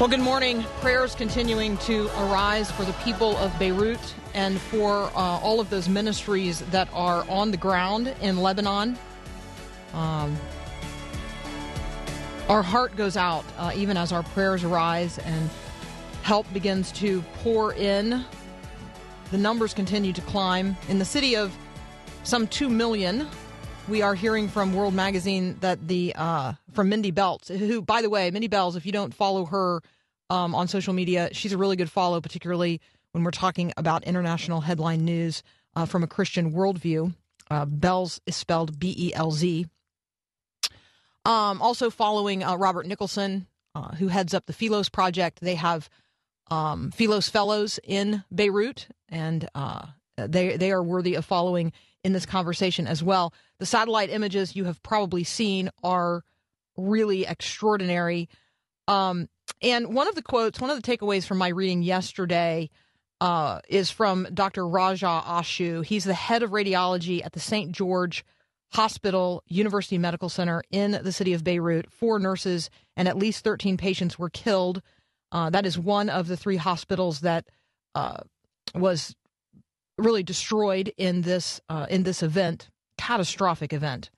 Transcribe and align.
Well, 0.00 0.08
good 0.08 0.20
morning. 0.20 0.62
Prayers 0.80 1.14
continuing 1.14 1.76
to 1.76 2.06
arise 2.22 2.70
for 2.70 2.84
the 2.84 2.94
people 3.04 3.36
of 3.36 3.52
Beirut 3.58 4.00
and 4.32 4.58
for 4.58 5.10
uh, 5.14 5.38
all 5.42 5.60
of 5.60 5.68
those 5.68 5.90
ministries 5.90 6.60
that 6.70 6.88
are 6.94 7.28
on 7.28 7.50
the 7.50 7.58
ground 7.58 8.14
in 8.22 8.38
Lebanon. 8.38 8.96
Um, 9.92 10.38
our 12.48 12.62
heart 12.62 12.96
goes 12.96 13.18
out 13.18 13.44
uh, 13.58 13.72
even 13.76 13.98
as 13.98 14.10
our 14.10 14.22
prayers 14.22 14.64
arise 14.64 15.18
and 15.18 15.50
help 16.22 16.50
begins 16.54 16.92
to 16.92 17.20
pour 17.42 17.74
in. 17.74 18.24
The 19.32 19.38
numbers 19.38 19.74
continue 19.74 20.14
to 20.14 20.22
climb. 20.22 20.78
In 20.88 20.98
the 20.98 21.04
city 21.04 21.36
of 21.36 21.54
some 22.22 22.46
2 22.46 22.70
million, 22.70 23.28
we 23.90 24.02
are 24.02 24.14
hearing 24.14 24.48
from 24.48 24.72
World 24.72 24.94
Magazine 24.94 25.56
that 25.60 25.88
the, 25.88 26.14
uh, 26.16 26.52
from 26.72 26.88
Mindy 26.88 27.10
Belz, 27.10 27.48
who, 27.48 27.82
by 27.82 28.02
the 28.02 28.08
way, 28.08 28.30
Mindy 28.30 28.48
Belz, 28.48 28.76
if 28.76 28.86
you 28.86 28.92
don't 28.92 29.12
follow 29.12 29.44
her 29.46 29.82
um, 30.30 30.54
on 30.54 30.68
social 30.68 30.94
media, 30.94 31.28
she's 31.32 31.52
a 31.52 31.58
really 31.58 31.74
good 31.74 31.90
follow, 31.90 32.20
particularly 32.20 32.80
when 33.10 33.24
we're 33.24 33.32
talking 33.32 33.72
about 33.76 34.04
international 34.04 34.60
headline 34.60 35.04
news 35.04 35.42
uh, 35.74 35.86
from 35.86 36.04
a 36.04 36.06
Christian 36.06 36.52
worldview. 36.52 37.12
Uh, 37.50 37.66
Belz 37.66 38.20
is 38.26 38.36
spelled 38.36 38.78
B 38.78 38.94
E 38.96 39.12
L 39.12 39.32
Z. 39.32 39.66
Um, 41.24 41.60
also 41.60 41.90
following 41.90 42.44
uh, 42.44 42.54
Robert 42.54 42.86
Nicholson, 42.86 43.48
uh, 43.74 43.96
who 43.96 44.06
heads 44.06 44.32
up 44.32 44.46
the 44.46 44.52
Philos 44.52 44.88
Project. 44.88 45.40
They 45.40 45.56
have 45.56 45.90
um, 46.48 46.92
Philos 46.92 47.28
Fellows 47.28 47.80
in 47.82 48.22
Beirut, 48.32 48.86
and 49.08 49.48
uh, 49.54 49.86
they 50.16 50.56
they 50.56 50.70
are 50.70 50.82
worthy 50.82 51.16
of 51.16 51.24
following 51.24 51.72
in 52.04 52.12
this 52.12 52.26
conversation 52.26 52.86
as 52.86 53.02
well. 53.02 53.32
The 53.58 53.66
satellite 53.66 54.10
images 54.10 54.56
you 54.56 54.64
have 54.64 54.82
probably 54.82 55.24
seen 55.24 55.70
are 55.82 56.22
really 56.76 57.26
extraordinary. 57.26 58.28
Um, 58.88 59.28
and 59.62 59.94
one 59.94 60.08
of 60.08 60.14
the 60.14 60.22
quotes, 60.22 60.60
one 60.60 60.70
of 60.70 60.80
the 60.80 60.96
takeaways 60.96 61.26
from 61.26 61.38
my 61.38 61.48
reading 61.48 61.82
yesterday 61.82 62.70
uh, 63.20 63.60
is 63.68 63.90
from 63.90 64.26
Dr. 64.32 64.66
Raja 64.66 65.22
Ashu. 65.26 65.84
He's 65.84 66.04
the 66.04 66.14
head 66.14 66.42
of 66.42 66.50
radiology 66.50 67.24
at 67.24 67.32
the 67.32 67.40
St. 67.40 67.72
George 67.72 68.24
Hospital 68.72 69.42
University 69.46 69.98
Medical 69.98 70.28
Center 70.28 70.62
in 70.70 70.92
the 71.02 71.12
city 71.12 71.34
of 71.34 71.44
Beirut. 71.44 71.92
Four 71.92 72.18
nurses 72.18 72.70
and 72.96 73.08
at 73.08 73.18
least 73.18 73.44
13 73.44 73.76
patients 73.76 74.18
were 74.18 74.30
killed. 74.30 74.80
Uh, 75.32 75.50
that 75.50 75.66
is 75.66 75.78
one 75.78 76.08
of 76.08 76.28
the 76.28 76.36
three 76.36 76.56
hospitals 76.56 77.20
that 77.20 77.46
uh, 77.94 78.18
was 78.74 79.14
really 80.00 80.22
destroyed 80.22 80.92
in 80.96 81.22
this 81.22 81.60
uh, 81.68 81.86
in 81.88 82.02
this 82.02 82.22
event, 82.22 82.70
catastrophic 82.98 83.72
event. 83.72 84.10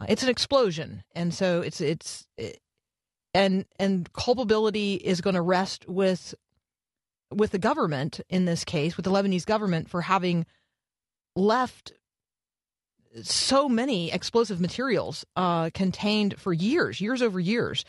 Uh, 0.00 0.06
it's 0.08 0.22
an 0.22 0.28
explosion, 0.28 1.04
and 1.14 1.32
so 1.32 1.60
it's 1.60 1.80
it's 1.80 2.26
it, 2.36 2.60
and 3.34 3.64
and 3.78 4.12
culpability 4.12 4.94
is 4.94 5.20
going 5.20 5.34
to 5.34 5.42
rest 5.42 5.88
with 5.88 6.34
with 7.32 7.52
the 7.52 7.58
government 7.58 8.20
in 8.28 8.44
this 8.44 8.64
case, 8.64 8.96
with 8.96 9.04
the 9.04 9.10
Lebanese 9.10 9.46
government 9.46 9.88
for 9.88 10.02
having 10.02 10.46
left 11.36 11.92
so 13.22 13.68
many 13.68 14.12
explosive 14.12 14.60
materials 14.60 15.24
uh, 15.36 15.70
contained 15.70 16.38
for 16.38 16.52
years, 16.52 17.00
years 17.00 17.22
over 17.22 17.40
years, 17.40 17.84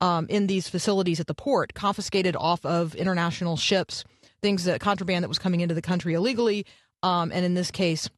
um, 0.00 0.26
in 0.28 0.46
these 0.46 0.68
facilities 0.68 1.20
at 1.20 1.26
the 1.26 1.34
port, 1.34 1.74
confiscated 1.74 2.36
off 2.36 2.64
of 2.64 2.94
international 2.94 3.56
ships, 3.56 4.04
things 4.42 4.64
that 4.64 4.80
contraband 4.80 5.24
that 5.24 5.28
was 5.28 5.38
coming 5.38 5.60
into 5.60 5.74
the 5.74 5.82
country 5.82 6.14
illegally, 6.14 6.66
um, 7.02 7.30
and 7.32 7.44
in 7.44 7.54
this 7.54 7.70
case, 7.70 8.08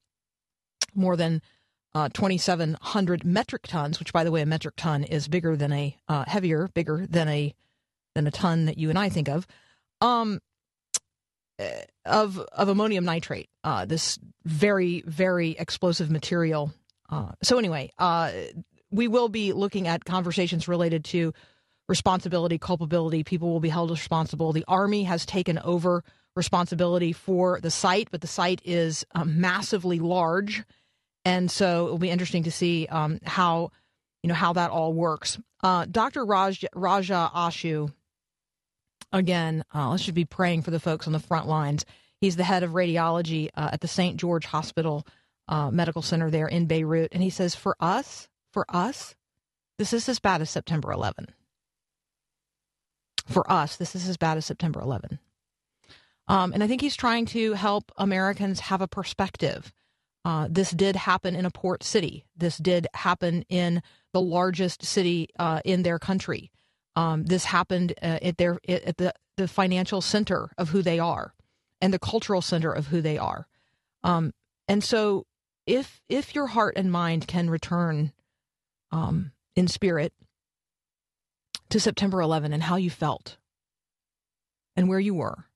more 0.95 1.17
than 1.17 1.43
uh, 1.95 2.09
2,700 2.11 3.25
metric 3.25 3.67
tons. 3.67 3.99
Which, 3.99 4.13
by 4.13 4.25
the 4.25 4.31
way, 4.31 4.43
a 4.43 4.47
metric 4.47 4.75
ton 4.77 5.05
is 5.05 5.29
bigger 5.29 5.57
than 5.57 5.73
a 5.73 5.97
uh, 6.09 6.25
heavier, 6.27 6.69
bigger 6.75 7.07
than 7.09 7.29
a 7.29 7.55
than 8.15 8.27
a 8.27 8.31
ton 8.31 8.67
that 8.67 8.79
you 8.79 8.91
and 8.91 8.99
I 8.99 9.09
think 9.09 9.29
of. 9.29 9.47
Um, 10.01 10.41
of 12.05 12.39
of 12.39 12.69
ammonium 12.69 13.05
nitrate, 13.05 13.49
uh, 13.65 13.85
this 13.85 14.19
very 14.45 15.03
very 15.07 15.51
explosive 15.53 16.11
material. 16.11 16.73
Uh, 17.11 17.33
so 17.43 17.59
anyway, 17.59 17.91
uh, 17.99 18.31
we 18.91 19.09
will 19.09 19.29
be 19.29 19.53
looking 19.53 19.89
at 19.89 20.05
conversations 20.05 20.69
related 20.69 21.05
to 21.07 21.33
responsibility, 21.89 22.59
culpability. 22.59 23.25
People 23.25 23.51
will 23.51 23.61
be 23.61 23.71
held 23.71 23.91
responsible. 23.91 24.53
The 24.53 24.65
army 24.69 25.05
has 25.05 25.25
taken 25.25 25.59
over 25.59 26.05
responsibility 26.39 27.13
for 27.13 27.61
the 27.61 27.71
site, 27.71 28.09
but 28.11 28.23
the 28.23 28.27
site 28.27 28.63
is 28.65 29.05
uh, 29.15 29.25
massively 29.25 29.99
large, 29.99 30.65
and 31.25 31.51
so 31.51 31.87
it 31.87 31.91
will 31.91 31.99
be 31.99 32.11
interesting 32.11 32.45
to 32.45 32.51
see 32.51 32.87
um, 32.87 33.19
how 33.25 33.71
you 34.23 34.29
know 34.29 34.35
how 34.35 34.55
that 34.55 34.71
all 34.71 34.95
works. 34.95 35.39
Uh, 35.63 35.85
Dr. 35.91 36.25
Raj, 36.25 36.65
Raja 36.75 37.31
Ashu 37.35 37.93
again, 39.13 39.65
uh, 39.75 39.91
let's 39.91 40.05
just 40.05 40.15
be 40.15 40.25
praying 40.25 40.63
for 40.63 40.71
the 40.71 40.81
folks 40.81 41.07
on 41.07 41.13
the 41.13 41.21
front 41.21 41.47
lines. 41.47 41.85
He's 42.21 42.37
the 42.37 42.45
head 42.45 42.63
of 42.63 42.73
radiology 42.73 43.49
uh, 43.55 43.71
at 43.73 43.81
the 43.81 43.89
St. 43.89 44.17
George 44.17 44.47
Hospital 44.47 45.07
uh, 45.47 45.71
Medical 45.71 46.03
Center 46.03 46.31
there 46.31 46.49
in 46.49 46.67
Beirut. 46.67 47.13
And 47.13 47.23
he 47.23 47.31
says, 47.31 47.55
for 47.55 47.77
us, 47.81 48.29
for 48.53 48.67
us, 48.69 49.15
this 49.79 49.93
is 49.93 50.09
as 50.09 50.19
bad 50.19 50.41
as 50.41 50.51
September 50.51 50.93
11. 50.93 51.29
For 53.27 53.51
us, 53.51 53.77
this 53.77 53.95
is 53.95 54.09
as 54.09 54.17
bad 54.17 54.37
as 54.37 54.47
September 54.47 54.81
11. 54.81 55.19
Um, 56.29 56.53
and 56.53 56.63
I 56.63 56.67
think 56.67 56.83
he's 56.83 56.97
trying 56.97 57.27
to 57.27 57.55
help 57.55 57.91
Americans 57.97 58.61
have 58.61 58.83
a 58.83 58.89
perspective. 58.89 59.73
Uh, 60.25 60.47
this 60.51 60.71
did 60.71 60.95
happen 60.95 61.35
in 61.35 61.47
a 61.47 61.51
port 61.51 61.83
city. 61.83 62.27
This 62.37 62.59
did 62.59 62.87
happen 62.93 63.45
in 63.49 63.83
the 64.13 64.21
largest 64.21 64.85
city 64.85 65.29
uh, 65.39 65.61
in 65.65 65.83
their 65.83 65.99
country. 65.99 66.51
Um, 66.97 67.25
this 67.25 67.45
happened 67.45 67.95
uh, 68.03 68.19
at 68.21 68.37
their 68.37 68.59
at 68.69 68.97
the 68.99 69.15
the 69.37 69.49
financial 69.49 70.01
center 70.01 70.51
of 70.59 70.71
who 70.71 70.83
they 70.83 70.99
are, 70.99 71.33
and 71.81 71.95
the 71.95 71.99
cultural 71.99 72.43
center 72.43 72.73
of 72.73 72.89
who 72.89 73.01
they 73.01 73.17
are. 73.17 73.47
Um, 74.03 74.33
and 74.67 74.83
so, 74.83 75.25
if 75.67 76.03
if 76.09 76.35
your 76.35 76.49
heart 76.49 76.75
and 76.77 76.91
mind 76.91 77.27
can 77.29 77.49
return 77.49 78.13
um, 78.91 79.33
in 79.55 79.69
spirit 79.69 80.13
to 81.71 81.79
September 81.79 82.21
11 82.21 82.53
and 82.53 82.63
how 82.65 82.77
you 82.77 82.91
felt 82.91 83.37
and 84.75 84.89
where 84.89 85.01
you 85.01 85.15
were, 85.15 85.47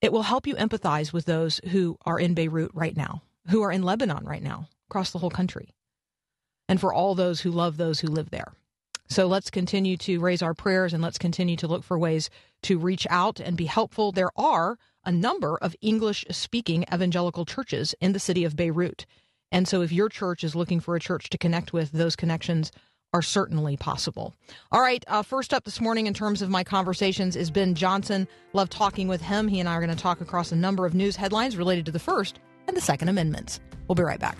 it 0.00 0.12
will 0.12 0.22
help 0.22 0.46
you 0.46 0.54
empathize 0.56 1.12
with 1.12 1.26
those 1.26 1.60
who 1.70 1.96
are 2.04 2.18
in 2.18 2.34
Beirut 2.34 2.70
right 2.74 2.96
now, 2.96 3.22
who 3.48 3.62
are 3.62 3.72
in 3.72 3.82
Lebanon 3.82 4.24
right 4.24 4.42
now, 4.42 4.68
across 4.88 5.10
the 5.10 5.18
whole 5.18 5.30
country, 5.30 5.74
and 6.68 6.80
for 6.80 6.92
all 6.92 7.14
those 7.14 7.40
who 7.40 7.50
love 7.50 7.76
those 7.76 8.00
who 8.00 8.08
live 8.08 8.30
there. 8.30 8.52
So 9.08 9.26
let's 9.26 9.50
continue 9.50 9.96
to 9.98 10.20
raise 10.20 10.40
our 10.40 10.54
prayers 10.54 10.92
and 10.92 11.02
let's 11.02 11.18
continue 11.18 11.56
to 11.56 11.66
look 11.66 11.82
for 11.82 11.98
ways 11.98 12.30
to 12.62 12.78
reach 12.78 13.06
out 13.10 13.40
and 13.40 13.56
be 13.56 13.66
helpful. 13.66 14.12
There 14.12 14.30
are 14.36 14.78
a 15.04 15.10
number 15.10 15.56
of 15.56 15.74
English 15.80 16.24
speaking 16.30 16.84
evangelical 16.92 17.44
churches 17.44 17.94
in 18.00 18.12
the 18.12 18.20
city 18.20 18.44
of 18.44 18.54
Beirut. 18.54 19.06
And 19.50 19.66
so 19.66 19.82
if 19.82 19.90
your 19.90 20.08
church 20.08 20.44
is 20.44 20.54
looking 20.54 20.78
for 20.78 20.94
a 20.94 21.00
church 21.00 21.28
to 21.30 21.38
connect 21.38 21.72
with, 21.72 21.90
those 21.90 22.14
connections 22.14 22.70
are 23.12 23.22
certainly 23.22 23.76
possible. 23.76 24.34
All 24.70 24.80
right, 24.80 25.04
uh, 25.08 25.22
first 25.22 25.52
up 25.52 25.64
this 25.64 25.80
morning 25.80 26.06
in 26.06 26.14
terms 26.14 26.42
of 26.42 26.50
my 26.50 26.62
conversations 26.62 27.36
is 27.36 27.50
Ben 27.50 27.74
Johnson. 27.74 28.28
Love 28.52 28.70
talking 28.70 29.08
with 29.08 29.20
him. 29.20 29.48
He 29.48 29.60
and 29.60 29.68
I 29.68 29.74
are 29.74 29.80
going 29.84 29.94
to 29.94 30.00
talk 30.00 30.20
across 30.20 30.52
a 30.52 30.56
number 30.56 30.86
of 30.86 30.94
news 30.94 31.16
headlines 31.16 31.56
related 31.56 31.86
to 31.86 31.92
the 31.92 31.98
First 31.98 32.38
and 32.68 32.76
the 32.76 32.80
Second 32.80 33.08
Amendments. 33.08 33.60
We'll 33.88 33.96
be 33.96 34.02
right 34.02 34.20
back. 34.20 34.38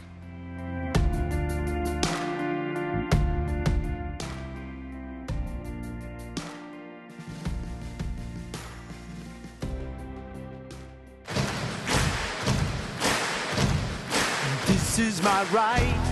This 14.67 14.99
is 14.99 15.23
my 15.23 15.45
right, 15.45 16.10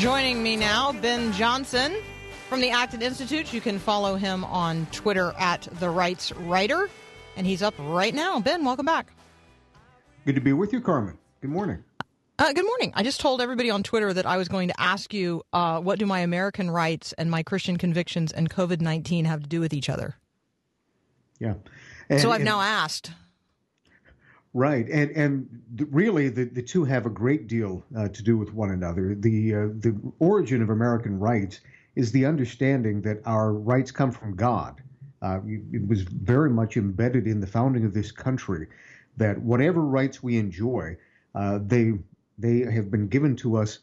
Joining 0.00 0.42
me 0.42 0.56
now, 0.56 0.92
Ben 0.92 1.30
Johnson 1.32 1.94
from 2.48 2.62
the 2.62 2.70
Acton 2.70 3.02
Institute. 3.02 3.52
You 3.52 3.60
can 3.60 3.78
follow 3.78 4.16
him 4.16 4.44
on 4.44 4.86
Twitter 4.92 5.34
at 5.38 5.68
The 5.78 5.90
Rights 5.90 6.32
Writer, 6.32 6.88
and 7.36 7.46
he's 7.46 7.62
up 7.62 7.74
right 7.78 8.14
now. 8.14 8.40
Ben, 8.40 8.64
welcome 8.64 8.86
back. 8.86 9.12
Good 10.24 10.36
to 10.36 10.40
be 10.40 10.54
with 10.54 10.72
you, 10.72 10.80
Carmen. 10.80 11.18
Good 11.42 11.50
morning. 11.50 11.84
Uh, 12.40 12.54
good 12.54 12.64
morning. 12.64 12.90
I 12.96 13.02
just 13.02 13.20
told 13.20 13.42
everybody 13.42 13.68
on 13.68 13.82
Twitter 13.82 14.14
that 14.14 14.24
I 14.24 14.38
was 14.38 14.48
going 14.48 14.68
to 14.68 14.80
ask 14.80 15.12
you 15.12 15.42
uh, 15.52 15.78
what 15.78 15.98
do 15.98 16.06
my 16.06 16.20
American 16.20 16.70
rights 16.70 17.12
and 17.18 17.30
my 17.30 17.42
Christian 17.42 17.76
convictions 17.76 18.32
and 18.32 18.48
COVID 18.48 18.80
19 18.80 19.26
have 19.26 19.42
to 19.42 19.46
do 19.46 19.60
with 19.60 19.74
each 19.74 19.90
other? 19.90 20.16
Yeah. 21.38 21.54
And, 22.08 22.18
so 22.18 22.30
I've 22.30 22.36
and- 22.36 22.46
now 22.46 22.62
asked. 22.62 23.12
Right, 24.54 24.88
and 24.88 25.10
and 25.12 25.62
really 25.90 26.28
the, 26.28 26.44
the 26.44 26.62
two 26.62 26.82
have 26.84 27.06
a 27.06 27.10
great 27.10 27.46
deal 27.46 27.84
uh, 27.96 28.08
to 28.08 28.22
do 28.22 28.36
with 28.36 28.52
one 28.52 28.70
another. 28.70 29.14
The 29.14 29.54
uh, 29.54 29.58
the 29.74 29.94
origin 30.18 30.60
of 30.62 30.70
American 30.70 31.20
rights 31.20 31.60
is 31.94 32.10
the 32.10 32.24
understanding 32.24 33.02
that 33.02 33.20
our 33.26 33.52
rights 33.52 33.92
come 33.92 34.10
from 34.10 34.34
God. 34.34 34.80
Uh, 35.22 35.40
it 35.46 35.86
was 35.86 36.02
very 36.02 36.50
much 36.50 36.78
embedded 36.78 37.28
in 37.28 37.38
the 37.38 37.46
founding 37.46 37.84
of 37.84 37.92
this 37.92 38.10
country 38.10 38.66
that 39.18 39.38
whatever 39.40 39.82
rights 39.82 40.20
we 40.20 40.36
enjoy, 40.36 40.96
uh, 41.36 41.60
they 41.62 41.92
they 42.40 42.60
have 42.60 42.90
been 42.90 43.08
given 43.08 43.36
to 43.36 43.56
us 43.56 43.78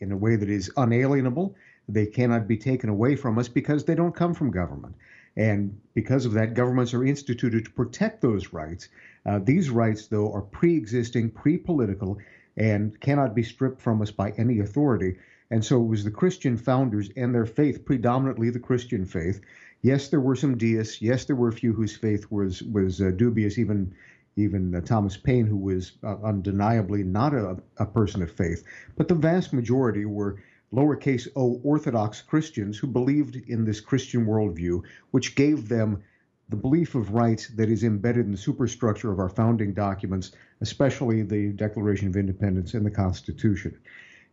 in 0.00 0.12
a 0.12 0.16
way 0.16 0.36
that 0.36 0.50
is 0.50 0.70
unalienable. 0.76 1.54
They 1.88 2.06
cannot 2.06 2.48
be 2.48 2.56
taken 2.56 2.90
away 2.90 3.16
from 3.16 3.38
us 3.38 3.48
because 3.48 3.84
they 3.84 3.94
don't 3.94 4.14
come 4.14 4.34
from 4.34 4.50
government. 4.50 4.96
And 5.36 5.78
because 5.94 6.24
of 6.24 6.32
that, 6.32 6.54
governments 6.54 6.94
are 6.94 7.04
instituted 7.04 7.66
to 7.66 7.70
protect 7.70 8.22
those 8.22 8.52
rights. 8.52 8.88
Uh, 9.24 9.38
these 9.38 9.70
rights, 9.70 10.06
though, 10.06 10.32
are 10.32 10.40
pre 10.40 10.76
existing, 10.76 11.30
pre 11.30 11.58
political, 11.58 12.18
and 12.56 12.98
cannot 13.00 13.34
be 13.34 13.42
stripped 13.42 13.80
from 13.80 14.00
us 14.00 14.10
by 14.10 14.30
any 14.38 14.60
authority. 14.60 15.16
And 15.50 15.64
so 15.64 15.80
it 15.80 15.86
was 15.86 16.04
the 16.04 16.10
Christian 16.10 16.56
founders 16.56 17.10
and 17.16 17.34
their 17.34 17.46
faith, 17.46 17.84
predominantly 17.84 18.50
the 18.50 18.58
Christian 18.58 19.04
faith. 19.04 19.40
Yes, 19.82 20.08
there 20.08 20.20
were 20.20 20.34
some 20.36 20.56
deists. 20.56 21.02
Yes, 21.02 21.26
there 21.26 21.36
were 21.36 21.48
a 21.48 21.52
few 21.52 21.72
whose 21.72 21.96
faith 21.96 22.26
was 22.30 22.62
was 22.62 23.00
uh, 23.00 23.10
dubious. 23.10 23.58
Even 23.58 23.94
even 24.36 24.74
uh, 24.74 24.80
Thomas 24.82 25.16
Paine, 25.16 25.46
who 25.46 25.56
was 25.56 25.92
uh, 26.04 26.16
undeniably 26.22 27.02
not 27.02 27.34
a, 27.34 27.56
a 27.78 27.86
person 27.86 28.22
of 28.22 28.30
faith. 28.30 28.64
But 28.96 29.08
the 29.08 29.14
vast 29.14 29.52
majority 29.52 30.04
were 30.04 30.42
lowercase 30.72 31.26
o 31.36 31.60
Orthodox 31.64 32.20
Christians 32.22 32.76
who 32.78 32.86
believed 32.86 33.36
in 33.48 33.64
this 33.64 33.80
Christian 33.80 34.26
worldview, 34.26 34.82
which 35.10 35.34
gave 35.34 35.68
them 35.68 36.02
the 36.48 36.56
belief 36.56 36.94
of 36.94 37.12
rights 37.12 37.48
that 37.48 37.68
is 37.68 37.82
embedded 37.82 38.26
in 38.26 38.32
the 38.32 38.38
superstructure 38.38 39.10
of 39.10 39.18
our 39.18 39.28
founding 39.28 39.72
documents, 39.74 40.32
especially 40.60 41.22
the 41.22 41.52
Declaration 41.52 42.08
of 42.08 42.16
Independence 42.16 42.74
and 42.74 42.86
the 42.86 42.90
Constitution. 42.90 43.76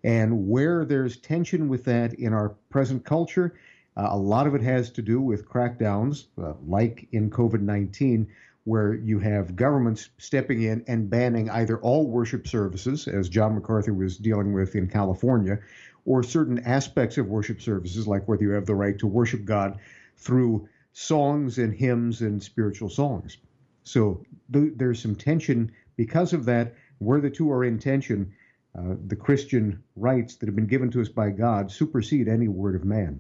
And 0.04 0.48
where 0.48 0.86
there's 0.86 1.18
tension 1.18 1.70
with 1.70 1.86
that 1.86 2.14
in 2.16 2.34
our 2.34 2.50
present 2.70 3.06
culture, 3.06 3.56
uh, 3.96 4.08
a 4.12 4.18
lot 4.18 4.48
of 4.48 4.54
it 4.54 4.62
has 4.62 4.92
to 4.92 5.02
do 5.02 5.22
with 5.22 5.48
crackdowns, 5.48 6.26
uh, 6.38 6.54
like 6.66 7.08
in 7.14 7.30
COVID 7.30 7.62
19, 7.62 8.28
where 8.66 8.94
you 8.94 9.20
have 9.20 9.56
governments 9.56 10.10
stepping 10.18 10.62
in 10.62 10.84
and 10.88 11.10
banning 11.10 11.50
either 11.50 11.78
all 11.80 12.08
worship 12.08 12.48
services, 12.48 13.08
as 13.08 13.30
John 13.30 13.56
MacArthur 13.56 13.94
was 13.94 14.18
dealing 14.18 14.54
with 14.54 14.76
in 14.76 14.88
California, 14.88 15.60
or 16.06 16.24
certain 16.24 16.60
aspects 16.60 17.18
of 17.18 17.28
worship 17.28 17.62
services, 17.62 18.08
like 18.08 18.28
whether 18.28 18.44
you 18.44 18.52
have 18.52 18.66
the 18.66 18.76
right 18.76 18.98
to 19.00 19.08
worship 19.08 19.46
God 19.46 19.80
through 20.18 20.68
songs 20.94 21.58
and 21.58 21.74
hymns 21.74 22.22
and 22.22 22.42
spiritual 22.42 22.90
songs. 22.90 23.38
So 23.84 24.24
th- 24.52 24.74
there's 24.76 25.02
some 25.02 25.16
tension 25.16 25.72
because 25.96 26.34
of 26.34 26.46
that. 26.46 26.76
Where 27.00 27.20
the 27.20 27.30
two 27.30 27.52
are 27.52 27.66
in 27.66 27.80
tension, 27.80 28.32
uh, 28.78 28.96
the 29.08 29.16
Christian 29.18 29.84
rights 29.98 30.36
that 30.36 30.46
have 30.46 30.56
been 30.56 30.68
given 30.68 30.90
to 30.92 31.02
us 31.02 31.10
by 31.10 31.32
God 31.32 31.70
supersede 31.70 32.30
any 32.30 32.48
word 32.48 32.76
of 32.76 32.86
man. 32.86 33.20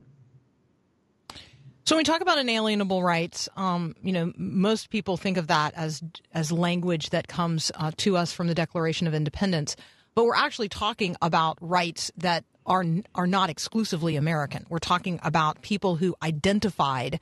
So 1.85 1.95
when 1.95 1.99
we 1.99 2.05
talk 2.05 2.21
about 2.21 2.37
inalienable 2.37 3.03
rights, 3.03 3.49
um, 3.57 3.95
you 4.01 4.13
know, 4.13 4.31
most 4.37 4.89
people 4.89 5.17
think 5.17 5.35
of 5.37 5.47
that 5.47 5.73
as 5.75 6.01
as 6.33 6.49
language 6.49 7.09
that 7.09 7.27
comes 7.27 7.71
uh, 7.75 7.91
to 7.97 8.15
us 8.15 8.31
from 8.31 8.47
the 8.47 8.55
Declaration 8.55 9.05
of 9.05 9.13
Independence, 9.13 9.75
but 10.15 10.23
we're 10.23 10.35
actually 10.35 10.69
talking 10.69 11.17
about 11.21 11.57
rights 11.59 12.09
that 12.15 12.45
are 12.65 12.85
are 13.15 13.27
not 13.27 13.49
exclusively 13.49 14.15
American. 14.15 14.65
We're 14.69 14.79
talking 14.79 15.19
about 15.23 15.61
people 15.61 15.97
who 15.97 16.15
identified 16.23 17.19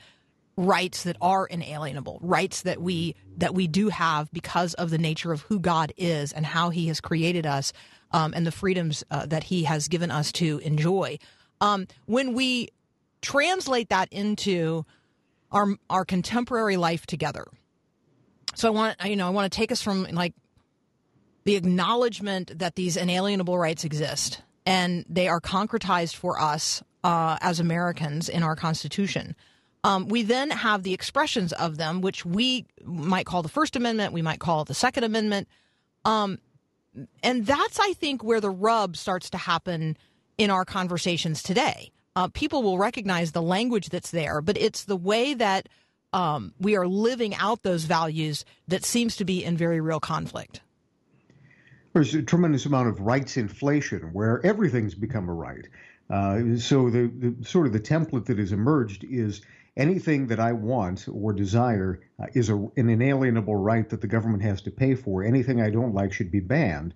rights 0.56 1.04
that 1.04 1.18
are 1.22 1.48
inalienable, 1.48 2.20
rights 2.22 2.62
that 2.62 2.80
we 2.80 3.16
that 3.38 3.56
we 3.56 3.66
do 3.66 3.90
have 3.90 4.32
because 4.32 4.76
of 4.76 4.92
the 4.92 5.00
nature 5.00 5.32
of 5.32 5.42
who 5.42 5.60
God 5.60 5.92
is 5.98 6.32
and 6.32 6.46
how 6.46 6.70
He 6.70 6.88
has 6.88 7.02
created 7.02 7.48
us, 7.48 7.74
um, 8.12 8.32
and 8.36 8.46
the 8.46 8.52
freedoms 8.52 9.04
uh, 9.10 9.26
that 9.26 9.46
He 9.46 9.64
has 9.64 9.88
given 9.88 10.12
us 10.12 10.32
to 10.34 10.60
enjoy. 10.60 11.18
Um, 11.62 11.88
when 12.06 12.34
we 12.34 12.70
translate 13.22 13.90
that 13.90 14.10
into 14.12 14.86
our 15.52 15.76
our 15.90 16.06
contemporary 16.06 16.78
life 16.78 17.06
together. 17.06 17.46
So 18.56 18.68
I 18.68 18.72
want 18.72 19.06
you 19.06 19.16
know 19.16 19.28
I 19.28 19.32
want 19.32 19.52
to 19.52 19.56
take 19.56 19.72
us 19.72 19.82
from 19.82 20.04
like 20.12 20.34
the 21.44 21.56
acknowledgement 21.56 22.60
that 22.60 22.76
these 22.76 22.98
inalienable 22.98 23.58
rights 23.58 23.84
exist 23.84 24.42
and 24.66 25.06
they 25.10 25.28
are 25.28 25.42
concretized 25.42 26.16
for 26.16 26.40
us 26.40 26.84
uh, 27.04 27.38
as 27.42 27.60
Americans 27.60 28.30
in 28.30 28.44
our 28.44 28.56
Constitution. 28.56 29.36
Um, 29.84 30.08
we 30.08 30.22
then 30.22 30.52
have 30.52 30.84
the 30.84 30.94
expressions 30.94 31.54
of 31.54 31.78
them, 31.78 32.02
which 32.02 32.24
we 32.24 32.66
might 32.84 33.26
call 33.26 33.42
the 33.42 33.50
First 33.50 33.76
Amendment, 33.76 34.14
we 34.14 34.22
might 34.22 34.40
call 34.40 34.64
the 34.64 34.76
Second 34.76 35.04
Amendment, 35.04 35.48
um, 36.06 36.38
and 37.24 37.46
that's 37.46 37.80
I 37.80 37.94
think 37.94 38.24
where 38.24 38.42
the 38.42 38.50
rub 38.50 38.96
starts 38.98 39.30
to 39.32 39.38
happen 39.38 39.98
in 40.38 40.52
our 40.52 40.66
conversations 40.66 41.42
today. 41.42 41.92
Uh, 42.16 42.28
people 42.28 42.62
will 42.62 42.78
recognize 42.78 43.32
the 43.32 43.42
language 43.42 43.90
that's 43.90 44.12
there, 44.12 44.42
but 44.42 44.58
it's 44.58 44.84
the 44.84 44.98
way 44.98 45.34
that 45.34 45.70
um, 46.14 46.54
we 46.60 46.76
are 46.76 46.88
living 46.88 47.34
out 47.36 47.64
those 47.64 47.86
values 47.86 48.44
that 48.68 48.84
seems 48.84 49.16
to 49.16 49.26
be 49.26 49.44
in 49.44 49.56
very 49.56 49.80
real 49.80 50.00
conflict. 50.00 50.62
There's 51.94 52.14
a 52.16 52.22
tremendous 52.22 52.66
amount 52.66 52.90
of 52.90 53.00
rights 53.00 53.38
inflation 53.38 54.14
where 54.14 54.46
everything's 54.46 54.96
become 54.96 55.30
a 55.30 55.34
right. 55.34 55.68
Uh, 56.10 56.58
so 56.58 56.90
the, 56.90 57.08
the 57.08 57.46
sort 57.46 57.68
of 57.68 57.74
the 57.74 57.80
template 57.80 58.26
that 58.26 58.38
has 58.38 58.52
emerged 58.52 59.06
is 59.06 59.42
anything 59.78 60.28
that 60.28 60.40
I 60.40 60.52
want 60.52 61.08
or 61.10 61.32
desire 61.32 62.02
uh, 62.22 62.28
is 62.34 62.50
a, 62.50 62.56
an 62.56 62.90
inalienable 62.90 63.56
right 63.56 63.88
that 63.90 64.02
the 64.02 64.08
government 64.08 64.44
has 64.44 64.62
to 64.64 64.72
pay 64.72 64.96
for. 64.96 65.24
Anything 65.24 65.62
I 65.62 65.70
don't 65.70 65.94
like 65.94 66.12
should 66.12 66.32
be 66.32 66.42
banned, 66.42 66.94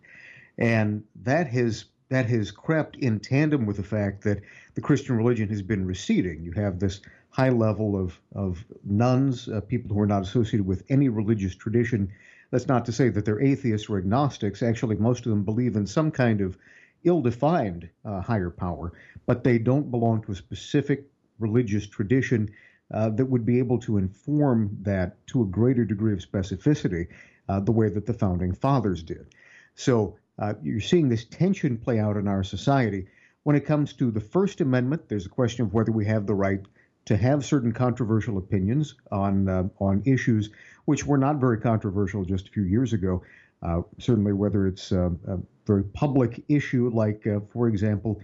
and 0.58 1.04
that 1.24 1.48
has 1.48 1.86
that 2.10 2.28
has 2.28 2.52
crept 2.52 2.98
in 2.98 3.20
tandem 3.20 3.66
with 3.66 3.78
the 3.78 3.84
fact 3.84 4.24
that 4.24 4.42
the 4.76 4.82
Christian 4.82 5.18
religion 5.18 5.50
has 5.50 5.62
been 5.62 5.86
receding. 5.86 6.44
You 6.44 6.52
have 6.52 6.80
this 6.80 7.02
high 7.30 7.50
level 7.50 7.98
of 7.98 8.20
of 8.34 8.64
nones, 8.84 9.50
uh, 9.50 9.62
people 9.62 9.94
who 9.94 10.02
are 10.02 10.08
not 10.08 10.22
associated 10.22 10.68
with 10.68 10.84
any 10.90 11.10
religious 11.10 11.56
tradition. 11.56 12.12
That's 12.52 12.68
not 12.68 12.86
to 12.86 12.92
say 12.92 13.10
that 13.10 13.26
they're 13.26 13.42
atheists 13.42 13.90
or 13.90 13.98
agnostics. 13.98 14.62
Actually, 14.62 14.98
most 14.98 15.26
of 15.26 15.32
them 15.32 15.44
believe 15.44 15.76
in 15.76 15.88
some 15.88 16.12
kind 16.12 16.42
of 16.42 16.58
ill-defined 17.04 17.90
uh, 18.04 18.22
higher 18.22 18.50
power, 18.50 18.94
but 19.26 19.44
they 19.44 19.58
don't 19.58 19.92
belong 19.92 20.22
to 20.24 20.32
a 20.32 20.36
specific 20.36 21.06
religious 21.40 21.88
tradition 21.88 22.50
uh, 22.94 23.10
that 23.10 23.26
would 23.26 23.46
be 23.46 23.60
able 23.60 23.80
to 23.80 23.98
inform 23.98 24.78
that 24.82 25.26
to 25.28 25.42
a 25.42 25.46
greater 25.46 25.86
degree 25.86 26.14
of 26.14 26.20
specificity, 26.20 27.08
uh, 27.50 27.60
the 27.60 27.72
way 27.72 27.90
that 27.90 28.06
the 28.06 28.14
founding 28.14 28.54
fathers 28.54 29.04
did. 29.04 29.34
So 29.76 30.18
uh, 30.40 30.54
you're 30.62 30.80
seeing 30.80 31.10
this 31.10 31.26
tension 31.26 31.78
play 31.78 32.00
out 32.00 32.18
in 32.18 32.28
our 32.28 32.44
society. 32.44 33.08
When 33.46 33.56
it 33.56 33.68
comes 33.68 33.94
to 33.94 34.10
the 34.10 34.20
First 34.20 34.60
Amendment, 34.60 35.08
there's 35.08 35.28
a 35.28 35.30
question 35.30 35.66
of 35.66 35.72
whether 35.72 35.92
we 35.92 36.04
have 36.06 36.26
the 36.26 36.34
right 36.34 36.62
to 37.06 37.16
have 37.16 37.46
certain 37.46 37.74
controversial 37.74 38.40
opinions 38.40 38.96
on 39.12 39.48
uh, 39.48 39.66
on 39.80 40.02
issues 40.04 40.50
which 40.86 41.06
were 41.06 41.20
not 41.20 41.36
very 41.40 41.60
controversial 41.60 42.26
just 42.26 42.48
a 42.48 42.52
few 42.52 42.64
years 42.64 42.92
ago. 42.92 43.22
Uh, 43.62 43.84
certainly, 44.00 44.34
whether 44.34 44.66
it's 44.66 44.92
uh, 44.92 45.12
a 45.28 45.38
very 45.68 45.84
public 45.84 46.44
issue, 46.50 46.90
like, 46.92 47.28
uh, 47.28 47.40
for 47.54 47.68
example, 47.68 48.20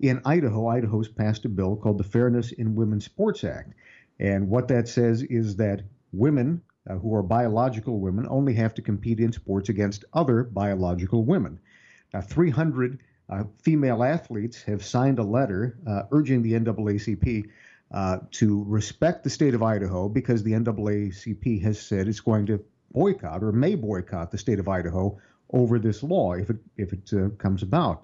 in 0.00 0.20
Idaho, 0.26 0.68
Idaho's 0.68 1.08
passed 1.08 1.46
a 1.46 1.48
bill 1.48 1.76
called 1.76 1.96
the 1.96 2.04
Fairness 2.04 2.52
in 2.52 2.74
Women's 2.74 3.06
Sports 3.06 3.44
Act. 3.44 3.72
And 4.20 4.50
what 4.50 4.68
that 4.68 4.88
says 4.88 5.22
is 5.22 5.56
that 5.56 5.84
women 6.12 6.60
uh, 6.86 6.96
who 6.96 7.14
are 7.14 7.22
biological 7.22 7.98
women 7.98 8.26
only 8.28 8.52
have 8.52 8.74
to 8.74 8.82
compete 8.82 9.20
in 9.20 9.32
sports 9.32 9.70
against 9.70 10.04
other 10.12 10.44
biological 10.44 11.24
women. 11.24 11.60
Now, 12.12 12.20
300 12.20 12.94
uh, 12.94 12.96
female 13.62 14.02
athletes 14.02 14.62
have 14.62 14.84
signed 14.84 15.18
a 15.18 15.22
letter 15.22 15.78
uh, 15.86 16.02
urging 16.12 16.42
the 16.42 16.52
NAACP 16.52 17.48
uh, 17.92 18.18
to 18.32 18.64
respect 18.66 19.24
the 19.24 19.30
state 19.30 19.54
of 19.54 19.62
Idaho 19.62 20.08
because 20.08 20.42
the 20.42 20.52
NAACP 20.52 21.62
has 21.62 21.80
said 21.80 22.08
it's 22.08 22.20
going 22.20 22.46
to 22.46 22.62
boycott 22.92 23.42
or 23.42 23.52
may 23.52 23.74
boycott 23.74 24.30
the 24.30 24.38
state 24.38 24.58
of 24.58 24.68
Idaho 24.68 25.18
over 25.50 25.78
this 25.78 26.02
law 26.02 26.32
if 26.32 26.50
it 26.50 26.56
if 26.76 26.92
it 26.92 27.10
uh, 27.12 27.28
comes 27.38 27.62
about. 27.62 28.02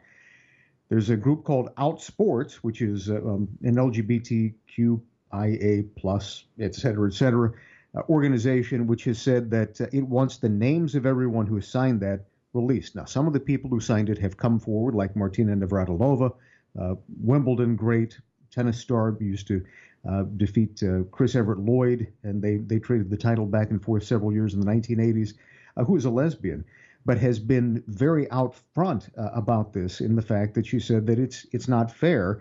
There's 0.88 1.10
a 1.10 1.16
group 1.16 1.44
called 1.44 1.74
Outsports, 1.76 2.54
which 2.56 2.82
is 2.82 3.08
uh, 3.08 3.16
um, 3.16 3.48
an 3.62 3.76
LGBTQIA 3.76 5.88
plus, 5.96 6.44
et 6.60 6.74
cetera, 6.74 7.08
et 7.08 7.14
cetera, 7.14 7.52
uh, 7.96 8.02
organization, 8.10 8.86
which 8.86 9.04
has 9.04 9.18
said 9.18 9.50
that 9.52 9.80
uh, 9.80 9.86
it 9.90 10.06
wants 10.06 10.36
the 10.36 10.50
names 10.50 10.94
of 10.94 11.06
everyone 11.06 11.46
who 11.46 11.54
has 11.54 11.66
signed 11.66 12.00
that 12.00 12.26
released. 12.54 12.94
Now, 12.94 13.04
some 13.04 13.26
of 13.26 13.32
the 13.32 13.40
people 13.40 13.70
who 13.70 13.80
signed 13.80 14.10
it 14.10 14.18
have 14.18 14.36
come 14.36 14.58
forward, 14.58 14.94
like 14.94 15.16
Martina 15.16 15.54
Navratilova, 15.54 16.34
uh, 16.80 16.94
Wimbledon 17.20 17.76
great 17.76 18.18
tennis 18.50 18.78
star, 18.78 19.16
used 19.20 19.46
to 19.48 19.64
uh, 20.08 20.24
defeat 20.36 20.82
uh, 20.82 21.04
Chris 21.10 21.34
Evert 21.34 21.58
Lloyd, 21.58 22.12
and 22.22 22.42
they, 22.42 22.56
they 22.56 22.78
traded 22.78 23.10
the 23.10 23.16
title 23.16 23.46
back 23.46 23.70
and 23.70 23.82
forth 23.82 24.04
several 24.04 24.32
years 24.32 24.54
in 24.54 24.60
the 24.60 24.66
1980s, 24.66 25.34
uh, 25.76 25.84
who 25.84 25.96
is 25.96 26.04
a 26.04 26.10
lesbian, 26.10 26.64
but 27.04 27.18
has 27.18 27.38
been 27.38 27.82
very 27.86 28.30
out 28.30 28.54
front 28.74 29.08
uh, 29.16 29.30
about 29.34 29.72
this 29.72 30.00
in 30.00 30.16
the 30.16 30.22
fact 30.22 30.54
that 30.54 30.66
she 30.66 30.78
said 30.78 31.06
that 31.06 31.18
it's 31.18 31.46
it's 31.52 31.68
not 31.68 31.90
fair 31.90 32.40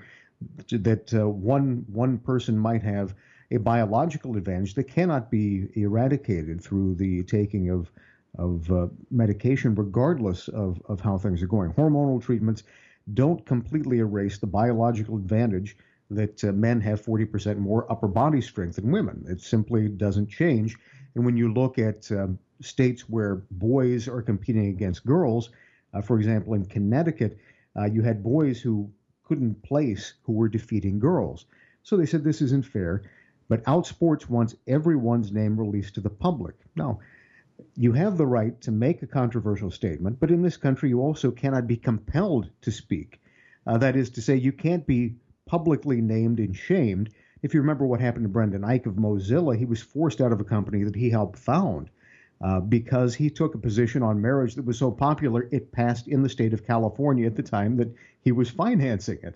that 0.72 1.14
uh, 1.14 1.28
one 1.28 1.86
one 1.88 2.18
person 2.18 2.58
might 2.58 2.82
have 2.82 3.14
a 3.52 3.58
biological 3.58 4.38
advantage 4.38 4.74
that 4.76 4.86
cannot 4.86 5.30
be 5.30 5.68
eradicated 5.76 6.62
through 6.64 6.96
the 6.96 7.24
taking 7.24 7.70
of 7.70 7.92
of 8.38 8.72
uh, 8.72 8.88
medication, 9.10 9.76
regardless 9.76 10.48
of, 10.48 10.82
of 10.88 11.02
how 11.02 11.18
things 11.18 11.42
are 11.42 11.48
going. 11.48 11.74
Hormonal 11.74 12.22
treatments 12.22 12.64
don't 13.14 13.46
completely 13.46 14.00
erase 14.00 14.38
the 14.38 14.48
biological 14.48 15.16
advantage 15.16 15.76
that 16.10 16.44
uh, 16.44 16.52
men 16.52 16.82
have 16.82 17.02
40% 17.02 17.58
more 17.58 17.90
upper 17.92 18.08
body 18.08 18.42
strength 18.42 18.76
than 18.76 18.92
women. 18.92 19.26
It 19.28 19.42
simply 19.42 19.88
doesn't 19.88 20.30
change. 20.30 20.78
And 21.16 21.26
when 21.26 21.38
you 21.38 21.54
look 21.54 21.78
at 21.78 22.12
um, 22.12 22.40
states 22.62 23.10
where 23.10 23.44
boys 23.52 24.08
are 24.08 24.22
competing 24.22 24.68
against 24.68 25.06
girls, 25.06 25.50
uh, 25.94 26.02
for 26.02 26.18
example, 26.18 26.54
in 26.54 26.66
Connecticut, 26.66 27.38
uh, 27.78 27.86
you 27.86 28.02
had 28.02 28.24
boys 28.24 28.62
who 28.62 28.92
couldn't 29.24 29.64
place 29.64 30.14
who 30.24 30.34
were 30.34 30.50
defeating 30.50 31.00
girls. 31.00 31.46
So 31.84 31.96
they 31.98 32.06
said 32.06 32.24
this 32.24 32.42
isn't 32.42 32.66
fair. 32.66 33.04
But 33.48 33.64
Outsports 33.66 34.30
wants 34.30 34.56
everyone's 34.68 35.32
name 35.32 35.60
released 35.60 35.96
to 35.96 36.02
the 36.02 36.10
public. 36.10 36.56
Now, 36.76 37.00
you 37.76 37.94
have 37.94 38.18
the 38.18 38.26
right 38.26 38.60
to 38.62 38.72
make 38.72 39.02
a 39.02 39.08
controversial 39.08 39.72
statement, 39.72 40.20
but 40.20 40.32
in 40.32 40.42
this 40.42 40.58
country, 40.58 40.90
you 40.90 41.02
also 41.02 41.32
cannot 41.32 41.68
be 41.68 41.78
compelled 41.78 42.50
to 42.62 42.72
speak. 42.72 43.22
Uh, 43.66 43.78
that 43.78 43.96
is 43.96 44.10
to 44.12 44.22
say, 44.22 44.36
you 44.36 44.52
can't 44.52 44.86
be 44.88 45.16
publicly 45.46 46.02
named 46.02 46.40
and 46.40 46.56
shamed. 46.56 47.10
If 47.44 47.54
you 47.54 47.62
remember 47.62 47.86
what 47.86 48.00
happened 48.00 48.26
to 48.26 48.30
Brendan 48.30 48.62
Eich 48.62 48.86
of 48.86 48.96
Mozilla, 48.96 49.58
he 49.58 49.66
was 49.66 49.82
forced 49.82 50.22
out 50.22 50.32
of 50.32 50.40
a 50.40 50.46
company 50.46 50.84
that 50.84 50.96
he 50.96 51.10
helped 51.10 51.38
found 51.38 51.90
uh, 52.42 52.60
because 52.60 53.14
he 53.14 53.30
took 53.30 53.54
a 53.54 53.60
position 53.60 54.02
on 54.02 54.22
marriage 54.22 54.56
that 54.56 54.66
was 54.66 54.78
so 54.78 54.92
popular 54.92 55.48
it 55.52 55.72
passed 55.72 56.08
in 56.08 56.24
the 56.24 56.30
state 56.30 56.54
of 56.54 56.66
California 56.66 57.28
at 57.28 57.36
the 57.36 57.44
time 57.44 57.78
that 57.78 57.94
he 58.22 58.32
was 58.32 58.50
financing 58.50 59.20
it. 59.22 59.36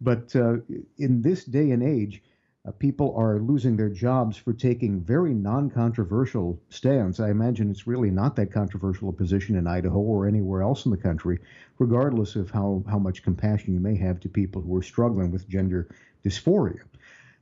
But 0.00 0.34
uh, 0.34 0.56
in 0.98 1.22
this 1.22 1.44
day 1.44 1.70
and 1.70 1.82
age, 1.82 2.22
uh, 2.64 2.70
people 2.70 3.14
are 3.16 3.40
losing 3.40 3.76
their 3.76 3.88
jobs 3.88 4.36
for 4.36 4.52
taking 4.52 5.00
very 5.00 5.34
non-controversial 5.34 6.60
stands. 6.68 7.18
I 7.18 7.30
imagine 7.30 7.70
it's 7.70 7.88
really 7.88 8.10
not 8.10 8.36
that 8.36 8.52
controversial 8.52 9.08
a 9.08 9.12
position 9.12 9.56
in 9.56 9.66
Idaho 9.66 9.98
or 9.98 10.28
anywhere 10.28 10.62
else 10.62 10.84
in 10.84 10.92
the 10.92 10.96
country, 10.96 11.40
regardless 11.78 12.36
of 12.36 12.50
how, 12.50 12.84
how 12.88 13.00
much 13.00 13.24
compassion 13.24 13.74
you 13.74 13.80
may 13.80 13.96
have 13.96 14.20
to 14.20 14.28
people 14.28 14.62
who 14.62 14.76
are 14.76 14.82
struggling 14.82 15.32
with 15.32 15.48
gender 15.48 15.88
dysphoria. 16.24 16.82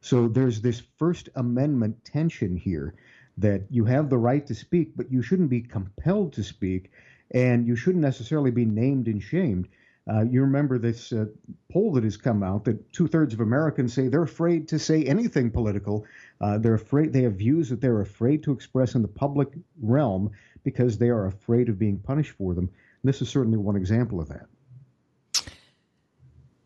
So 0.01 0.27
there's 0.27 0.63
this 0.63 0.83
First 0.99 1.29
Amendment 1.35 2.03
tension 2.05 2.57
here 2.57 2.95
that 3.37 3.65
you 3.71 3.85
have 3.85 4.09
the 4.09 4.19
right 4.19 4.47
to 4.47 4.55
speak, 4.55 4.93
but 4.97 5.13
you 5.13 5.21
shouldn't 5.21 5.51
be 5.51 5.61
compelled 5.61 6.33
to 6.35 6.43
speak, 6.43 6.91
and 7.31 7.67
you 7.67 7.77
shouldn't 7.77 8.03
necessarily 8.03 8.51
be 8.51 8.65
named 8.65 9.07
and 9.07 9.23
shamed. 9.23 9.69
Uh, 10.09 10.23
you 10.23 10.41
remember 10.41 10.79
this 10.79 11.13
uh, 11.13 11.27
poll 11.73 11.93
that 11.93 12.05
has 12.05 12.17
come 12.17 12.43
out 12.43 12.65
that 12.65 12.93
two 12.93 13.07
thirds 13.07 13.35
of 13.35 13.41
Americans 13.41 13.93
say 13.93 14.09
they're 14.09 14.23
afraid 14.23 14.69
to 14.69 14.79
say 14.79 15.05
anything 15.05 15.51
political. 15.51 16.05
Uh, 16.41 16.59
they're 16.59 16.75
afraid. 16.75 17.13
They 17.13 17.23
have 17.23 17.35
views 17.35 17.69
that 17.69 17.81
they're 17.81 18.01
afraid 18.01 18.43
to 18.45 18.53
express 18.53 18.95
in 18.95 19.03
the 19.03 19.09
public 19.09 19.49
realm 19.81 20.31
because 20.65 20.99
they 20.99 21.09
are 21.09 21.27
afraid 21.27 21.69
of 21.69 21.79
being 21.79 21.99
punished 21.99 22.33
for 22.33 22.55
them. 22.55 22.65
And 23.03 23.09
this 23.09 23.23
is 23.23 23.29
certainly 23.29 23.59
one 23.59 23.77
example 23.77 24.21
of 24.21 24.29
that. 24.29 24.47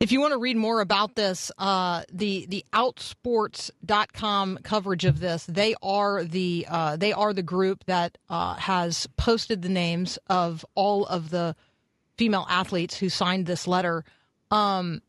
If 0.01 0.13
you 0.13 0.21
want 0.21 0.33
to 0.33 0.39
read 0.39 0.57
more 0.57 0.81
about 0.81 1.15
this, 1.15 1.51
uh, 1.57 2.03
the 2.13 2.45
the 2.47 2.65
outsports.com 2.75 4.59
coverage 4.63 5.05
of 5.07 5.19
this, 5.19 5.47
they 5.47 5.75
are 5.83 6.25
the 6.25 6.67
uh, 6.69 6.97
they 6.97 7.13
are 7.13 7.33
the 7.33 7.43
group 7.43 7.85
that 7.87 8.19
uh, 8.29 8.55
has 8.57 9.07
posted 9.17 9.63
the 9.63 9.71
names 9.71 10.19
of 10.29 10.65
all 10.75 11.07
of 11.07 11.31
the 11.31 11.57
female 12.17 12.47
athletes 12.49 12.97
who 12.97 13.09
signed 13.09 13.47
this 13.47 13.67
letter. 13.67 14.05
Um, 14.51 15.03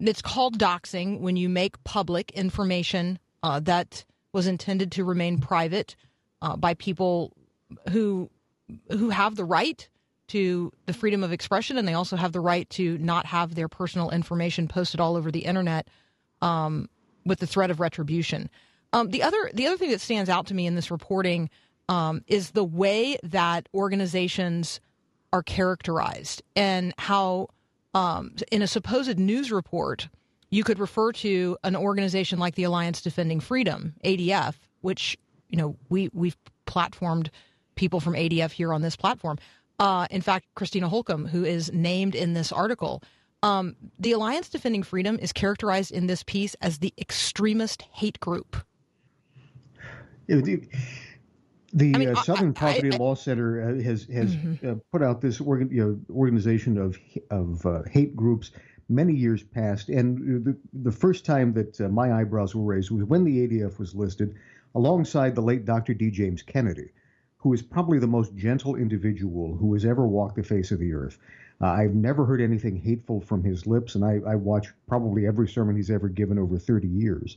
it's 0.00 0.22
called 0.22 0.58
doxing 0.58 1.20
when 1.20 1.36
you 1.36 1.48
make 1.48 1.82
public 1.84 2.30
information 2.32 3.18
uh, 3.42 3.60
that 3.60 4.04
was 4.32 4.46
intended 4.46 4.92
to 4.92 5.04
remain 5.04 5.38
private 5.38 5.96
uh, 6.40 6.56
by 6.56 6.74
people 6.74 7.32
who 7.90 8.30
who 8.90 9.10
have 9.10 9.36
the 9.36 9.44
right 9.44 9.88
to 10.28 10.72
the 10.86 10.92
freedom 10.92 11.22
of 11.22 11.32
expression, 11.32 11.76
and 11.76 11.86
they 11.86 11.94
also 11.94 12.16
have 12.16 12.32
the 12.32 12.40
right 12.40 12.68
to 12.70 12.96
not 12.98 13.26
have 13.26 13.54
their 13.54 13.68
personal 13.68 14.10
information 14.10 14.66
posted 14.66 15.00
all 15.00 15.16
over 15.16 15.30
the 15.30 15.44
internet 15.44 15.88
um, 16.40 16.88
with 17.26 17.38
the 17.38 17.46
threat 17.46 17.70
of 17.70 17.80
retribution. 17.80 18.48
Um, 18.92 19.08
the 19.10 19.22
other 19.22 19.50
the 19.52 19.66
other 19.66 19.76
thing 19.76 19.90
that 19.90 20.00
stands 20.00 20.30
out 20.30 20.46
to 20.46 20.54
me 20.54 20.66
in 20.66 20.74
this 20.74 20.90
reporting 20.90 21.50
um, 21.88 22.22
is 22.26 22.52
the 22.52 22.64
way 22.64 23.18
that 23.22 23.68
organizations 23.74 24.80
are 25.32 25.42
characterized 25.42 26.42
and 26.54 26.94
how 26.98 27.48
um, 27.94 28.34
in 28.50 28.62
a 28.62 28.66
supposed 28.66 29.18
news 29.18 29.50
report 29.50 30.08
you 30.50 30.64
could 30.64 30.78
refer 30.78 31.12
to 31.12 31.56
an 31.64 31.74
organization 31.74 32.38
like 32.38 32.54
the 32.54 32.64
Alliance 32.64 33.00
Defending 33.00 33.40
Freedom 33.40 33.94
(ADF), 34.04 34.54
which 34.82 35.16
you 35.48 35.56
know 35.56 35.76
we 35.88 36.10
we've 36.12 36.36
platformed 36.66 37.28
people 37.74 38.00
from 38.00 38.14
ADF 38.14 38.52
here 38.52 38.72
on 38.72 38.82
this 38.82 38.96
platform. 38.96 39.38
Uh, 39.78 40.06
in 40.10 40.20
fact, 40.20 40.46
Christiana 40.54 40.88
Holcomb, 40.88 41.26
who 41.26 41.44
is 41.44 41.72
named 41.72 42.14
in 42.14 42.34
this 42.34 42.52
article, 42.52 43.02
um, 43.42 43.74
the 43.98 44.12
Alliance 44.12 44.48
Defending 44.48 44.82
Freedom 44.82 45.18
is 45.20 45.32
characterized 45.32 45.90
in 45.90 46.06
this 46.06 46.22
piece 46.22 46.54
as 46.60 46.78
the 46.78 46.92
extremist 46.98 47.82
hate 47.90 48.20
group. 48.20 48.56
The 51.72 51.94
I 51.94 51.98
mean, 51.98 52.08
uh, 52.10 52.22
Southern 52.22 52.50
I- 52.50 52.52
Poverty 52.52 52.92
I- 52.92 52.96
Law 52.96 53.14
Center 53.14 53.62
uh, 53.62 53.82
has 53.82 54.04
has 54.04 54.36
Mhm. 54.36 54.64
uh, 54.64 54.74
put 54.90 55.02
out 55.02 55.20
this 55.20 55.40
organ, 55.40 55.68
you 55.70 55.82
know, 55.84 56.14
organization 56.14 56.78
of 56.78 56.98
of 57.30 57.64
uh, 57.66 57.82
hate 57.84 58.14
groups 58.16 58.50
many 58.88 59.14
years 59.14 59.42
past, 59.42 59.88
and 59.88 60.44
the 60.44 60.56
the 60.72 60.92
first 60.92 61.24
time 61.24 61.52
that 61.54 61.80
uh, 61.80 61.88
my 61.88 62.12
eyebrows 62.12 62.54
were 62.54 62.64
raised 62.64 62.90
was 62.90 63.04
when 63.04 63.24
the 63.24 63.46
ADF 63.46 63.78
was 63.78 63.94
listed 63.94 64.34
alongside 64.74 65.34
the 65.34 65.42
late 65.42 65.64
Dr. 65.64 65.94
D. 65.94 66.10
James 66.10 66.42
Kennedy, 66.42 66.90
who 67.36 67.52
is 67.52 67.62
probably 67.62 67.98
the 67.98 68.06
most 68.06 68.34
gentle 68.36 68.76
individual 68.76 69.54
who 69.56 69.72
has 69.74 69.84
ever 69.84 70.06
walked 70.06 70.36
the 70.36 70.42
face 70.42 70.72
of 70.72 70.78
the 70.78 70.92
earth. 70.94 71.18
Uh, 71.60 71.66
I've 71.66 71.94
never 71.94 72.24
heard 72.24 72.40
anything 72.40 72.76
hateful 72.76 73.20
from 73.20 73.44
his 73.44 73.66
lips, 73.66 73.94
and 73.94 74.04
I, 74.04 74.20
I 74.26 74.34
watch 74.34 74.68
probably 74.88 75.26
every 75.26 75.46
sermon 75.48 75.76
he's 75.76 75.90
ever 75.90 76.08
given 76.08 76.38
over 76.38 76.58
30 76.58 76.88
years. 76.88 77.36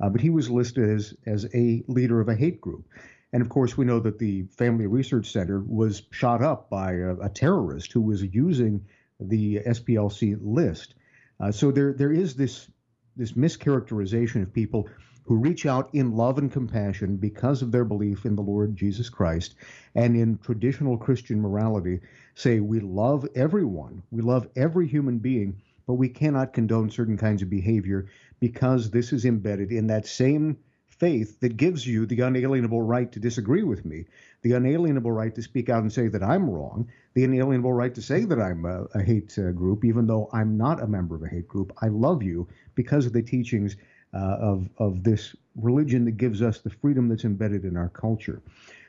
Uh, 0.00 0.08
but 0.08 0.20
he 0.20 0.30
was 0.30 0.48
listed 0.50 0.88
as 0.88 1.14
as 1.26 1.46
a 1.54 1.82
leader 1.88 2.20
of 2.20 2.28
a 2.28 2.34
hate 2.34 2.60
group. 2.60 2.84
And 3.32 3.42
of 3.42 3.48
course, 3.48 3.76
we 3.76 3.84
know 3.84 4.00
that 4.00 4.18
the 4.18 4.44
Family 4.56 4.86
Research 4.86 5.30
Center 5.30 5.60
was 5.60 6.02
shot 6.10 6.42
up 6.42 6.70
by 6.70 6.92
a, 6.92 7.14
a 7.16 7.28
terrorist 7.28 7.92
who 7.92 8.00
was 8.00 8.22
using 8.22 8.86
the 9.20 9.60
SPLC 9.66 10.38
list. 10.40 10.94
Uh, 11.40 11.52
so 11.52 11.70
there 11.70 11.92
there 11.92 12.12
is 12.12 12.34
this 12.34 12.70
this 13.16 13.32
mischaracterization 13.32 14.42
of 14.42 14.52
people 14.52 14.88
who 15.24 15.36
reach 15.36 15.66
out 15.66 15.90
in 15.92 16.16
love 16.16 16.38
and 16.38 16.50
compassion 16.50 17.16
because 17.16 17.60
of 17.60 17.70
their 17.70 17.84
belief 17.84 18.24
in 18.24 18.34
the 18.34 18.42
Lord 18.42 18.74
Jesus 18.74 19.10
Christ 19.10 19.56
and 19.94 20.16
in 20.16 20.38
traditional 20.38 20.96
Christian 20.96 21.42
morality 21.42 22.00
say 22.34 22.60
we 22.60 22.80
love 22.80 23.28
everyone, 23.34 24.02
we 24.10 24.22
love 24.22 24.48
every 24.56 24.86
human 24.86 25.18
being, 25.18 25.60
but 25.86 25.94
we 25.94 26.08
cannot 26.08 26.54
condone 26.54 26.88
certain 26.88 27.18
kinds 27.18 27.42
of 27.42 27.50
behavior 27.50 28.06
because 28.40 28.90
this 28.90 29.12
is 29.12 29.26
embedded 29.26 29.70
in 29.70 29.88
that 29.88 30.06
same 30.06 30.56
faith 30.98 31.40
that 31.40 31.56
gives 31.56 31.86
you 31.86 32.06
the 32.06 32.20
unalienable 32.20 32.82
right 32.82 33.10
to 33.12 33.20
disagree 33.20 33.62
with 33.62 33.84
me, 33.84 34.04
the 34.42 34.52
unalienable 34.52 35.12
right 35.12 35.34
to 35.34 35.42
speak 35.42 35.68
out 35.68 35.82
and 35.82 35.92
say 35.92 36.08
that 36.08 36.22
I'm 36.22 36.48
wrong, 36.50 36.88
the 37.14 37.24
inalienable 37.24 37.72
right 37.72 37.94
to 37.94 38.02
say 38.02 38.24
that 38.24 38.40
I'm 38.40 38.64
a, 38.64 38.84
a 38.94 39.02
hate 39.02 39.38
uh, 39.38 39.52
group, 39.52 39.84
even 39.84 40.06
though 40.06 40.28
I'm 40.32 40.56
not 40.56 40.82
a 40.82 40.86
member 40.86 41.14
of 41.14 41.22
a 41.22 41.28
hate 41.28 41.48
group. 41.48 41.72
I 41.80 41.88
love 41.88 42.22
you 42.22 42.48
because 42.74 43.06
of 43.06 43.12
the 43.12 43.22
teachings 43.22 43.76
uh, 44.14 44.36
of 44.40 44.68
of 44.78 45.04
this 45.04 45.36
religion 45.56 46.04
that 46.06 46.16
gives 46.16 46.40
us 46.40 46.60
the 46.60 46.70
freedom 46.70 47.08
that's 47.08 47.24
embedded 47.24 47.64
in 47.64 47.76
our 47.76 47.90
culture. 47.90 48.42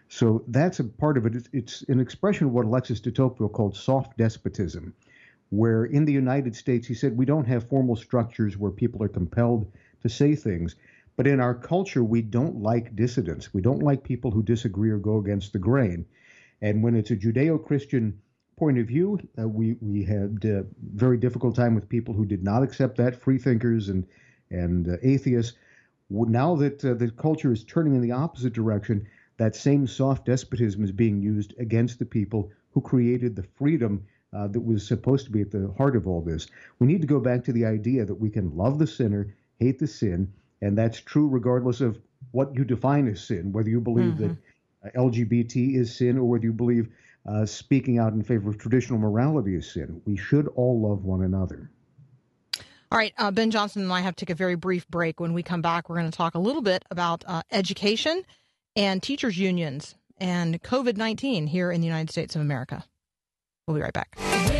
So 0.07 0.43
that's 0.47 0.79
a 0.79 0.85
part 0.85 1.17
of 1.17 1.25
it. 1.25 1.35
It's, 1.35 1.49
it's 1.53 1.81
an 1.83 1.99
expression 1.99 2.47
of 2.47 2.53
what 2.53 2.65
Alexis 2.65 2.99
de 2.99 3.11
Tocqueville 3.11 3.49
called 3.49 3.75
soft 3.75 4.17
despotism, 4.17 4.93
where 5.49 5.85
in 5.85 6.05
the 6.05 6.13
United 6.13 6.55
States 6.55 6.87
he 6.87 6.95
said 6.95 7.15
we 7.15 7.25
don't 7.25 7.45
have 7.45 7.69
formal 7.69 7.95
structures 7.95 8.57
where 8.57 8.71
people 8.71 9.03
are 9.03 9.09
compelled 9.09 9.71
to 10.01 10.09
say 10.09 10.35
things. 10.35 10.75
But 11.19 11.27
in 11.27 11.41
our 11.41 11.53
culture, 11.53 12.01
we 12.01 12.21
don't 12.21 12.61
like 12.61 12.95
dissidents. 12.95 13.53
We 13.53 13.61
don't 13.61 13.83
like 13.83 14.05
people 14.05 14.31
who 14.31 14.41
disagree 14.41 14.89
or 14.89 14.99
go 14.99 15.17
against 15.17 15.51
the 15.51 15.59
grain. 15.59 16.05
And 16.61 16.81
when 16.81 16.95
it's 16.95 17.11
a 17.11 17.17
Judeo-Christian 17.17 18.21
point 18.55 18.77
of 18.77 18.87
view, 18.87 19.19
uh, 19.37 19.45
we 19.49 19.75
we 19.81 20.01
had 20.05 20.45
a 20.45 20.65
very 20.95 21.17
difficult 21.17 21.57
time 21.57 21.75
with 21.75 21.89
people 21.89 22.13
who 22.13 22.25
did 22.25 22.41
not 22.41 22.63
accept 22.63 22.95
that, 22.99 23.17
free 23.17 23.37
thinkers 23.37 23.89
and 23.89 24.05
and 24.49 24.87
uh, 24.87 24.95
atheists. 25.03 25.57
Now 26.09 26.55
that 26.55 26.85
uh, 26.85 26.93
the 26.93 27.11
culture 27.11 27.51
is 27.51 27.65
turning 27.65 27.95
in 27.95 28.01
the 28.01 28.13
opposite 28.13 28.53
direction, 28.53 29.05
that 29.35 29.57
same 29.57 29.87
soft 29.87 30.23
despotism 30.25 30.85
is 30.85 30.93
being 30.93 31.21
used 31.21 31.53
against 31.59 31.99
the 31.99 32.05
people 32.05 32.49
who 32.71 32.79
created 32.79 33.35
the 33.35 33.43
freedom 33.57 34.05
uh, 34.31 34.47
that 34.47 34.61
was 34.61 34.87
supposed 34.87 35.25
to 35.25 35.33
be 35.33 35.41
at 35.41 35.51
the 35.51 35.73
heart 35.77 35.97
of 35.97 36.07
all 36.07 36.21
this. 36.21 36.47
We 36.79 36.87
need 36.87 37.01
to 37.01 37.07
go 37.07 37.19
back 37.19 37.43
to 37.43 37.51
the 37.51 37.65
idea 37.65 38.05
that 38.05 38.15
we 38.15 38.29
can 38.29 38.55
love 38.55 38.79
the 38.79 38.87
sinner, 38.87 39.35
hate 39.57 39.79
the 39.79 39.87
sin, 39.87 40.31
and 40.61 40.77
that's 40.77 40.99
true 40.99 41.27
regardless 41.27 41.81
of 41.81 41.99
what 42.31 42.55
you 42.55 42.63
define 42.63 43.07
as 43.07 43.21
sin, 43.21 43.51
whether 43.51 43.69
you 43.69 43.79
believe 43.79 44.17
that 44.17 44.31
uh, 44.85 44.89
LGBT 44.95 45.75
is 45.75 45.95
sin 45.95 46.17
or 46.17 46.23
whether 46.25 46.43
you 46.43 46.53
believe 46.53 46.89
uh, 47.27 47.45
speaking 47.45 47.99
out 47.99 48.13
in 48.13 48.23
favor 48.23 48.49
of 48.49 48.57
traditional 48.57 48.99
morality 48.99 49.55
is 49.55 49.71
sin. 49.71 50.01
We 50.05 50.17
should 50.17 50.47
all 50.55 50.81
love 50.81 51.03
one 51.03 51.23
another. 51.23 51.69
All 52.91 52.97
right, 52.97 53.13
uh, 53.17 53.29
Ben 53.29 53.51
Johnson 53.51 53.83
and 53.83 53.93
I 53.93 54.01
have 54.01 54.15
to 54.15 54.25
take 54.25 54.31
a 54.31 54.37
very 54.37 54.55
brief 54.55 54.87
break. 54.87 55.19
When 55.19 55.33
we 55.33 55.43
come 55.43 55.61
back, 55.61 55.89
we're 55.89 55.97
going 55.97 56.09
to 56.09 56.17
talk 56.17 56.33
a 56.33 56.39
little 56.39 56.63
bit 56.63 56.83
about 56.89 57.23
uh, 57.27 57.43
education 57.51 58.23
and 58.75 59.03
teachers' 59.03 59.37
unions 59.37 59.95
and 60.17 60.61
COVID 60.63 60.97
19 60.97 61.47
here 61.47 61.71
in 61.71 61.81
the 61.81 61.87
United 61.87 62.09
States 62.09 62.35
of 62.35 62.41
America. 62.41 62.83
We'll 63.67 63.75
be 63.75 63.83
right 63.83 63.93
back. 63.93 64.58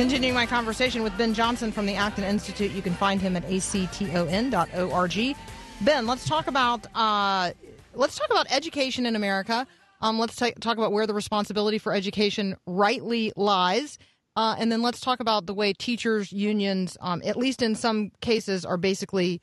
Continuing 0.00 0.34
my 0.34 0.46
conversation 0.46 1.02
with 1.02 1.14
Ben 1.18 1.34
Johnson 1.34 1.70
from 1.70 1.84
the 1.84 1.94
Acton 1.94 2.24
Institute, 2.24 2.70
you 2.70 2.80
can 2.80 2.94
find 2.94 3.20
him 3.20 3.36
at 3.36 3.44
acton.org. 3.44 5.36
Ben, 5.82 6.06
let's 6.06 6.26
talk 6.26 6.46
about 6.46 6.86
uh, 6.96 7.50
let's 7.94 8.16
talk 8.16 8.30
about 8.30 8.50
education 8.50 9.04
in 9.04 9.14
America. 9.14 9.66
Um, 10.00 10.18
let's 10.18 10.36
ta- 10.36 10.52
talk 10.58 10.78
about 10.78 10.92
where 10.92 11.06
the 11.06 11.12
responsibility 11.12 11.76
for 11.76 11.92
education 11.92 12.56
rightly 12.66 13.30
lies, 13.36 13.98
uh, 14.36 14.56
and 14.58 14.72
then 14.72 14.80
let's 14.80 15.00
talk 15.00 15.20
about 15.20 15.44
the 15.44 15.52
way 15.52 15.74
teachers' 15.74 16.32
unions, 16.32 16.96
um, 17.02 17.20
at 17.22 17.36
least 17.36 17.60
in 17.60 17.74
some 17.74 18.10
cases, 18.22 18.64
are 18.64 18.78
basically 18.78 19.42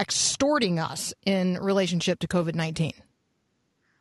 extorting 0.00 0.80
us 0.80 1.14
in 1.24 1.58
relationship 1.62 2.18
to 2.18 2.26
COVID 2.26 2.56
nineteen. 2.56 2.94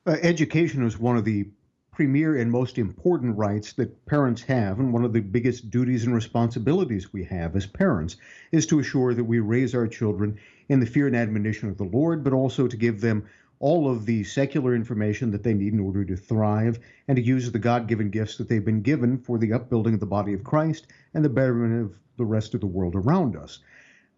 Uh, 0.08 0.18
education 0.24 0.84
is 0.84 0.98
one 0.98 1.16
of 1.16 1.26
the 1.26 1.46
premier 1.96 2.36
and 2.36 2.52
most 2.52 2.78
important 2.78 3.38
rights 3.38 3.72
that 3.74 4.06
parents 4.06 4.42
have, 4.44 4.80
and 4.80 4.92
one 4.92 5.06
of 5.06 5.14
the 5.14 5.22
biggest 5.22 5.70
duties 5.70 6.04
and 6.04 6.14
responsibilities 6.14 7.14
we 7.14 7.24
have 7.24 7.56
as 7.56 7.66
parents 7.66 8.18
is 8.52 8.66
to 8.68 8.80
assure 8.80 9.14
that 9.14 9.24
we 9.24 9.40
raise 9.40 9.74
our 9.74 9.88
children 9.88 10.38
in 10.68 10.82
the 10.82 10.86
fear 10.86 11.08
and 11.08 11.16
admonition 11.16 11.70
of 11.70 11.78
the 11.78 11.86
Lord, 11.86 12.22
but 12.22 12.34
also 12.34 12.68
to 12.68 12.76
give 12.76 13.00
them 13.00 13.26
all 13.60 13.90
of 13.90 14.06
the 14.06 14.26
secular 14.26 14.76
information 14.76 15.32
that 15.32 15.44
they 15.44 15.54
need 15.54 15.72
in 15.72 15.80
order 15.80 16.04
to 16.04 16.18
thrive 16.18 16.78
and 17.08 17.16
to 17.16 17.22
use 17.22 17.50
the 17.50 17.60
God 17.60 17.88
given 17.88 18.10
gifts 18.10 18.36
that 18.38 18.50
they've 18.50 18.66
been 18.66 18.82
given 18.82 19.18
for 19.18 19.38
the 19.38 19.54
upbuilding 19.54 19.94
of 19.94 20.02
the 20.02 20.06
body 20.06 20.34
of 20.34 20.44
Christ 20.44 20.88
and 21.14 21.24
the 21.24 21.30
betterment 21.30 21.82
of 21.82 21.98
the 22.18 22.26
rest 22.26 22.54
of 22.54 22.60
the 22.60 22.68
world 22.68 22.96
around 22.96 23.38
us. 23.38 23.60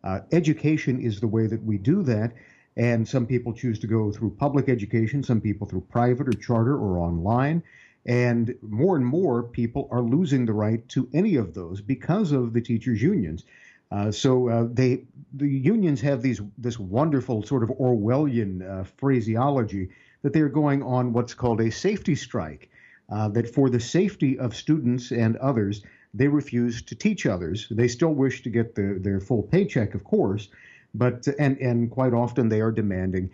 Uh, 0.03 0.21
education 0.31 0.99
is 0.99 1.19
the 1.19 1.27
way 1.27 1.45
that 1.45 1.63
we 1.63 1.77
do 1.77 2.01
that. 2.03 2.33
And 2.77 3.07
some 3.07 3.25
people 3.25 3.53
choose 3.53 3.79
to 3.79 3.87
go 3.87 4.11
through 4.11 4.35
public 4.39 4.69
education, 4.69 5.23
some 5.23 5.41
people 5.41 5.65
through 5.67 5.87
private 5.89 6.27
or 6.27 6.33
charter 6.33 6.77
or 6.77 6.99
online. 6.99 7.63
And 8.05 8.55
more 8.61 8.95
and 8.95 9.05
more 9.05 9.43
people 9.43 9.89
are 9.91 10.03
losing 10.03 10.45
the 10.45 10.53
right 10.53 10.87
to 10.89 11.09
any 11.11 11.35
of 11.35 11.55
those 11.55 11.81
because 11.81 12.31
of 12.31 12.53
the 12.53 12.61
teachers' 12.61 13.01
unions. 13.01 13.43
Uh, 13.91 14.11
so 14.11 14.47
uh, 14.47 14.67
they, 14.71 15.03
the 15.33 15.49
unions 15.49 16.01
have 16.01 16.21
these 16.21 16.39
this 16.57 16.77
wonderful 16.77 17.41
sort 17.43 17.63
of 17.63 17.69
Orwellian 17.69 18.61
uh, 18.61 18.83
phraseology 18.97 19.89
that 20.21 20.33
they're 20.33 20.47
going 20.49 20.83
on 20.83 21.13
what's 21.13 21.33
called 21.33 21.61
a 21.61 21.71
safety 21.71 22.15
strike. 22.15 22.69
Uh, 23.09 23.29
that 23.29 23.47
for 23.53 23.69
the 23.69 23.79
safety 23.79 24.37
of 24.37 24.53
students 24.53 25.11
and 25.11 25.37
others, 25.37 25.81
they 26.13 26.27
refuse 26.27 26.81
to 26.81 26.93
teach 26.93 27.25
others. 27.25 27.67
They 27.71 27.87
still 27.87 28.13
wish 28.13 28.43
to 28.43 28.49
get 28.49 28.75
the, 28.75 28.99
their 28.99 29.21
full 29.21 29.43
paycheck, 29.43 29.95
of 29.95 30.03
course, 30.03 30.49
but 30.97 31.27
and 31.39 31.57
and 31.59 31.91
quite 31.91 32.13
often 32.13 32.49
they 32.49 32.61
are 32.61 32.71
demanding 32.71 33.29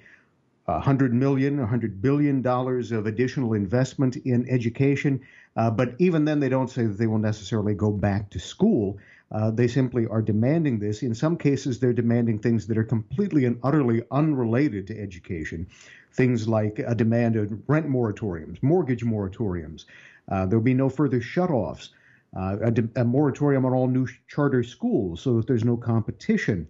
hundred 0.67 1.13
million, 1.13 1.59
a 1.59 1.65
hundred 1.65 2.01
billion 2.01 2.41
dollars 2.41 2.91
of 2.91 3.05
additional 3.05 3.53
investment 3.53 4.15
in 4.17 4.47
education. 4.49 5.19
Uh, 5.55 5.69
but 5.69 5.93
even 5.99 6.25
then, 6.25 6.39
they 6.39 6.49
don't 6.49 6.69
say 6.69 6.85
that 6.85 6.97
they 6.97 7.07
will 7.07 7.19
necessarily 7.19 7.73
go 7.73 7.91
back 7.91 8.29
to 8.29 8.39
school. 8.39 8.97
Uh, 9.31 9.51
they 9.51 9.67
simply 9.67 10.07
are 10.07 10.21
demanding 10.21 10.79
this. 10.79 11.03
In 11.03 11.13
some 11.13 11.37
cases, 11.37 11.79
they're 11.79 11.93
demanding 11.93 12.39
things 12.39 12.67
that 12.67 12.77
are 12.77 12.83
completely 12.83 13.45
and 13.45 13.59
utterly 13.63 14.03
unrelated 14.11 14.87
to 14.87 14.99
education. 14.99 15.67
Things 16.13 16.47
like 16.47 16.79
a 16.79 16.95
demand 16.95 17.35
of 17.35 17.51
rent 17.67 17.87
moratoriums, 17.89 18.61
mortgage 18.61 19.03
moratoriums. 19.03 19.85
Uh, 20.29 20.45
there'll 20.45 20.63
be 20.63 20.73
no 20.73 20.89
further 20.89 21.19
shutoffs. 21.19 21.89
Uh, 22.35 22.57
a, 22.63 22.71
de- 22.71 22.89
a 22.99 23.03
moratorium 23.03 23.63
on 23.63 23.73
all 23.73 23.87
new 23.87 24.07
charter 24.27 24.63
schools 24.63 25.21
so 25.21 25.37
that 25.37 25.45
there's 25.45 25.63
no 25.63 25.77
competition. 25.77 26.67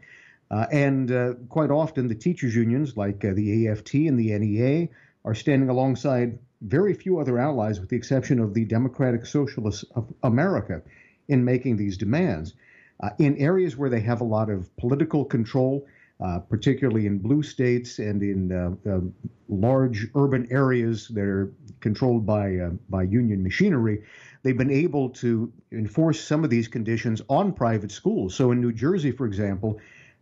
Uh, 0.53 0.67
and 0.71 1.11
uh, 1.11 1.33
quite 1.49 1.71
often, 1.71 2.07
the 2.07 2.13
teachers' 2.13 2.53
unions, 2.53 2.95
like 2.95 3.25
uh, 3.25 3.33
the 3.33 3.67
AFT 3.67 3.95
and 3.95 4.19
the 4.19 4.37
NEA, 4.37 4.87
are 5.25 5.33
standing 5.33 5.67
alongside 5.67 6.37
very 6.61 6.93
few 6.93 7.17
other 7.17 7.39
allies, 7.39 7.79
with 7.79 7.89
the 7.89 7.95
exception 7.95 8.39
of 8.39 8.53
the 8.53 8.63
Democratic 8.63 9.25
Socialists 9.25 9.83
of 9.95 10.13
America, 10.21 10.83
in 11.27 11.43
making 11.43 11.77
these 11.77 11.97
demands. 11.97 12.53
Uh, 12.99 13.09
in 13.17 13.35
areas 13.37 13.75
where 13.75 13.89
they 13.89 13.99
have 14.01 14.21
a 14.21 14.23
lot 14.23 14.51
of 14.51 14.69
political 14.77 15.25
control, 15.25 15.87
uh, 16.23 16.37
particularly 16.37 17.07
in 17.07 17.17
blue 17.17 17.41
states 17.41 17.97
and 17.97 18.21
in 18.21 18.51
uh, 18.51 18.99
large 19.49 20.07
urban 20.13 20.47
areas 20.51 21.07
that 21.07 21.23
are 21.23 21.51
controlled 21.79 22.27
by 22.27 22.69
by 22.89 23.01
union 23.01 23.41
machinery, 23.41 24.03
they've 24.43 24.57
been 24.57 24.69
able 24.69 25.09
to 25.09 25.51
enforce 25.71 26.21
some 26.21 26.43
of 26.43 26.51
these 26.51 26.67
conditions 26.67 27.23
on 27.27 27.51
private 27.51 27.91
schools. 27.91 28.35
So 28.35 28.51
in 28.51 28.61
New 28.61 28.71
Jersey, 28.71 29.11
for 29.11 29.25
example, 29.25 29.79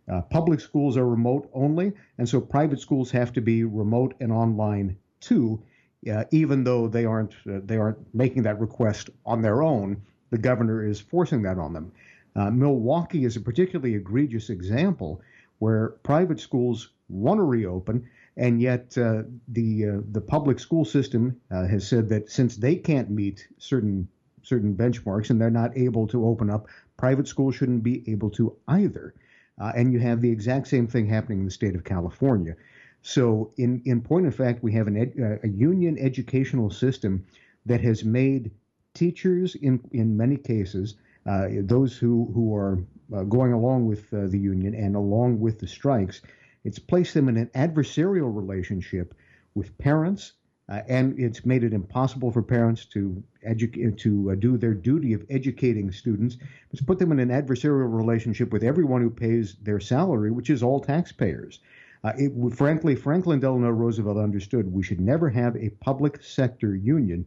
uh, 0.08 0.20
public 0.22 0.60
schools 0.60 0.96
are 0.96 1.06
remote 1.06 1.48
only, 1.52 1.92
and 2.18 2.28
so 2.28 2.40
private 2.40 2.80
schools 2.80 3.10
have 3.10 3.32
to 3.32 3.40
be 3.40 3.64
remote 3.64 4.14
and 4.20 4.32
online 4.32 4.96
too, 5.20 5.62
uh, 6.10 6.24
even 6.30 6.64
though 6.64 6.88
they 6.88 7.04
aren't 7.04 7.34
uh, 7.46 7.60
they 7.64 7.76
aren't 7.76 8.14
making 8.14 8.42
that 8.42 8.60
request 8.60 9.10
on 9.24 9.42
their 9.42 9.62
own. 9.62 10.02
The 10.30 10.38
governor 10.38 10.84
is 10.84 11.00
forcing 11.00 11.42
that 11.42 11.58
on 11.58 11.72
them. 11.72 11.92
Uh, 12.34 12.50
Milwaukee 12.50 13.24
is 13.24 13.36
a 13.36 13.40
particularly 13.40 13.94
egregious 13.94 14.50
example 14.50 15.20
where 15.58 15.90
private 16.02 16.40
schools 16.40 16.88
want 17.08 17.38
to 17.38 17.44
reopen, 17.44 18.08
and 18.36 18.60
yet 18.60 18.98
uh, 18.98 19.22
the 19.48 19.86
uh, 19.86 20.00
the 20.10 20.20
public 20.20 20.58
school 20.58 20.84
system 20.84 21.40
has 21.50 21.86
said 21.86 22.08
that 22.08 22.30
since 22.30 22.56
they 22.56 22.74
can't 22.74 23.10
meet 23.10 23.46
certain 23.58 24.08
certain 24.42 24.74
benchmarks 24.74 25.30
and 25.30 25.40
they're 25.40 25.50
not 25.50 25.76
able 25.76 26.08
to 26.08 26.26
open 26.26 26.50
up, 26.50 26.66
private 26.96 27.28
schools 27.28 27.54
shouldn't 27.54 27.84
be 27.84 28.02
able 28.10 28.30
to 28.30 28.56
either. 28.66 29.14
Uh, 29.60 29.72
and 29.76 29.92
you 29.92 29.98
have 29.98 30.20
the 30.20 30.30
exact 30.30 30.66
same 30.66 30.86
thing 30.86 31.06
happening 31.06 31.40
in 31.40 31.44
the 31.44 31.50
state 31.50 31.74
of 31.74 31.84
California. 31.84 32.54
So, 33.02 33.52
in, 33.56 33.82
in 33.84 34.00
point 34.00 34.26
of 34.26 34.34
fact, 34.34 34.62
we 34.62 34.72
have 34.72 34.86
an 34.86 34.96
ed, 34.96 35.12
uh, 35.20 35.46
a 35.46 35.50
union 35.50 35.98
educational 35.98 36.70
system 36.70 37.26
that 37.66 37.80
has 37.80 38.04
made 38.04 38.50
teachers, 38.94 39.54
in, 39.56 39.80
in 39.92 40.16
many 40.16 40.36
cases, 40.36 40.96
uh, 41.26 41.48
those 41.62 41.96
who, 41.96 42.30
who 42.34 42.54
are 42.54 42.78
uh, 43.14 43.22
going 43.24 43.52
along 43.52 43.86
with 43.86 44.12
uh, 44.12 44.26
the 44.28 44.38
union 44.38 44.74
and 44.74 44.96
along 44.96 45.40
with 45.40 45.58
the 45.58 45.66
strikes, 45.66 46.22
it's 46.64 46.78
placed 46.78 47.14
them 47.14 47.28
in 47.28 47.36
an 47.36 47.50
adversarial 47.54 48.34
relationship 48.34 49.14
with 49.54 49.76
parents, 49.78 50.32
uh, 50.68 50.80
and 50.88 51.18
it's 51.18 51.44
made 51.44 51.64
it 51.64 51.72
impossible 51.72 52.30
for 52.30 52.42
parents 52.42 52.84
to 52.84 53.22
educate 53.42 53.98
to 53.98 54.30
uh, 54.30 54.34
do 54.34 54.56
their 54.56 54.74
duty 54.74 55.12
of 55.12 55.24
educating 55.28 55.90
students. 55.90 56.36
It's 56.70 56.82
put 56.82 56.98
them 56.98 57.12
in 57.12 57.18
an 57.18 57.28
adversarial 57.30 57.92
relationship 57.92 58.52
with 58.52 58.62
everyone 58.62 59.02
who 59.02 59.10
pays 59.10 59.56
their 59.62 59.80
salary, 59.80 60.30
which 60.30 60.50
is 60.50 60.62
all 60.62 60.80
taxpayers. 60.80 61.60
Uh, 62.04 62.12
it, 62.16 62.54
frankly, 62.54 62.94
Franklin 62.94 63.40
Delano 63.40 63.70
Roosevelt 63.70 64.16
understood 64.16 64.72
we 64.72 64.82
should 64.82 65.00
never 65.00 65.28
have 65.30 65.56
a 65.56 65.70
public 65.80 66.22
sector 66.22 66.74
union. 66.74 67.24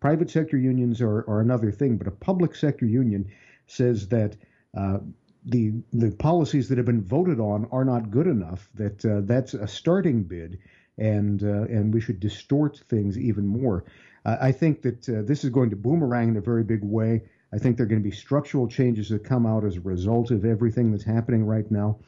Private 0.00 0.30
sector 0.30 0.58
unions 0.58 1.00
are, 1.00 1.24
are 1.28 1.40
another 1.40 1.70
thing, 1.70 1.96
but 1.96 2.06
a 2.06 2.10
public 2.12 2.54
sector 2.54 2.86
union 2.86 3.30
says 3.66 4.08
that 4.08 4.36
uh, 4.76 4.98
the 5.44 5.72
the 5.92 6.10
policies 6.12 6.68
that 6.68 6.76
have 6.76 6.86
been 6.86 7.02
voted 7.02 7.40
on 7.40 7.66
are 7.72 7.84
not 7.84 8.10
good 8.10 8.26
enough. 8.26 8.68
That 8.74 9.04
uh, 9.04 9.20
that's 9.24 9.54
a 9.54 9.66
starting 9.66 10.22
bid, 10.22 10.58
and 11.00 11.42
uh, 11.42 11.64
and 11.64 11.92
we 11.92 12.00
should 12.00 12.20
distort 12.20 12.82
things 12.88 13.18
even 13.18 13.46
more. 13.46 13.84
Uh, 14.24 14.36
I 14.40 14.52
think 14.52 14.82
that 14.82 15.08
uh, 15.08 15.22
this 15.22 15.42
is 15.44 15.50
going 15.50 15.70
to 15.70 15.76
boomerang 15.76 16.28
in 16.28 16.36
a 16.36 16.40
very 16.40 16.62
big 16.62 16.84
way. 16.84 17.22
I 17.52 17.58
think 17.58 17.76
there 17.76 17.84
are 17.84 17.88
going 17.88 18.02
to 18.02 18.08
be 18.08 18.14
structural 18.14 18.68
changes 18.68 19.08
that 19.08 19.24
come 19.24 19.46
out 19.46 19.64
as 19.64 19.76
a 19.76 19.80
result 19.80 20.30
of 20.30 20.44
everything 20.44 20.92
that's 20.92 21.04
happening 21.04 21.44
right 21.44 21.68
now. 21.70 21.98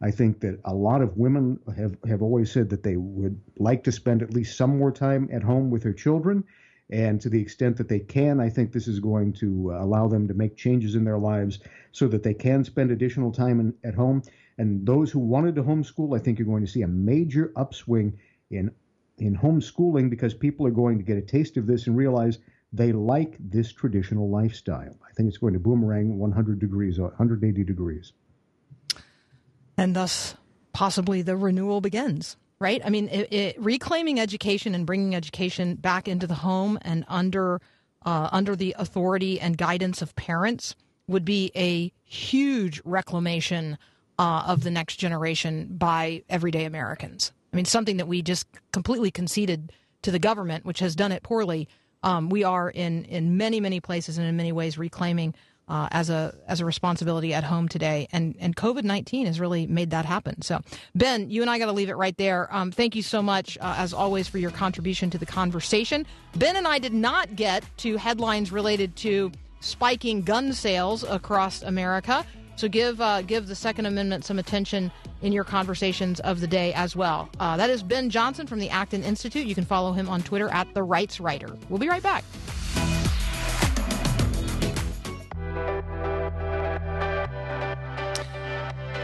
I 0.00 0.10
think 0.10 0.40
that 0.40 0.60
a 0.64 0.74
lot 0.74 1.00
of 1.00 1.16
women 1.16 1.58
have, 1.76 1.96
have 2.08 2.22
always 2.22 2.50
said 2.52 2.68
that 2.70 2.82
they 2.82 2.96
would 2.96 3.40
like 3.58 3.84
to 3.84 3.92
spend 3.92 4.22
at 4.22 4.34
least 4.34 4.56
some 4.56 4.76
more 4.76 4.92
time 4.92 5.28
at 5.32 5.42
home 5.42 5.70
with 5.70 5.82
their 5.82 5.92
children. 5.92 6.44
And 6.90 7.20
to 7.20 7.30
the 7.30 7.40
extent 7.40 7.76
that 7.78 7.88
they 7.88 8.00
can, 8.00 8.38
I 8.40 8.50
think 8.50 8.72
this 8.72 8.86
is 8.86 9.00
going 9.00 9.32
to 9.34 9.72
uh, 9.72 9.82
allow 9.82 10.08
them 10.08 10.28
to 10.28 10.34
make 10.34 10.56
changes 10.56 10.94
in 10.94 11.04
their 11.04 11.18
lives 11.18 11.60
so 11.92 12.06
that 12.08 12.22
they 12.22 12.34
can 12.34 12.64
spend 12.64 12.90
additional 12.90 13.32
time 13.32 13.60
in, 13.60 13.74
at 13.82 13.94
home. 13.94 14.22
And 14.58 14.84
those 14.84 15.10
who 15.10 15.20
wanted 15.20 15.54
to 15.54 15.62
homeschool, 15.62 16.14
I 16.14 16.20
think 16.22 16.38
you're 16.38 16.46
going 16.46 16.66
to 16.66 16.70
see 16.70 16.82
a 16.82 16.88
major 16.88 17.52
upswing 17.56 18.18
in 18.52 18.70
in 19.18 19.36
homeschooling 19.36 20.10
because 20.10 20.34
people 20.34 20.66
are 20.66 20.70
going 20.70 20.98
to 20.98 21.04
get 21.04 21.16
a 21.16 21.22
taste 21.22 21.56
of 21.56 21.66
this 21.66 21.86
and 21.86 21.96
realize 21.96 22.38
they 22.72 22.92
like 22.92 23.36
this 23.38 23.72
traditional 23.72 24.30
lifestyle. 24.30 24.96
I 25.08 25.12
think 25.14 25.28
it's 25.28 25.38
going 25.38 25.52
to 25.52 25.60
boomerang 25.60 26.18
100 26.18 26.58
degrees, 26.58 26.98
180 26.98 27.64
degrees. 27.64 28.12
And 29.76 29.94
thus, 29.94 30.34
possibly 30.72 31.22
the 31.22 31.36
renewal 31.36 31.80
begins. 31.80 32.36
Right? 32.58 32.80
I 32.84 32.90
mean, 32.90 33.08
it, 33.08 33.32
it, 33.32 33.60
reclaiming 33.60 34.20
education 34.20 34.74
and 34.76 34.86
bringing 34.86 35.16
education 35.16 35.74
back 35.74 36.06
into 36.06 36.28
the 36.28 36.36
home 36.36 36.78
and 36.82 37.04
under 37.08 37.60
uh, 38.04 38.28
under 38.30 38.54
the 38.54 38.74
authority 38.78 39.40
and 39.40 39.58
guidance 39.58 40.00
of 40.00 40.14
parents 40.14 40.76
would 41.08 41.24
be 41.24 41.50
a 41.56 41.92
huge 42.04 42.80
reclamation 42.84 43.78
uh, 44.18 44.44
of 44.46 44.62
the 44.62 44.70
next 44.70 44.96
generation 44.96 45.68
by 45.72 46.22
everyday 46.28 46.64
Americans. 46.64 47.32
I 47.52 47.56
mean, 47.56 47.64
something 47.64 47.98
that 47.98 48.08
we 48.08 48.22
just 48.22 48.46
completely 48.72 49.10
conceded 49.10 49.72
to 50.02 50.10
the 50.10 50.18
government, 50.18 50.64
which 50.64 50.80
has 50.80 50.96
done 50.96 51.12
it 51.12 51.22
poorly. 51.22 51.68
Um, 52.02 52.30
we 52.30 52.42
are 52.44 52.70
in 52.70 53.04
in 53.04 53.36
many 53.36 53.60
many 53.60 53.80
places 53.80 54.18
and 54.18 54.26
in 54.26 54.36
many 54.36 54.52
ways 54.52 54.76
reclaiming 54.76 55.34
uh, 55.68 55.88
as 55.92 56.10
a 56.10 56.34
as 56.48 56.60
a 56.60 56.64
responsibility 56.64 57.32
at 57.32 57.44
home 57.44 57.68
today, 57.68 58.08
and 58.10 58.34
and 58.40 58.56
COVID 58.56 58.82
nineteen 58.82 59.26
has 59.26 59.38
really 59.38 59.66
made 59.66 59.90
that 59.90 60.04
happen. 60.04 60.42
So, 60.42 60.60
Ben, 60.94 61.30
you 61.30 61.42
and 61.42 61.50
I 61.50 61.58
got 61.58 61.66
to 61.66 61.72
leave 61.72 61.90
it 61.90 61.96
right 61.96 62.16
there. 62.16 62.52
Um, 62.54 62.72
thank 62.72 62.96
you 62.96 63.02
so 63.02 63.22
much, 63.22 63.56
uh, 63.60 63.74
as 63.78 63.92
always, 63.92 64.28
for 64.28 64.38
your 64.38 64.50
contribution 64.50 65.10
to 65.10 65.18
the 65.18 65.26
conversation. 65.26 66.06
Ben 66.34 66.56
and 66.56 66.66
I 66.66 66.78
did 66.78 66.94
not 66.94 67.36
get 67.36 67.64
to 67.78 67.96
headlines 67.96 68.50
related 68.50 68.96
to 68.96 69.30
spiking 69.60 70.22
gun 70.22 70.52
sales 70.52 71.04
across 71.04 71.62
America. 71.62 72.26
So 72.56 72.68
give 72.68 73.00
uh, 73.00 73.22
give 73.22 73.46
the 73.46 73.54
Second 73.54 73.86
Amendment 73.86 74.24
some 74.24 74.38
attention 74.38 74.92
in 75.22 75.32
your 75.32 75.44
conversations 75.44 76.20
of 76.20 76.40
the 76.40 76.46
day 76.46 76.72
as 76.74 76.94
well. 76.94 77.28
Uh, 77.40 77.56
that 77.56 77.70
is 77.70 77.82
Ben 77.82 78.10
Johnson 78.10 78.46
from 78.46 78.58
the 78.58 78.70
Acton 78.70 79.02
Institute. 79.02 79.46
You 79.46 79.54
can 79.54 79.64
follow 79.64 79.92
him 79.92 80.08
on 80.08 80.22
Twitter 80.22 80.48
at 80.50 80.72
the 80.74 80.82
Rights 80.82 81.20
Writer. 81.20 81.56
We'll 81.68 81.78
be 81.78 81.88
right 81.88 82.02
back. 82.02 82.24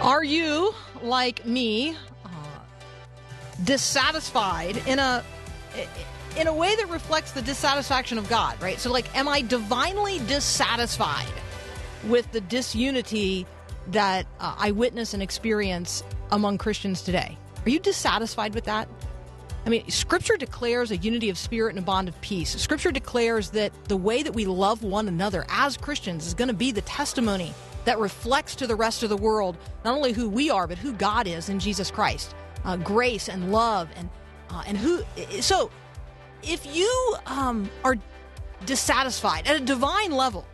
Are 0.01 0.25
you 0.25 0.75
like 1.03 1.45
me, 1.45 1.97
uh, 2.25 2.29
dissatisfied 3.65 4.77
in 4.87 4.99
a 4.99 5.25
in 6.37 6.47
a 6.47 6.55
way 6.55 6.75
that 6.77 6.89
reflects 6.89 7.33
the 7.33 7.43
dissatisfaction 7.43 8.19
of 8.19 8.29
God? 8.29 8.61
Right. 8.63 8.79
So, 8.79 8.91
like, 8.93 9.15
am 9.17 9.29
I 9.29 9.43
divinely 9.43 10.21
dissatisfied 10.21 11.27
with 12.05 12.31
the 12.33 12.41
disunity 12.43 13.47
that 13.89 14.27
uh, 14.41 14.55
I 14.59 14.71
witness 14.71 15.15
and 15.15 15.23
experience 15.23 16.03
among 16.31 16.59
Christians 16.59 17.03
today? 17.03 17.37
Are 17.65 17.71
you 17.71 17.81
dissatisfied 17.81 18.55
with 18.55 18.65
that? 18.65 18.89
I 19.67 19.71
mean, 19.71 19.89
Scripture 19.91 20.37
declares 20.37 20.91
a 20.91 20.97
unity 20.97 21.29
of 21.29 21.37
spirit 21.37 21.71
and 21.71 21.79
a 21.79 21.83
bond 21.83 22.09
of 22.09 22.19
peace. 22.21 22.57
Scripture 22.57 22.91
declares 22.91 23.51
that 23.51 23.73
the 23.85 23.97
way 23.97 24.23
that 24.23 24.33
we 24.33 24.47
love 24.47 24.83
one 24.83 25.09
another 25.09 25.45
as 25.51 25.77
Christians 25.77 26.27
is 26.27 26.35
going 26.35 26.49
to 26.49 26.55
be 26.55 26.73
the 26.73 26.81
testimony 26.83 27.53
that 27.85 27.99
reflects 27.99 28.55
to 28.57 28.67
the 28.67 28.77
rest 28.77 29.03
of 29.03 29.09
the 29.09 29.17
world 29.17 29.57
not 29.85 29.95
only 29.95 30.13
who 30.13 30.29
we 30.29 30.51
are, 30.51 30.67
but 30.67 30.79
who 30.79 30.93
God 30.93 31.27
is 31.27 31.49
in 31.49 31.59
Jesus 31.59 31.91
Christ. 31.91 32.35
Uh, 32.65 32.77
grace 32.77 33.29
and 33.29 33.53
love 33.53 33.89
and 33.97 34.09
uh, 34.51 34.63
and 34.67 34.77
who. 34.79 35.03
So, 35.41 35.71
if 36.43 36.65
you 36.75 37.17
um, 37.27 37.69
are 37.85 37.97
dissatisfied 38.65 39.47
at 39.47 39.57
a 39.57 39.61
divine 39.61 40.13
level 40.13 40.47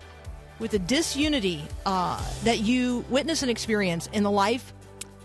with 0.59 0.71
the 0.71 0.79
disunity 0.79 1.63
uh, 1.87 2.23
that 2.45 2.61
you 2.61 3.05
witness 3.09 3.43
and 3.43 3.51
experience 3.51 4.09
in 4.13 4.23
the 4.23 4.31
life 4.31 4.73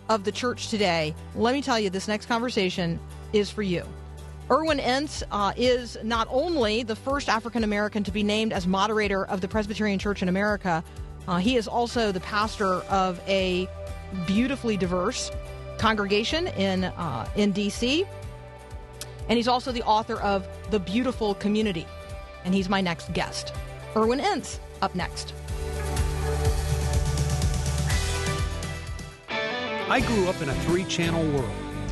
of 0.10 0.24
the 0.24 0.32
church 0.32 0.70
today, 0.70 1.13
let 1.36 1.54
me 1.54 1.62
tell 1.62 1.80
you, 1.80 1.89
this 1.89 2.08
next 2.08 2.26
conversation 2.26 3.00
is 3.32 3.50
for 3.50 3.62
you. 3.62 3.86
Irwyn 4.50 4.80
Ince 4.80 5.22
uh, 5.32 5.54
is 5.56 5.98
not 6.04 6.28
only 6.32 6.82
the 6.82 6.96
first 6.96 7.30
African 7.30 7.63
American 7.63 8.04
to 8.04 8.12
be 8.12 8.24
named 8.24 8.52
as 8.52 8.65
moderator 8.65 9.26
of 9.26 9.42
the 9.42 9.48
Presbyterian 9.48 10.00
Church 10.00 10.24
in 10.24 10.30
America, 10.30 10.84
uh, 11.28 11.38
he 11.38 11.56
is 11.56 11.68
also 11.68 12.12
the 12.12 12.20
pastor 12.22 12.76
of 12.89 13.22
a 13.28 13.68
beautifully 14.26 14.76
diverse 14.76 15.32
congregation 15.78 16.48
in 16.48 16.86
uh, 16.86 17.30
in 17.36 17.54
DC, 17.54 18.08
and 19.30 19.38
he's 19.38 19.48
also 19.48 19.72
the 19.72 19.84
author 19.84 20.20
of 20.22 20.48
The 20.72 20.80
Beautiful 20.80 21.36
Community. 21.36 21.86
And 22.44 22.56
he's 22.56 22.70
my 22.70 22.82
next 22.82 23.13
guest. 23.13 23.54
Irwyn 23.96 24.20
Ince 24.20 24.60
up 24.82 24.96
next. 24.96 25.34
I 29.89 30.02
grew 30.02 30.28
up 30.28 30.39
in 30.42 30.50
a 30.50 30.54
three 30.65 30.86
channel 30.86 31.24
world. 31.32 31.52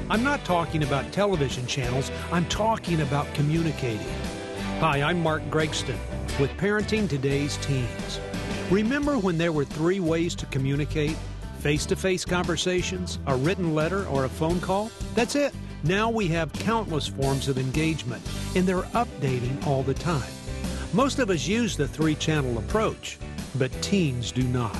I'm 0.09 0.23
not 0.23 0.45
talking 0.45 0.83
about 0.83 1.11
television 1.11 1.65
channels, 1.65 2.11
I'm 2.31 2.45
talking 2.47 3.01
about 3.01 3.33
communicating. 3.33 4.07
Hi, 4.79 5.01
I'm 5.01 5.21
Mark 5.21 5.41
Gregston 5.49 5.97
with 6.39 6.51
Parenting 6.57 7.09
Today's 7.09 7.57
Teens. 7.57 8.19
Remember 8.69 9.17
when 9.17 9.37
there 9.37 9.51
were 9.51 9.65
three 9.65 9.99
ways 9.99 10.35
to 10.35 10.45
communicate? 10.45 11.17
Face 11.59 11.85
to 11.87 11.95
face 11.95 12.23
conversations, 12.23 13.17
a 13.25 13.35
written 13.35 13.73
letter, 13.73 14.05
or 14.07 14.25
a 14.25 14.29
phone 14.29 14.61
call? 14.61 14.91
That's 15.15 15.35
it. 15.35 15.53
Now 15.83 16.09
we 16.09 16.27
have 16.27 16.53
countless 16.53 17.07
forms 17.07 17.47
of 17.47 17.57
engagement, 17.57 18.21
and 18.55 18.67
they're 18.67 18.83
updating 18.93 19.65
all 19.65 19.83
the 19.83 19.95
time. 19.95 20.36
Most 20.93 21.19
of 21.19 21.29
us 21.29 21.45
use 21.45 21.75
the 21.75 21.87
three 21.87 22.15
channel 22.15 22.57
approach, 22.57 23.19
but 23.55 23.71
teens 23.81 24.31
do 24.31 24.43
not. 24.43 24.77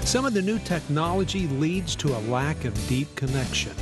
Some 0.00 0.24
of 0.24 0.34
the 0.34 0.42
new 0.42 0.58
technology 0.58 1.46
leads 1.46 1.94
to 1.96 2.16
a 2.16 2.20
lack 2.28 2.64
of 2.64 2.88
deep 2.88 3.14
connection. 3.14 3.72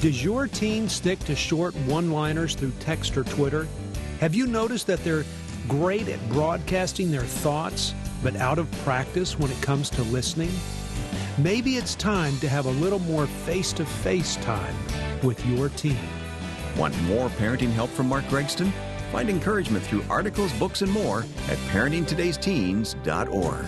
Does 0.00 0.22
your 0.22 0.46
teen 0.46 0.88
stick 0.88 1.18
to 1.20 1.34
short 1.34 1.74
one 1.86 2.12
liners 2.12 2.54
through 2.54 2.72
text 2.78 3.16
or 3.16 3.24
Twitter? 3.24 3.66
Have 4.20 4.34
you 4.34 4.46
noticed 4.46 4.86
that 4.86 5.02
they're 5.02 5.24
great 5.66 6.08
at 6.08 6.28
broadcasting 6.28 7.10
their 7.10 7.22
thoughts, 7.22 7.94
but 8.22 8.36
out 8.36 8.58
of 8.58 8.70
practice 8.84 9.36
when 9.38 9.50
it 9.50 9.60
comes 9.60 9.90
to 9.90 10.02
listening? 10.04 10.52
Maybe 11.36 11.76
it's 11.76 11.96
time 11.96 12.38
to 12.38 12.48
have 12.48 12.66
a 12.66 12.70
little 12.70 13.00
more 13.00 13.26
face 13.26 13.72
to 13.74 13.84
face 13.84 14.36
time 14.36 14.74
with 15.24 15.44
your 15.46 15.68
teen. 15.70 15.98
Want 16.76 17.00
more 17.02 17.28
parenting 17.30 17.72
help 17.72 17.90
from 17.90 18.08
Mark 18.08 18.24
Gregston? 18.26 18.72
Find 19.12 19.30
encouragement 19.30 19.84
through 19.84 20.04
articles, 20.10 20.52
books, 20.54 20.82
and 20.82 20.92
more 20.92 21.20
at 21.48 21.56
parentingtodaysteens.org. 21.72 23.64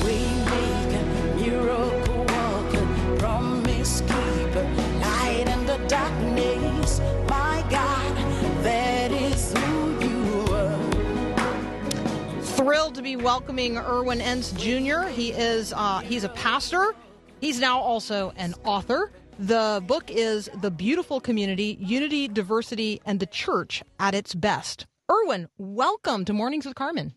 Waymaker, 0.00 1.04
miracle 1.40 2.18
worker, 2.18 3.18
promise 3.18 4.00
keeper, 4.02 4.62
light 5.00 5.48
in 5.48 5.66
the 5.66 5.78
darkness. 5.88 7.00
My 7.28 7.64
God, 7.68 8.16
that 8.62 9.10
is 9.10 9.52
who 9.58 9.98
you 10.06 10.46
are. 10.54 12.42
Thrilled 12.42 12.94
to 12.94 13.02
be 13.02 13.16
welcoming 13.16 13.76
Irwyn 13.76 14.20
Ince 14.20 14.52
Jr. 14.52 15.08
He 15.08 15.32
is 15.32 15.72
uh, 15.76 15.98
he's 15.98 16.22
a 16.22 16.28
pastor. 16.28 16.94
He's 17.40 17.58
now 17.58 17.80
also 17.80 18.32
an 18.36 18.54
author. 18.64 19.10
The 19.42 19.82
book 19.88 20.08
is 20.08 20.48
The 20.60 20.70
Beautiful 20.70 21.20
Community, 21.20 21.76
Unity, 21.80 22.28
Diversity, 22.28 23.00
and 23.04 23.18
the 23.18 23.26
Church 23.26 23.82
at 23.98 24.14
its 24.14 24.36
Best. 24.36 24.86
Irwyn, 25.10 25.48
welcome 25.58 26.24
to 26.26 26.32
Mornings 26.32 26.64
with 26.64 26.76
Carmen. 26.76 27.12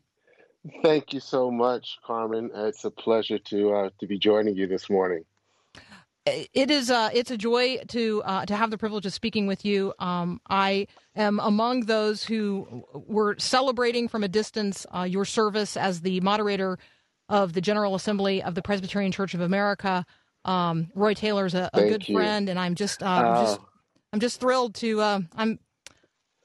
Thank 0.81 1.13
you 1.13 1.19
so 1.19 1.51
much, 1.51 1.99
Carmen. 2.03 2.49
It's 2.51 2.83
a 2.83 2.89
pleasure 2.89 3.38
to 3.38 3.73
uh, 3.73 3.89
to 3.99 4.07
be 4.07 4.17
joining 4.17 4.55
you 4.55 4.65
this 4.65 4.89
morning. 4.89 5.23
It 6.25 6.71
is 6.71 6.89
uh, 6.89 7.11
it's 7.13 7.29
a 7.29 7.38
joy 7.38 7.77
to 7.89 8.23
uh, 8.25 8.45
to 8.47 8.55
have 8.55 8.71
the 8.71 8.77
privilege 8.79 9.05
of 9.05 9.13
speaking 9.13 9.45
with 9.45 9.63
you. 9.63 9.93
Um, 9.99 10.41
I 10.49 10.88
am 11.15 11.39
among 11.39 11.81
those 11.81 12.23
who 12.23 12.83
were 12.91 13.35
celebrating 13.38 14.07
from 14.07 14.23
a 14.23 14.27
distance 14.27 14.88
uh, 14.95 15.03
your 15.03 15.25
service 15.25 15.77
as 15.77 16.01
the 16.01 16.21
moderator 16.21 16.79
of 17.29 17.53
the 17.53 17.61
General 17.61 17.93
Assembly 17.93 18.41
of 18.41 18.55
the 18.55 18.63
Presbyterian 18.63 19.11
Church 19.11 19.35
of 19.35 19.41
America. 19.41 20.07
Um, 20.45 20.91
Roy 20.95 21.13
Taylor's 21.13 21.55
a, 21.55 21.69
a 21.73 21.81
good 21.81 22.08
you. 22.08 22.15
friend, 22.15 22.49
and 22.49 22.58
I'm 22.58 22.75
just 22.75 23.03
uh, 23.03 23.08
I'm 23.08 23.45
just 23.45 23.60
Oh. 23.60 23.69
I'm 24.13 24.19
just 24.21 24.39
thrilled 24.39 24.75
to 24.75 25.01
uh, 25.01 25.19
I'm 25.36 25.60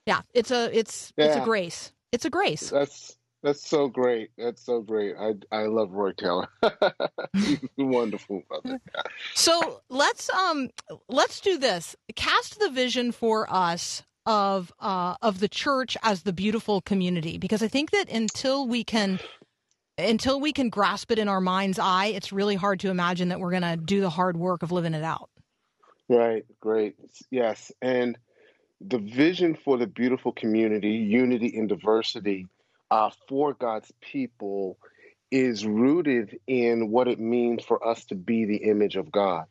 yeah 0.06 0.22
it's 0.34 0.50
a 0.50 0.76
it's 0.76 1.12
it's 1.16 1.36
a 1.36 1.44
grace 1.44 1.92
it's 2.12 2.24
a 2.24 2.30
grace. 2.30 2.70
That's 2.70 3.16
that's 3.42 3.66
so 3.66 3.88
great. 3.88 4.30
That's 4.36 4.62
so 4.64 4.80
great. 4.80 5.14
I 5.18 5.34
I 5.50 5.66
love 5.66 5.92
Roy 5.92 6.12
Taylor. 6.12 6.48
Wonderful 7.78 8.42
brother. 8.48 8.80
So 9.34 9.80
let's 9.88 10.28
um 10.30 10.70
let's 11.08 11.40
do 11.40 11.56
this. 11.56 11.96
Cast 12.16 12.58
the 12.58 12.68
vision 12.68 13.12
for 13.12 13.46
us 13.52 14.02
of 14.26 14.72
uh 14.80 15.14
of 15.22 15.40
the 15.40 15.48
church 15.48 15.96
as 16.02 16.22
the 16.22 16.32
beautiful 16.32 16.80
community 16.82 17.38
because 17.38 17.62
I 17.62 17.68
think 17.68 17.90
that 17.92 18.10
until 18.10 18.66
we 18.66 18.84
can 18.84 19.18
until 20.04 20.40
we 20.40 20.52
can 20.52 20.68
grasp 20.68 21.10
it 21.10 21.18
in 21.18 21.28
our 21.28 21.40
mind's 21.40 21.78
eye, 21.78 22.06
it's 22.06 22.32
really 22.32 22.56
hard 22.56 22.80
to 22.80 22.90
imagine 22.90 23.28
that 23.28 23.40
we're 23.40 23.50
going 23.50 23.62
to 23.62 23.76
do 23.76 24.00
the 24.00 24.10
hard 24.10 24.36
work 24.36 24.62
of 24.62 24.72
living 24.72 24.94
it 24.94 25.04
out. 25.04 25.30
Right. 26.08 26.44
Great. 26.60 26.96
Yes. 27.30 27.70
And 27.80 28.18
the 28.80 28.98
vision 28.98 29.56
for 29.64 29.76
the 29.76 29.86
beautiful 29.86 30.32
community, 30.32 30.90
unity 30.90 31.56
and 31.56 31.68
diversity, 31.68 32.48
uh, 32.90 33.10
for 33.28 33.54
God's 33.54 33.92
people, 34.00 34.78
is 35.30 35.64
rooted 35.64 36.40
in 36.46 36.90
what 36.90 37.06
it 37.06 37.20
means 37.20 37.64
for 37.64 37.86
us 37.86 38.04
to 38.06 38.14
be 38.14 38.44
the 38.44 38.56
image 38.56 38.96
of 38.96 39.12
God. 39.12 39.44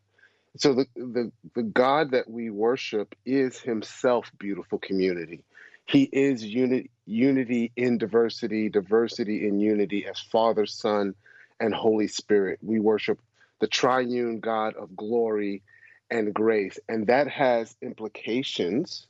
So 0.58 0.74
the 0.74 0.86
the, 0.96 1.32
the 1.56 1.64
God 1.64 2.12
that 2.12 2.30
we 2.30 2.50
worship 2.50 3.16
is 3.26 3.60
Himself 3.60 4.32
beautiful 4.38 4.80
community. 4.80 5.44
He 5.89 6.04
is 6.04 6.43
unity, 6.43 6.91
unity 7.08 7.71
in 7.75 7.97
diversity, 7.97 8.69
diversity 8.69 9.47
in 9.47 9.60
unity 9.60 10.06
as 10.06 10.19
Father, 10.19 10.67
Son, 10.67 11.15
and 11.60 11.73
Holy 11.73 12.08
Spirit. 12.08 12.60
We 12.62 12.80
worship 12.80 13.19
the 13.60 13.65
triune 13.65 14.39
God 14.39 14.75
of 14.75 14.95
glory 14.95 15.63
and 16.12 16.32
grace. 16.32 16.78
And 16.88 17.08
that 17.08 17.28
has 17.28 17.75
implications 17.82 19.08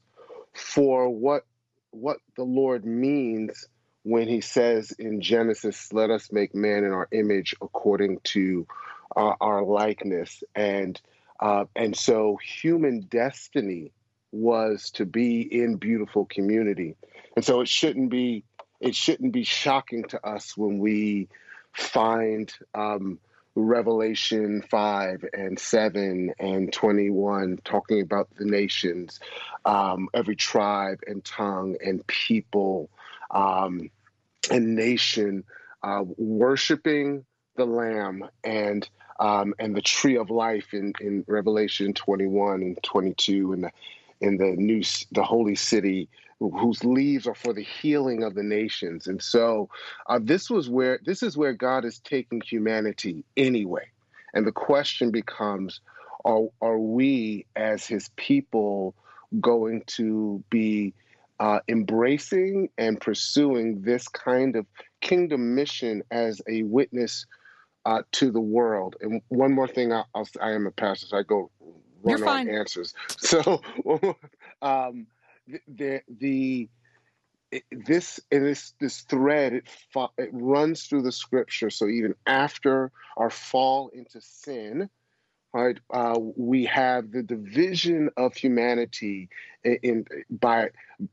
for 0.53 1.09
what 1.09 1.45
what 1.91 2.19
the 2.37 2.45
Lord 2.45 2.85
means 2.85 3.67
when 4.03 4.29
he 4.29 4.39
says 4.39 4.91
in 4.91 5.19
Genesis, 5.19 5.91
let 5.91 6.09
us 6.09 6.31
make 6.31 6.55
man 6.55 6.85
in 6.85 6.93
our 6.93 7.09
image 7.11 7.55
according 7.61 8.21
to 8.35 8.65
uh, 9.17 9.33
our 9.41 9.65
likeness. 9.65 10.45
And 10.55 10.97
uh, 11.41 11.65
and 11.75 11.93
so 11.93 12.37
human 12.41 13.01
destiny 13.01 13.91
was 14.31 14.91
to 14.91 15.05
be 15.05 15.41
in 15.41 15.75
beautiful 15.75 16.25
community. 16.25 16.95
And 17.35 17.43
so 17.43 17.61
it 17.61 17.67
shouldn't 17.67 18.09
be 18.09 18.43
it 18.79 18.95
shouldn't 18.95 19.33
be 19.33 19.43
shocking 19.43 20.05
to 20.05 20.25
us 20.25 20.55
when 20.55 20.79
we 20.79 21.27
find 21.73 22.53
um, 22.73 23.19
Revelation 23.55 24.61
5 24.61 25.25
and 25.33 25.59
7 25.59 26.33
and 26.39 26.71
21 26.71 27.59
talking 27.63 28.01
about 28.01 28.29
the 28.37 28.45
nations, 28.45 29.19
um, 29.65 30.07
every 30.13 30.37
tribe 30.37 30.99
and 31.07 31.23
tongue 31.25 31.75
and 31.83 32.05
people 32.07 32.89
um, 33.31 33.89
and 34.49 34.75
nation 34.75 35.43
uh, 35.83 36.03
worshiping 36.17 37.25
the 37.55 37.65
Lamb 37.65 38.23
and 38.43 38.87
um, 39.19 39.53
and 39.59 39.75
the 39.75 39.81
tree 39.81 40.15
of 40.15 40.29
life 40.29 40.73
in, 40.73 40.93
in 41.01 41.25
Revelation 41.27 41.93
21 41.93 42.61
and 42.61 42.81
22 42.81 43.51
and 43.51 43.65
the 43.65 43.71
in 44.21 44.37
the 44.37 44.55
new 44.57 44.81
the 45.11 45.23
holy 45.23 45.55
city 45.55 46.09
whose 46.39 46.83
leaves 46.85 47.27
are 47.27 47.35
for 47.35 47.53
the 47.53 47.63
healing 47.63 48.23
of 48.23 48.33
the 48.33 48.43
nations. 48.43 49.07
And 49.07 49.21
so 49.21 49.69
uh, 50.07 50.19
this 50.21 50.49
was 50.49 50.69
where 50.69 50.99
this 51.05 51.21
is 51.21 51.37
where 51.37 51.53
god 51.53 51.85
is 51.85 51.99
taking 51.99 52.41
humanity 52.41 53.23
anyway. 53.35 53.89
And 54.33 54.47
the 54.47 54.51
question 54.51 55.11
becomes 55.11 55.81
are, 56.25 56.47
are 56.61 56.79
we 56.79 57.45
as 57.55 57.85
his 57.85 58.09
people 58.15 58.95
going 59.39 59.83
to 59.87 60.43
be 60.49 60.93
uh, 61.39 61.59
embracing 61.67 62.69
and 62.77 62.99
pursuing 62.99 63.81
this 63.81 64.07
kind 64.07 64.55
of 64.55 64.65
kingdom 65.01 65.55
mission 65.55 66.03
as 66.11 66.41
a 66.47 66.63
witness 66.63 67.25
uh, 67.85 68.01
to 68.13 68.31
the 68.31 68.41
world? 68.41 68.95
And 69.01 69.21
one 69.29 69.53
more 69.53 69.67
thing 69.67 69.93
I'll, 69.93 70.27
i 70.41 70.51
am 70.51 70.67
a 70.67 70.71
pastor 70.71 71.07
so 71.07 71.17
i 71.17 71.23
go 71.23 71.51
run 72.03 72.23
on 72.23 72.47
answers. 72.47 72.93
So 73.19 73.61
um, 74.61 75.07
the 75.67 76.01
the, 76.07 76.69
it- 77.51 77.63
this 77.71 78.19
and 78.31 78.45
this 78.45 78.73
this 78.79 79.01
thread 79.01 79.53
it, 79.53 79.67
it 80.17 80.29
runs 80.31 80.85
through 80.85 81.03
the 81.03 81.11
scripture. 81.11 81.69
So 81.69 81.87
even 81.87 82.15
after 82.25 82.91
our 83.17 83.29
fall 83.29 83.89
into 83.89 84.21
sin, 84.21 84.89
right, 85.53 85.79
uh, 85.91 86.19
we 86.35 86.65
have 86.65 87.11
the 87.11 87.23
division 87.23 88.09
of 88.17 88.35
humanity 88.35 89.29
in, 89.63 89.79
in 89.83 90.05
by 90.29 90.69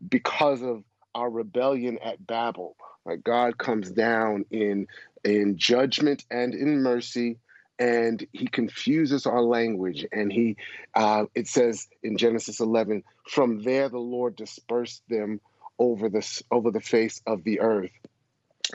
because 0.09 0.62
of 0.62 0.85
our 1.14 1.31
rebellion 1.31 1.99
at 2.05 2.25
Babel. 2.27 2.77
Right, 3.05 3.22
God 3.22 3.59
comes 3.59 3.90
down 3.90 4.44
in 4.51 4.87
in 5.25 5.57
judgment 5.57 6.25
and 6.31 6.55
in 6.55 6.83
mercy 6.83 7.38
and 7.79 8.27
he 8.33 8.47
confuses 8.47 9.27
our 9.27 9.43
language. 9.43 10.07
And 10.12 10.33
he 10.33 10.57
uh, 10.95 11.27
it 11.35 11.49
says 11.49 11.89
in 12.03 12.17
genesis 12.17 12.61
11 12.61 13.03
from 13.29 13.62
there 13.62 13.89
the 13.89 13.99
lord 13.99 14.37
dispersed 14.37 15.03
them 15.09 15.41
over 15.79 16.09
the 16.09 16.43
over 16.51 16.71
the 16.71 16.81
face 16.81 17.21
of 17.27 17.45
the 17.45 17.61
earth. 17.61 17.91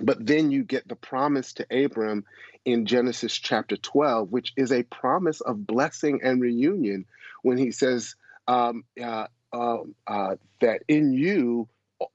But 0.02 0.26
then 0.26 0.52
you 0.52 0.64
get 0.64 0.88
the 0.88 0.96
promise 0.96 1.54
to 1.54 1.66
abram 1.72 2.26
in 2.64 2.86
genesis 2.86 3.34
chapter 3.34 3.76
12 3.78 4.32
which 4.32 4.54
is 4.56 4.72
a 4.72 4.84
promise 4.84 5.42
of 5.42 5.66
blessing 5.66 6.22
and 6.24 6.42
reunion 6.42 7.06
when 7.42 7.58
he 7.58 7.72
says 7.72 8.16
um, 8.48 8.84
uh, 9.02 9.28
uh, 9.52 9.78
uh, 10.08 10.36
that 10.60 10.84
in 10.88 11.14
you 11.14 11.68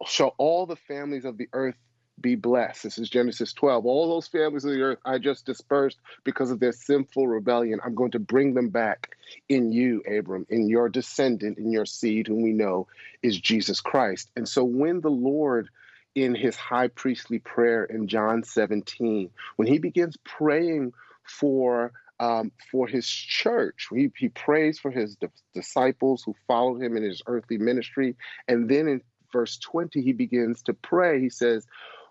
shall 0.06 0.34
all 0.38 0.66
the 0.66 0.76
families 0.76 1.24
of 1.24 1.36
the 1.36 1.48
earth 1.52 1.76
be 2.20 2.34
blessed. 2.34 2.84
This 2.84 2.98
is 2.98 3.10
Genesis 3.10 3.52
12. 3.52 3.84
All 3.84 4.08
those 4.08 4.28
families 4.28 4.64
of 4.64 4.72
the 4.72 4.80
earth 4.80 4.98
I 5.04 5.18
just 5.18 5.44
dispersed 5.44 5.98
because 6.24 6.50
of 6.50 6.60
their 6.60 6.72
sinful 6.72 7.26
rebellion. 7.28 7.80
I'm 7.84 7.94
going 7.94 8.12
to 8.12 8.18
bring 8.18 8.54
them 8.54 8.70
back 8.70 9.16
in 9.48 9.72
you, 9.72 10.02
Abram, 10.08 10.46
in 10.48 10.68
your 10.68 10.88
descendant, 10.88 11.58
in 11.58 11.70
your 11.70 11.86
seed, 11.86 12.28
whom 12.28 12.42
we 12.42 12.52
know 12.52 12.86
is 13.22 13.38
Jesus 13.38 13.80
Christ. 13.80 14.30
And 14.36 14.48
so 14.48 14.64
when 14.64 15.00
the 15.00 15.10
Lord, 15.10 15.68
in 16.14 16.34
his 16.34 16.56
high 16.56 16.88
priestly 16.88 17.38
prayer 17.38 17.84
in 17.84 18.08
John 18.08 18.42
17, 18.42 19.30
when 19.56 19.68
he 19.68 19.78
begins 19.78 20.16
praying 20.24 20.92
for 21.24 21.92
um, 22.18 22.52
for 22.70 22.86
his 22.86 23.06
church. 23.06 23.88
He, 23.94 24.10
he 24.16 24.28
prays 24.28 24.78
for 24.78 24.90
his 24.90 25.16
di- 25.16 25.28
disciples 25.54 26.22
who 26.24 26.34
followed 26.46 26.82
him 26.82 26.96
in 26.96 27.02
his 27.02 27.22
earthly 27.26 27.58
ministry. 27.58 28.16
And 28.48 28.68
then 28.68 28.88
in 28.88 29.02
verse 29.32 29.58
20, 29.58 30.00
he 30.00 30.12
begins 30.12 30.62
to 30.62 30.74
pray. 30.74 31.20
He 31.20 31.30
says, 31.30 31.66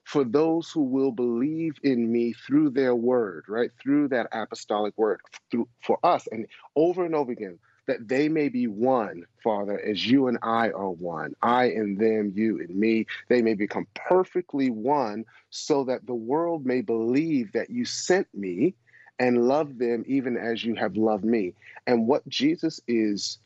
For 0.05 0.23
those 0.23 0.69
who 0.69 0.83
will 0.83 1.11
believe 1.11 1.73
in 1.83 2.11
me 2.11 2.33
through 2.33 2.69
their 2.69 2.95
word, 2.95 3.45
right? 3.47 3.71
Through 3.81 4.09
that 4.09 4.27
apostolic 4.31 4.93
word, 4.97 5.19
through 5.49 5.67
for 5.81 5.97
us, 6.03 6.27
and 6.31 6.45
over 6.75 7.03
and 7.03 7.15
over 7.15 7.31
again, 7.31 7.57
that 7.87 8.07
they 8.07 8.29
may 8.29 8.49
be 8.49 8.67
one, 8.67 9.23
Father, 9.43 9.79
as 9.79 10.05
you 10.05 10.27
and 10.27 10.37
I 10.43 10.69
are 10.69 10.91
one. 10.91 11.33
I 11.41 11.65
and 11.65 11.99
them, 11.99 12.33
you 12.35 12.59
and 12.59 12.69
me. 12.69 13.07
They 13.29 13.41
may 13.41 13.55
become 13.55 13.87
perfectly 13.95 14.69
one, 14.69 15.25
so 15.49 15.83
that 15.85 16.05
the 16.05 16.15
world 16.15 16.67
may 16.67 16.81
believe 16.81 17.51
that 17.53 17.71
you 17.71 17.83
sent 17.85 18.27
me 18.33 18.75
and 19.17 19.47
love 19.47 19.77
them 19.79 20.03
even 20.07 20.37
as 20.37 20.63
you 20.63 20.75
have 20.75 20.97
loved 20.97 21.25
me. 21.25 21.55
And 21.87 22.07
what 22.07 22.27
Jesus 22.27 22.79
is 22.87 23.39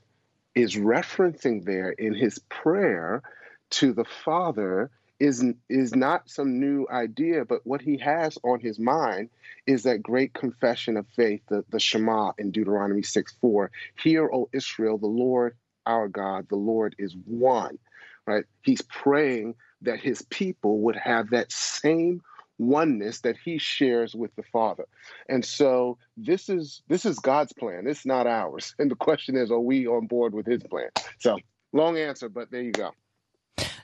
is 0.56 0.76
referencing 0.76 1.64
there 1.64 1.92
in 1.92 2.14
his 2.14 2.40
prayer 2.50 3.22
to 3.70 3.94
the 3.94 4.06
Father 4.26 4.92
is 5.20 5.44
is 5.68 5.96
not 5.96 6.30
some 6.30 6.60
new 6.60 6.88
idea, 6.90 7.46
but 7.46 7.66
what 7.66 7.82
he 7.82 7.98
has 7.98 8.38
on 8.44 8.60
his 8.60 8.80
mind 8.80 9.30
is 9.68 9.84
that 9.84 10.02
great 10.02 10.34
confession 10.34 10.98
of 10.98 11.06
faith, 11.16 11.42
the, 11.50 11.64
the 11.70 11.80
Shema 11.80 12.32
in 12.38 12.52
Deuteronomy 12.52 13.04
6 13.04 13.36
4. 13.42 13.72
Hear, 14.02 14.30
O 14.32 14.50
Israel, 14.54 14.98
the 14.98 15.08
Lord 15.08 15.56
our 15.86 16.08
God, 16.08 16.48
the 16.50 16.56
Lord 16.56 16.96
is 16.98 17.16
one. 17.26 17.78
Right? 18.26 18.46
He's 18.62 18.82
praying 18.84 19.56
that 19.82 20.00
his 20.00 20.22
people 20.24 20.82
would 20.82 20.96
have 20.96 21.32
that 21.32 21.52
same 21.52 22.22
oneness 22.60 23.22
that 23.22 23.38
he 23.38 23.58
shares 23.58 24.14
with 24.14 24.36
the 24.36 24.44
Father. 24.44 24.86
And 25.28 25.44
so 25.44 25.98
this 26.18 26.50
is 26.50 26.82
this 26.88 27.06
is 27.06 27.18
God's 27.20 27.54
plan. 27.54 27.88
It's 27.88 28.06
not 28.06 28.28
ours. 28.28 28.76
And 28.78 28.92
the 28.92 28.96
question 28.96 29.36
is, 29.36 29.52
are 29.52 29.60
we 29.60 29.88
on 29.88 30.08
board 30.08 30.34
with 30.34 30.46
his 30.46 30.62
plan? 30.64 30.90
So 31.18 31.38
long 31.74 31.98
answer, 31.98 32.30
but 32.30 32.52
there 32.52 32.62
you 32.62 32.72
go. 32.72 32.92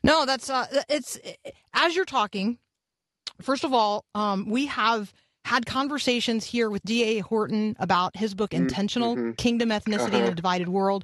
No, 0.06 0.26
that's 0.26 0.50
uh, 0.50 0.66
it's 0.90 1.18
as 1.74 1.96
you're 1.96 2.06
talking. 2.06 2.58
First 3.42 3.64
of 3.64 3.74
all, 3.74 4.06
um, 4.16 4.50
we 4.50 4.68
have 4.68 5.12
had 5.44 5.66
conversations 5.66 6.46
here 6.46 6.70
with 6.70 6.84
D.A. 6.84 7.20
Horton 7.20 7.76
about 7.80 8.16
his 8.16 8.34
book 8.34 8.54
Intentional 8.54 9.34
Kingdom, 9.34 9.70
Ethnicity, 9.70 10.14
and 10.14 10.30
a 10.30 10.36
Divided 10.36 10.70
World. 10.70 11.04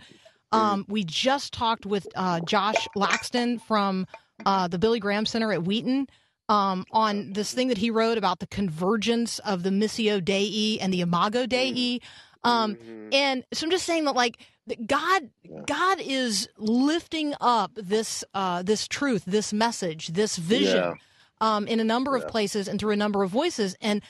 Um, 0.53 0.85
we 0.87 1.03
just 1.03 1.53
talked 1.53 1.85
with 1.85 2.07
uh, 2.15 2.39
Josh 2.41 2.87
Laxton 2.95 3.61
from 3.61 4.05
uh, 4.45 4.67
the 4.67 4.77
Billy 4.79 4.99
Graham 4.99 5.25
Center 5.25 5.51
at 5.53 5.63
Wheaton 5.63 6.07
um, 6.49 6.85
on 6.91 7.33
this 7.33 7.53
thing 7.53 7.67
that 7.69 7.77
he 7.77 7.89
wrote 7.91 8.17
about 8.17 8.39
the 8.39 8.47
convergence 8.47 9.39
of 9.39 9.63
the 9.63 9.69
Missio 9.69 10.23
Dei 10.23 10.77
and 10.81 10.93
the 10.93 11.01
Imago 11.01 11.45
Dei. 11.45 11.99
Um, 12.43 12.77
And 13.13 13.45
so 13.53 13.65
I'm 13.65 13.71
just 13.71 13.85
saying 13.85 14.05
that, 14.05 14.15
like, 14.15 14.37
God, 14.85 15.29
God 15.65 15.99
is 16.01 16.47
lifting 16.57 17.33
up 17.41 17.71
this, 17.75 18.23
uh, 18.33 18.61
this 18.63 18.87
truth, 18.87 19.23
this 19.25 19.51
message, 19.51 20.07
this 20.09 20.37
vision, 20.37 20.75
Yeah. 20.83 20.93
um, 21.41 21.67
in 21.67 21.79
a 21.79 21.83
number 21.83 22.15
of 22.15 22.27
places 22.27 22.67
and 22.67 22.79
through 22.79 22.91
a 22.91 22.95
number 22.95 23.23
of 23.23 23.31
voices. 23.31 23.75
And 23.81 24.01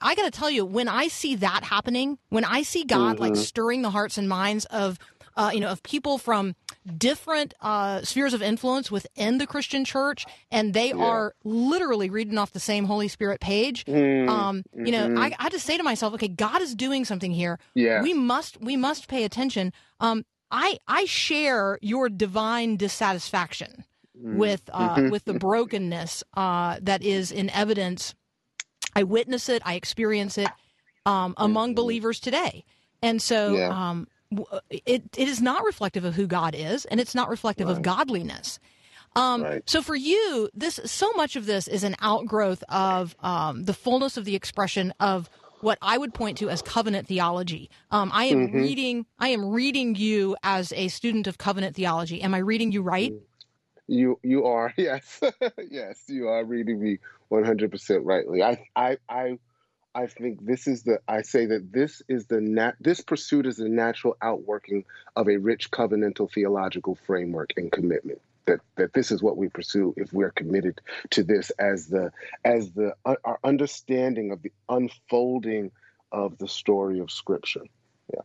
I 0.00 0.14
got 0.14 0.24
to 0.24 0.30
tell 0.30 0.50
you, 0.50 0.64
when 0.64 0.88
I 0.88 1.08
see 1.08 1.36
that 1.36 1.64
happening, 1.64 2.18
when 2.30 2.44
I 2.44 2.62
see 2.62 2.84
God 2.84 3.20
like 3.20 3.36
stirring 3.36 3.82
the 3.82 3.90
hearts 3.90 4.18
and 4.18 4.28
minds 4.28 4.64
of, 4.66 4.98
uh, 5.36 5.50
you 5.52 5.60
know, 5.60 5.68
of 5.68 5.82
people 5.82 6.18
from 6.18 6.56
different 6.96 7.54
uh, 7.60 8.02
spheres 8.02 8.32
of 8.34 8.42
influence 8.42 8.90
within 8.90 9.38
the 9.38 9.46
Christian 9.46 9.84
church, 9.84 10.26
and 10.50 10.74
they 10.74 10.92
are 10.92 11.34
literally 11.44 12.10
reading 12.10 12.38
off 12.38 12.52
the 12.52 12.60
same 12.60 12.84
Holy 12.84 13.08
Spirit 13.08 13.40
page. 13.40 13.84
Um, 13.88 14.62
you 14.74 14.92
know, 14.92 15.14
I, 15.16 15.34
I 15.38 15.48
just 15.48 15.66
say 15.66 15.76
to 15.76 15.82
myself, 15.82 16.14
okay, 16.14 16.28
God 16.28 16.62
is 16.62 16.74
doing 16.74 17.04
something 17.04 17.32
here. 17.32 17.58
Yes. 17.74 18.02
We 18.02 18.14
must 18.14 18.60
we 18.60 18.76
must 18.76 19.08
pay 19.08 19.24
attention. 19.24 19.72
Um, 20.00 20.24
I 20.50 20.78
I 20.86 21.04
share 21.04 21.78
your 21.82 22.08
divine 22.08 22.76
dissatisfaction 22.76 23.84
with 24.14 24.62
uh, 24.72 25.08
with 25.10 25.24
the 25.24 25.34
brokenness 25.34 26.24
uh, 26.34 26.78
that 26.82 27.02
is 27.02 27.30
in 27.30 27.50
evidence. 27.50 28.14
I 28.96 29.02
witness 29.02 29.48
it. 29.48 29.62
I 29.64 29.74
experience 29.74 30.38
it 30.38 30.48
um, 31.06 31.34
among 31.36 31.74
believers 31.74 32.18
today, 32.20 32.64
and 33.02 33.20
so 33.22 33.54
Yeah. 33.56 33.68
um, 33.90 34.08
it 34.70 35.02
it 35.16 35.28
is 35.28 35.40
not 35.40 35.64
reflective 35.64 36.04
of 36.04 36.14
who 36.14 36.26
God 36.26 36.54
is, 36.54 36.84
and 36.86 37.00
it's 37.00 37.14
not 37.14 37.28
reflective 37.28 37.68
of 37.68 37.82
godliness. 37.82 38.58
Um, 39.16 39.42
Right. 39.42 39.62
So 39.66 39.82
for 39.82 39.96
you, 39.96 40.48
this 40.54 40.78
so 40.84 41.12
much 41.12 41.36
of 41.36 41.46
this 41.46 41.66
is 41.68 41.82
an 41.82 41.96
outgrowth 42.00 42.62
of 42.68 43.16
um, 43.20 43.64
the 43.64 43.74
fullness 43.74 44.16
of 44.16 44.24
the 44.24 44.36
expression 44.36 44.92
of 45.00 45.28
what 45.60 45.78
I 45.82 45.98
would 45.98 46.14
point 46.14 46.38
to 46.38 46.50
as 46.50 46.62
covenant 46.62 47.08
theology. 47.08 47.68
Um, 47.90 48.10
I 48.14 48.26
am 48.26 48.38
Mm-hmm. 48.46 48.56
reading. 48.56 49.06
I 49.18 49.28
am 49.28 49.46
reading 49.46 49.94
you 49.96 50.36
as 50.42 50.72
a 50.72 50.88
student 50.88 51.26
of 51.26 51.38
covenant 51.38 51.74
theology. 51.74 52.22
Am 52.22 52.34
I 52.34 52.38
reading 52.38 52.70
you 52.70 52.82
right? 52.82 53.12
You 53.88 54.20
you 54.22 54.44
are 54.44 54.72
yes 54.76 55.20
yes 55.70 56.04
you 56.06 56.28
are 56.28 56.44
reading 56.44 56.80
me 56.80 56.98
one 57.28 57.44
hundred 57.44 57.70
percent 57.72 58.04
rightly. 58.04 58.42
I 58.42 58.64
I 58.76 58.98
I 59.08 59.38
I 59.98 60.06
think 60.06 60.46
this 60.46 60.68
is 60.68 60.84
the 60.84 61.00
I 61.08 61.22
say 61.22 61.46
that 61.46 61.72
this 61.72 62.02
is 62.08 62.26
the 62.26 62.40
nat 62.40 62.74
this 62.80 63.00
pursuit 63.00 63.46
is 63.46 63.56
the 63.56 63.68
natural 63.68 64.16
outworking 64.22 64.84
of 65.16 65.28
a 65.28 65.38
rich 65.38 65.72
covenantal 65.72 66.32
theological 66.32 66.94
framework 66.94 67.50
and 67.56 67.72
commitment. 67.72 68.20
That 68.46 68.60
that 68.76 68.92
this 68.92 69.10
is 69.10 69.24
what 69.24 69.36
we 69.36 69.48
pursue 69.48 69.94
if 69.96 70.12
we're 70.12 70.30
committed 70.30 70.80
to 71.10 71.24
this 71.24 71.50
as 71.58 71.88
the 71.88 72.12
as 72.44 72.70
the 72.72 72.94
uh, 73.04 73.16
our 73.24 73.40
understanding 73.42 74.30
of 74.30 74.40
the 74.42 74.52
unfolding 74.68 75.72
of 76.12 76.38
the 76.38 76.46
story 76.46 77.00
of 77.00 77.10
Scripture. 77.10 77.64
Yeah 78.14 78.20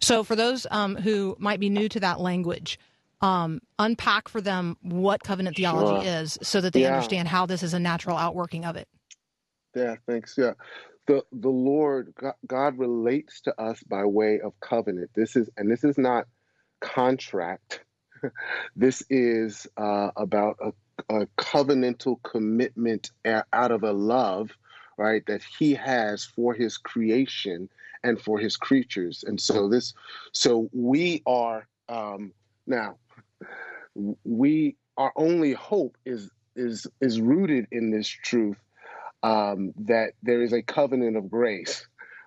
so 0.00 0.24
for 0.24 0.34
those 0.34 0.66
um, 0.72 0.96
who 0.96 1.36
might 1.38 1.60
be 1.60 1.70
new 1.70 1.88
to 1.88 2.00
that 2.00 2.20
language. 2.20 2.78
Um, 3.20 3.60
unpack 3.78 4.28
for 4.28 4.40
them 4.40 4.76
what 4.82 5.22
covenant 5.22 5.56
theology 5.56 6.04
Sure. 6.04 6.14
is 6.22 6.38
so 6.42 6.60
that 6.60 6.72
they 6.72 6.82
Yeah. 6.82 6.88
understand 6.88 7.28
how 7.28 7.46
this 7.46 7.62
is 7.62 7.72
a 7.72 7.78
natural 7.78 8.16
outworking 8.16 8.64
of 8.64 8.74
it. 8.74 8.88
Yeah, 9.74 9.96
thanks. 10.06 10.34
Yeah. 10.36 10.52
The 11.06 11.24
the 11.32 11.48
Lord 11.48 12.14
God, 12.46 12.78
relates 12.78 13.40
to 13.42 13.60
us 13.60 13.82
by 13.82 14.04
way 14.04 14.40
of 14.40 14.58
covenant. 14.60 15.10
This 15.14 15.34
is 15.36 15.50
and 15.56 15.70
this 15.70 15.84
is 15.84 15.98
not 15.98 16.26
contract. 16.80 17.82
this 18.76 19.02
is 19.10 19.66
uh, 19.76 20.10
about 20.16 20.58
a, 20.60 21.14
a 21.22 21.26
covenantal 21.38 22.22
commitment 22.22 23.10
out 23.24 23.72
of 23.72 23.82
a 23.82 23.92
love, 23.92 24.50
right, 24.96 25.24
that 25.26 25.42
he 25.58 25.74
has 25.74 26.24
for 26.24 26.54
his 26.54 26.76
creation 26.78 27.68
and 28.04 28.20
for 28.20 28.38
his 28.38 28.56
creatures. 28.56 29.24
And 29.26 29.40
so 29.40 29.68
this 29.68 29.94
so 30.32 30.68
we 30.72 31.22
are 31.26 31.66
um 31.88 32.32
now 32.66 32.96
we 34.24 34.76
our 34.96 35.12
only 35.16 35.52
hope 35.52 35.96
is 36.04 36.30
is 36.54 36.86
is 37.00 37.20
rooted 37.20 37.66
in 37.72 37.90
this 37.90 38.06
truth 38.06 38.58
um, 39.22 39.72
that 39.76 40.12
there 40.22 40.42
is 40.42 40.52
a 40.52 40.62
covenant 40.62 41.16
of 41.16 41.30
grace, 41.30 41.86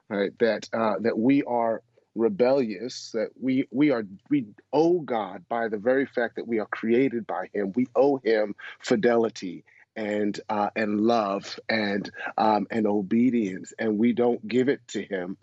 right? 0.10 0.32
That 0.40 0.70
uh, 0.74 0.96
that 1.02 1.18
we 1.18 1.44
are 1.44 1.82
rebellious, 2.16 3.12
that 3.14 3.30
we 3.40 3.68
we 3.72 3.92
are 3.92 4.04
we 4.30 4.46
owe 4.72 5.00
God 5.00 5.46
by 5.50 5.68
the 5.68 5.78
very 5.78 6.06
fact 6.06 6.38
that 6.38 6.48
we 6.48 6.60
are 6.60 6.68
created 6.68 7.28
by 7.28 7.50
Him. 7.54 7.74
We 7.76 7.88
owe 7.96 8.18
Him 8.18 8.56
fidelity 8.80 9.64
and 9.96 10.40
uh, 10.50 10.70
and 10.76 11.02
love 11.02 11.60
and 11.70 12.10
um, 12.38 12.68
and 12.72 12.88
obedience, 12.88 13.74
and 13.78 13.98
we 13.98 14.14
don't 14.14 14.46
give 14.48 14.70
it 14.70 14.82
to 14.90 15.04
Him. 15.04 15.38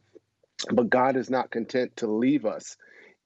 But 0.70 0.90
God 0.90 1.16
is 1.16 1.28
not 1.28 1.50
content 1.50 1.96
to 1.98 2.06
leave 2.06 2.46
us 2.46 2.76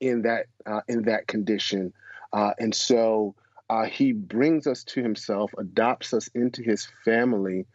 in 0.00 0.22
that 0.22 0.46
uh, 0.66 0.80
in 0.88 1.02
that 1.02 1.26
condition, 1.26 1.92
uh, 2.32 2.52
and 2.58 2.74
so 2.74 3.34
uh, 3.70 3.84
He 3.84 4.12
brings 4.12 4.66
us 4.66 4.82
to 4.84 5.02
Himself, 5.02 5.52
adopts 5.56 6.12
us 6.12 6.28
into 6.34 6.62
His 6.62 6.88
family 7.04 7.66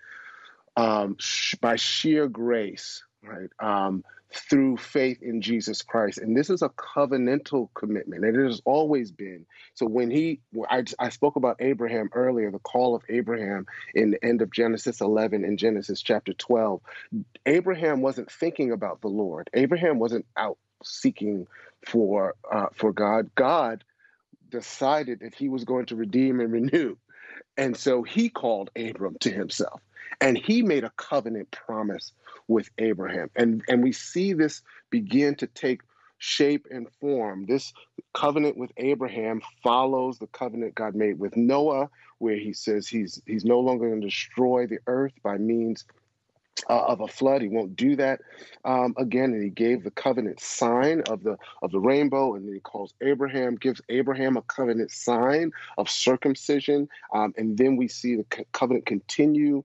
um, 0.81 1.15
sh- 1.19 1.55
by 1.61 1.75
sheer 1.75 2.27
grace, 2.27 3.03
right? 3.23 3.49
Um, 3.59 4.03
through 4.33 4.77
faith 4.77 5.21
in 5.21 5.41
Jesus 5.41 5.81
Christ. 5.81 6.17
And 6.17 6.35
this 6.35 6.49
is 6.49 6.61
a 6.61 6.69
covenantal 6.69 7.67
commitment, 7.73 8.23
and 8.23 8.35
it 8.37 8.47
has 8.47 8.61
always 8.65 9.11
been. 9.11 9.45
So 9.73 9.85
when 9.85 10.09
he, 10.09 10.39
I, 10.69 10.85
I 10.97 11.09
spoke 11.09 11.35
about 11.35 11.57
Abraham 11.59 12.09
earlier, 12.13 12.49
the 12.49 12.59
call 12.59 12.95
of 12.95 13.03
Abraham 13.09 13.65
in 13.93 14.11
the 14.11 14.23
end 14.23 14.41
of 14.41 14.51
Genesis 14.51 15.01
11 15.01 15.43
and 15.43 15.59
Genesis 15.59 16.01
chapter 16.01 16.33
12. 16.33 16.81
Abraham 17.45 18.01
wasn't 18.01 18.31
thinking 18.31 18.71
about 18.71 19.01
the 19.01 19.09
Lord. 19.09 19.49
Abraham 19.53 19.99
wasn't 19.99 20.25
out 20.37 20.57
seeking 20.83 21.47
for 21.85 22.35
uh, 22.49 22.67
for 22.73 22.93
God. 22.93 23.29
God 23.35 23.83
decided 24.49 25.19
that 25.19 25.35
he 25.35 25.49
was 25.49 25.65
going 25.65 25.87
to 25.87 25.95
redeem 25.95 26.39
and 26.39 26.51
renew. 26.51 26.95
And 27.57 27.75
so 27.75 28.01
he 28.01 28.29
called 28.29 28.71
Abram 28.75 29.17
to 29.21 29.31
himself 29.31 29.81
and 30.21 30.37
he 30.37 30.61
made 30.61 30.83
a 30.83 30.91
covenant 30.91 31.51
promise 31.51 32.13
with 32.47 32.69
Abraham. 32.77 33.29
And, 33.35 33.63
and 33.67 33.83
we 33.83 33.91
see 33.91 34.33
this 34.33 34.61
begin 34.89 35.35
to 35.35 35.47
take 35.47 35.81
shape 36.19 36.67
and 36.69 36.87
form. 36.99 37.45
This 37.47 37.73
covenant 38.13 38.55
with 38.55 38.71
Abraham 38.77 39.41
follows 39.63 40.19
the 40.19 40.27
covenant 40.27 40.75
God 40.75 40.93
made 40.93 41.17
with 41.17 41.35
Noah, 41.35 41.89
where 42.19 42.37
he 42.37 42.53
says 42.53 42.87
he's, 42.87 43.19
he's 43.25 43.43
no 43.43 43.59
longer 43.59 43.89
going 43.89 44.01
to 44.01 44.07
destroy 44.07 44.67
the 44.67 44.77
earth 44.85 45.13
by 45.23 45.37
means 45.37 45.85
uh, 46.69 46.79
of 46.79 47.01
a 47.01 47.07
flood. 47.07 47.41
He 47.41 47.47
won't 47.47 47.75
do 47.75 47.95
that 47.95 48.21
um, 48.65 48.93
again. 48.97 49.33
And 49.33 49.43
he 49.43 49.49
gave 49.49 49.83
the 49.83 49.91
covenant 49.91 50.39
sign 50.39 51.01
of 51.09 51.23
the 51.23 51.37
of 51.61 51.71
the 51.71 51.79
rainbow, 51.79 52.35
and 52.35 52.45
then 52.45 52.53
he 52.53 52.59
calls 52.59 52.93
Abraham, 53.01 53.55
gives 53.55 53.81
Abraham 53.89 54.37
a 54.37 54.41
covenant 54.43 54.91
sign 54.91 55.51
of 55.77 55.89
circumcision, 55.89 56.87
um, 57.13 57.33
and 57.37 57.57
then 57.57 57.77
we 57.77 57.87
see 57.87 58.15
the 58.15 58.25
co- 58.25 58.43
covenant 58.51 58.85
continue 58.85 59.63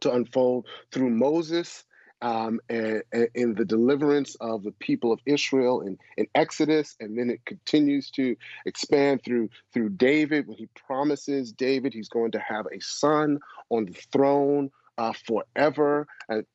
to 0.00 0.12
unfold 0.12 0.66
through 0.92 1.10
Moses. 1.10 1.84
Um, 2.22 2.60
and, 2.70 3.02
and 3.12 3.28
in 3.34 3.54
the 3.56 3.64
deliverance 3.66 4.36
of 4.40 4.62
the 4.62 4.72
people 4.72 5.12
of 5.12 5.20
Israel 5.26 5.82
in, 5.82 5.98
in 6.16 6.26
Exodus, 6.34 6.96
and 6.98 7.16
then 7.18 7.28
it 7.28 7.44
continues 7.44 8.10
to 8.12 8.34
expand 8.64 9.22
through 9.22 9.50
through 9.74 9.90
David 9.90 10.46
when 10.46 10.56
he 10.56 10.66
promises 10.86 11.52
David 11.52 11.92
he's 11.92 12.08
going 12.08 12.30
to 12.30 12.38
have 12.38 12.64
a 12.72 12.80
son 12.80 13.38
on 13.68 13.84
the 13.84 13.92
throne 13.92 14.70
uh, 14.96 15.12
forever. 15.26 16.06
And 16.30 16.46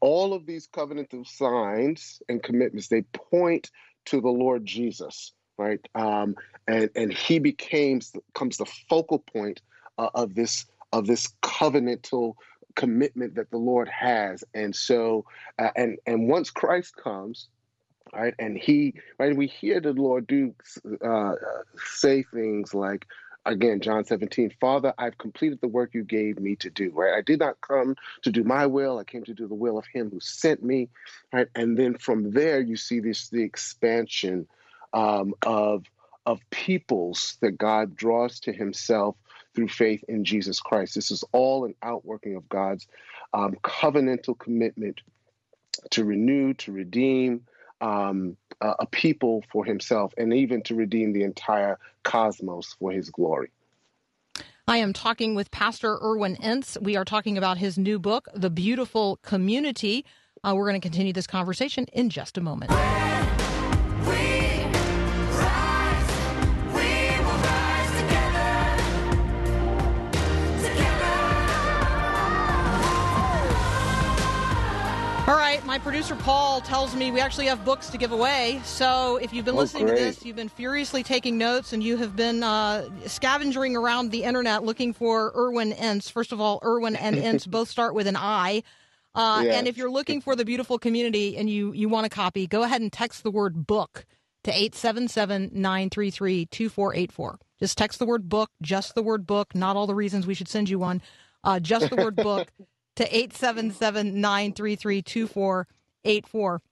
all 0.00 0.34
of 0.34 0.46
these 0.46 0.68
covenantal 0.68 1.26
signs 1.26 2.20
and 2.28 2.42
commitments 2.42 2.88
they 2.88 3.02
point 3.02 3.70
to 4.06 4.20
the 4.20 4.28
Lord 4.28 4.66
Jesus, 4.66 5.32
right? 5.58 5.80
Um, 5.94 6.34
and 6.66 6.90
and 6.94 7.12
he 7.12 7.38
becomes 7.38 8.12
comes 8.34 8.56
the 8.56 8.66
focal 8.88 9.20
point 9.20 9.62
uh, 9.98 10.10
of 10.14 10.34
this 10.34 10.66
of 10.92 11.06
this 11.06 11.28
covenantal 11.42 12.34
commitment 12.74 13.36
that 13.36 13.50
the 13.50 13.58
Lord 13.58 13.88
has. 13.88 14.44
And 14.54 14.74
so, 14.74 15.24
uh, 15.58 15.70
and 15.76 15.98
and 16.06 16.28
once 16.28 16.50
Christ 16.50 16.96
comes, 16.96 17.48
right, 18.12 18.34
and 18.38 18.56
he 18.56 18.94
right, 19.18 19.36
we 19.36 19.46
hear 19.46 19.80
the 19.80 19.92
Lord 19.92 20.26
do 20.26 20.54
uh, 21.04 21.34
say 21.76 22.22
things 22.22 22.74
like 22.74 23.06
again 23.44 23.80
john 23.80 24.04
17 24.04 24.52
father 24.60 24.94
i've 24.98 25.18
completed 25.18 25.60
the 25.60 25.68
work 25.68 25.94
you 25.94 26.04
gave 26.04 26.38
me 26.38 26.54
to 26.56 26.70
do 26.70 26.90
right? 26.94 27.14
I 27.14 27.22
did 27.22 27.40
not 27.40 27.60
come 27.60 27.96
to 28.22 28.30
do 28.30 28.44
my 28.44 28.66
will. 28.66 28.98
I 28.98 29.04
came 29.04 29.24
to 29.24 29.34
do 29.34 29.48
the 29.48 29.54
will 29.54 29.78
of 29.78 29.86
him 29.86 30.10
who 30.10 30.20
sent 30.20 30.62
me 30.62 30.88
right? 31.32 31.48
And 31.54 31.76
then 31.76 31.98
from 31.98 32.30
there 32.30 32.60
you 32.60 32.76
see 32.76 33.00
this 33.00 33.28
the 33.28 33.42
expansion 33.42 34.46
um, 34.92 35.34
of 35.44 35.84
of 36.24 36.38
peoples 36.50 37.36
that 37.40 37.58
god 37.58 37.96
draws 37.96 38.38
to 38.40 38.52
himself 38.52 39.16
through 39.54 39.68
faith 39.68 40.04
in 40.08 40.24
jesus 40.24 40.60
christ 40.60 40.94
this 40.94 41.10
is 41.10 41.24
all 41.32 41.64
an 41.64 41.74
outworking 41.82 42.36
of 42.36 42.48
god's 42.48 42.86
um, 43.34 43.54
covenantal 43.62 44.38
commitment 44.38 45.00
to 45.90 46.04
renew 46.04 46.54
to 46.54 46.72
redeem 46.72 47.42
um, 47.80 48.36
a, 48.60 48.86
people 48.86 49.42
for 49.50 49.64
himself 49.64 50.14
and 50.16 50.32
even 50.32 50.62
to 50.62 50.74
redeem 50.74 51.12
the 51.12 51.24
entire 51.24 51.78
cosmos 52.04 52.76
for 52.78 52.92
his 52.92 53.10
glory. 53.10 53.50
I 54.68 54.76
am 54.78 54.92
talking 54.92 55.34
with 55.34 55.50
Pastor 55.50 55.98
Irwyn 56.00 56.36
Ince. 56.36 56.78
We 56.80 56.96
are 56.96 57.04
talking 57.04 57.36
about 57.36 57.58
his 57.58 57.76
new 57.76 57.98
book, 57.98 58.28
The 58.34 58.50
Beautiful 58.50 59.16
Community. 59.22 60.04
Uh, 60.44 60.54
we're 60.54 60.68
going 60.68 60.80
to 60.80 60.88
continue 60.88 61.12
this 61.12 61.26
conversation 61.26 61.86
in 61.92 62.08
just 62.08 62.38
a 62.38 62.40
moment. 62.40 62.70
My 75.72 75.78
producer 75.78 76.14
Paul 76.14 76.60
tells 76.60 76.94
me 76.94 77.10
we 77.12 77.20
actually 77.20 77.46
have 77.46 77.64
books 77.64 77.88
to 77.88 77.96
give 77.96 78.12
away. 78.12 78.60
So 78.62 79.16
if 79.16 79.32
you've 79.32 79.46
been 79.46 79.54
Oh, 79.54 79.60
listening 79.60 79.86
to 79.86 79.94
this, 79.94 80.22
you've 80.22 80.36
been 80.36 80.50
furiously 80.50 81.02
taking 81.02 81.38
notes, 81.38 81.72
and 81.72 81.82
you 81.82 81.96
have 81.96 82.14
been 82.14 82.42
uh, 82.42 82.90
scavenging 83.06 83.74
around 83.74 84.10
the 84.10 84.24
internet 84.24 84.64
looking 84.64 84.92
for 84.92 85.32
Irwyn 85.34 85.72
Ince. 85.72 86.10
First 86.10 86.30
of 86.30 86.42
all, 86.42 86.60
Irwyn 86.62 86.94
and 86.94 87.16
Ince 87.24 87.46
both 87.46 87.70
start 87.70 87.94
with 87.94 88.06
an 88.06 88.16
I. 88.16 88.64
Uh, 89.14 89.44
Yes. 89.46 89.54
And 89.56 89.66
if 89.66 89.78
you're 89.78 89.90
looking 89.90 90.20
for 90.20 90.36
the 90.36 90.44
beautiful 90.44 90.78
community 90.78 91.38
and 91.38 91.48
you, 91.48 91.72
you 91.72 91.88
want 91.88 92.04
a 92.04 92.10
copy, 92.10 92.46
go 92.46 92.64
ahead 92.64 92.82
and 92.82 92.92
text 92.92 93.22
the 93.22 93.30
word 93.30 93.66
book 93.66 94.04
to 94.44 94.50
877 94.50 95.52
933 95.54 96.44
2484. 96.50 97.38
Just 97.60 97.78
text 97.78 97.98
the 97.98 98.04
word 98.04 98.28
book, 98.28 98.50
just 98.60 98.94
the 98.94 99.02
word 99.02 99.26
book, 99.26 99.54
not 99.54 99.76
all 99.76 99.86
the 99.86 99.94
reasons 99.94 100.26
we 100.26 100.34
should 100.34 100.48
send 100.48 100.68
you 100.68 100.78
one, 100.78 101.00
uh, 101.44 101.58
just 101.60 101.88
the 101.88 101.96
word 101.96 102.16
book 102.16 102.52
to 102.96 103.04
877 103.04 104.20
933 104.20 105.02
2484. 105.02 106.62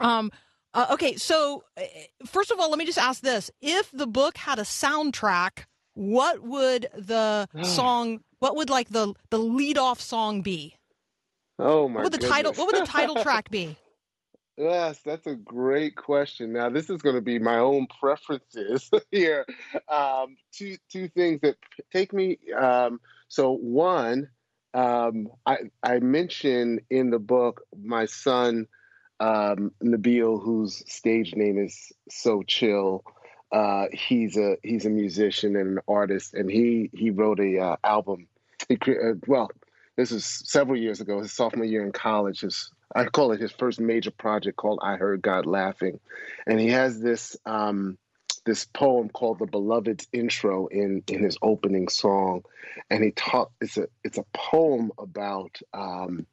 Um, 0.00 0.30
Uh, 0.74 0.88
okay, 0.90 1.16
so 1.16 1.64
uh, 1.78 1.82
first 2.26 2.50
of 2.50 2.60
all, 2.60 2.68
let 2.68 2.78
me 2.78 2.84
just 2.84 2.98
ask 2.98 3.22
this: 3.22 3.50
If 3.62 3.90
the 3.92 4.06
book 4.06 4.36
had 4.36 4.58
a 4.58 4.62
soundtrack, 4.62 5.64
what 5.94 6.42
would 6.42 6.88
the 6.94 7.48
song? 7.62 8.20
What 8.40 8.56
would 8.56 8.68
like 8.68 8.90
the 8.90 9.14
the 9.30 9.38
lead 9.38 9.78
off 9.78 10.02
song 10.02 10.42
be? 10.42 10.76
Oh 11.58 11.88
my 11.88 12.02
What 12.02 12.12
would 12.12 12.20
the 12.20 12.28
title? 12.28 12.52
What 12.52 12.66
would 12.66 12.82
the 12.82 12.86
title 12.86 13.16
track 13.22 13.50
be? 13.50 13.76
Yes, 14.58 15.00
that's 15.04 15.26
a 15.26 15.34
great 15.34 15.96
question. 15.96 16.54
Now, 16.54 16.70
this 16.70 16.88
is 16.88 17.02
going 17.02 17.16
to 17.16 17.20
be 17.20 17.38
my 17.38 17.58
own 17.58 17.86
preferences 18.00 18.90
here. 19.10 19.44
Um, 19.86 20.38
two 20.50 20.76
two 20.90 21.08
things 21.08 21.40
that 21.42 21.56
take 21.92 22.14
me. 22.14 22.38
Um, 22.58 22.98
so 23.28 23.52
one, 23.52 24.30
um, 24.76 25.28
I 25.46 25.70
I 25.82 25.98
mention 26.00 26.80
in 26.90 27.10
the 27.10 27.18
book 27.18 27.62
my 27.82 28.04
son 28.04 28.68
um, 29.20 29.72
Nabil, 29.82 30.42
whose 30.42 30.84
stage 30.86 31.34
name 31.34 31.58
is 31.58 31.92
So 32.10 32.42
Chill. 32.42 33.02
Uh, 33.50 33.86
he's 33.90 34.36
a 34.36 34.56
he's 34.62 34.84
a 34.84 34.90
musician 34.90 35.56
and 35.56 35.78
an 35.78 35.84
artist, 35.88 36.34
and 36.34 36.50
he 36.50 36.90
he 36.92 37.10
wrote 37.10 37.40
a 37.40 37.58
uh, 37.58 37.76
album. 37.84 38.26
He 38.68 38.76
uh, 38.86 39.14
well, 39.26 39.50
this 39.96 40.12
is 40.12 40.26
several 40.26 40.78
years 40.78 41.00
ago, 41.00 41.22
his 41.22 41.32
sophomore 41.32 41.64
year 41.64 41.84
in 41.84 41.92
college. 41.92 42.42
His 42.42 42.70
I 42.94 43.06
call 43.06 43.32
it 43.32 43.40
his 43.40 43.52
first 43.52 43.80
major 43.80 44.10
project 44.10 44.58
called 44.58 44.80
"I 44.82 44.96
Heard 44.96 45.22
God 45.22 45.46
Laughing," 45.46 46.00
and 46.46 46.60
he 46.60 46.68
has 46.68 47.00
this 47.00 47.34
um, 47.46 47.96
this 48.46 48.64
poem 48.64 49.10
called 49.10 49.40
"The 49.40 49.46
Beloved's 49.46 50.08
Intro" 50.12 50.68
in 50.68 51.02
in 51.08 51.22
his 51.22 51.36
opening 51.42 51.88
song, 51.88 52.44
and 52.88 53.04
he 53.04 53.10
taught 53.10 53.50
it's 53.60 53.76
a 53.76 53.88
it's 54.04 54.16
a 54.16 54.24
poem 54.32 54.92
about 54.98 55.58
um, 55.74 56.26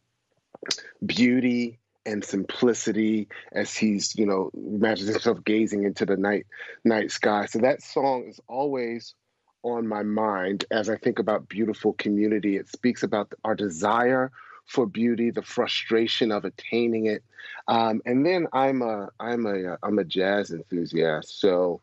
beauty 1.05 1.79
and 2.05 2.23
simplicity 2.23 3.27
as 3.51 3.75
he's 3.75 4.15
you 4.15 4.25
know 4.25 4.51
imagines 4.53 5.09
himself 5.09 5.43
gazing 5.43 5.83
into 5.83 6.05
the 6.05 6.15
night 6.15 6.45
night 6.85 7.11
sky. 7.11 7.47
So 7.47 7.59
that 7.59 7.81
song 7.81 8.27
is 8.29 8.39
always 8.47 9.15
on 9.63 9.87
my 9.87 10.03
mind 10.03 10.65
as 10.71 10.89
I 10.89 10.97
think 10.97 11.19
about 11.19 11.49
beautiful 11.49 11.93
community. 11.93 12.57
It 12.57 12.69
speaks 12.69 13.03
about 13.03 13.33
our 13.43 13.55
desire 13.55 14.31
for 14.65 14.85
beauty, 14.85 15.31
the 15.31 15.41
frustration 15.41 16.31
of 16.31 16.45
attaining 16.45 17.07
it, 17.07 17.23
um, 17.67 18.01
and 18.05 18.25
then 18.25 18.47
I'm 18.53 18.81
a 18.81 19.09
I'm 19.19 19.45
a 19.47 19.77
I'm 19.81 19.97
a 19.97 20.03
jazz 20.03 20.51
enthusiast. 20.51 21.39
So 21.39 21.81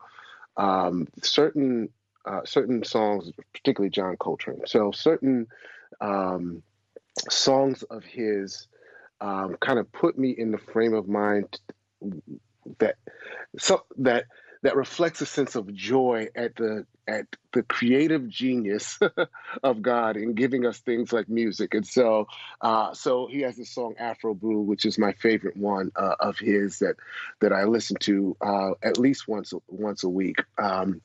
um, 0.57 1.07
certain 1.21 1.89
uh, 2.25 2.41
certain 2.45 2.83
songs, 2.83 3.31
particularly 3.53 3.89
John 3.89 4.15
Coltrane. 4.17 4.61
So 4.65 4.91
certain 4.91 5.47
um, 5.99 6.61
songs 7.29 7.83
of 7.83 8.03
his 8.03 8.67
um, 9.19 9.57
kind 9.59 9.79
of 9.79 9.91
put 9.91 10.17
me 10.17 10.31
in 10.31 10.51
the 10.51 10.57
frame 10.57 10.93
of 10.93 11.07
mind 11.07 11.59
that 12.79 12.95
so 13.57 13.85
that 13.97 14.25
that 14.63 14.75
reflects 14.75 15.21
a 15.21 15.25
sense 15.25 15.55
of 15.55 15.73
joy 15.73 16.27
at 16.35 16.55
the 16.55 16.85
at 17.07 17.25
the 17.51 17.63
creative 17.63 18.27
genius 18.27 18.99
of 19.63 19.81
God 19.81 20.17
in 20.17 20.33
giving 20.33 20.65
us 20.65 20.79
things 20.79 21.11
like 21.11 21.27
music. 21.27 21.73
And 21.73 21.85
so 21.85 22.27
uh, 22.61 22.93
so 22.93 23.27
he 23.27 23.41
has 23.41 23.57
this 23.57 23.71
song 23.71 23.95
Afro 23.97 24.33
Blue, 24.33 24.61
which 24.61 24.85
is 24.85 24.97
my 24.97 25.13
favorite 25.13 25.57
one 25.57 25.91
uh, 25.95 26.15
of 26.19 26.37
his 26.37 26.79
that 26.79 26.95
that 27.39 27.51
I 27.51 27.63
listen 27.63 27.97
to 28.01 28.37
uh, 28.41 28.71
at 28.83 28.97
least 28.97 29.27
once 29.27 29.53
once 29.67 30.03
a 30.03 30.09
week. 30.09 30.37
Um, 30.57 31.01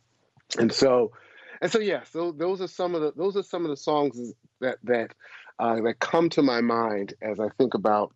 and 0.59 0.73
so 0.73 1.13
and 1.61 1.71
so 1.71 1.79
yeah, 1.79 2.03
so 2.05 2.33
those 2.33 2.61
are 2.61 2.69
some 2.69 2.95
of 2.95 3.01
the 3.01 3.13
those 3.17 3.37
are 3.37 3.43
some 3.43 3.65
of 3.65 3.71
the 3.71 3.77
songs 3.77 4.35
that 4.61 4.79
that 4.85 5.15
uh, 5.59 5.81
that 5.81 5.99
come 5.99 6.29
to 6.31 6.43
my 6.43 6.61
mind 6.61 7.15
as 7.23 7.41
I 7.41 7.49
think 7.57 7.75
about 7.75 8.13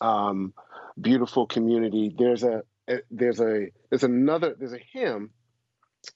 um, 0.00 0.52
beautiful 1.00 1.46
community. 1.46 2.14
There's 2.16 2.42
a 2.42 2.62
there's 3.10 3.40
a 3.40 3.68
there's 3.90 4.04
another 4.04 4.54
there's 4.58 4.72
a 4.72 4.80
hymn 4.92 5.30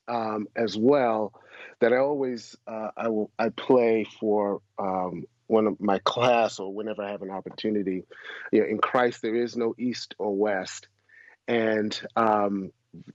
um, 0.08 0.48
as 0.56 0.76
well 0.76 1.32
that 1.80 1.92
I 1.92 1.98
always 1.98 2.56
uh, 2.66 2.90
I 2.96 3.08
will 3.08 3.30
I 3.38 3.50
play 3.50 4.04
for 4.04 4.60
um, 4.78 5.24
one 5.46 5.66
of 5.66 5.80
my 5.80 5.98
class 6.00 6.58
or 6.58 6.72
whenever 6.72 7.02
I 7.02 7.10
have 7.10 7.22
an 7.22 7.30
opportunity. 7.30 8.04
You 8.52 8.60
know, 8.60 8.66
in 8.66 8.78
Christ 8.78 9.22
there 9.22 9.36
is 9.36 9.56
no 9.56 9.74
east 9.78 10.14
or 10.18 10.34
west, 10.34 10.88
and 11.46 11.98
um, 12.16 12.72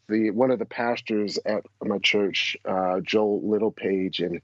the 0.08 0.32
one 0.32 0.52
of 0.52 0.60
the 0.60 0.66
pastors 0.66 1.40
at 1.46 1.66
my 1.84 1.98
church, 2.00 2.56
uh, 2.66 3.00
Joel 3.02 3.50
Littlepage, 3.50 4.20
and 4.20 4.42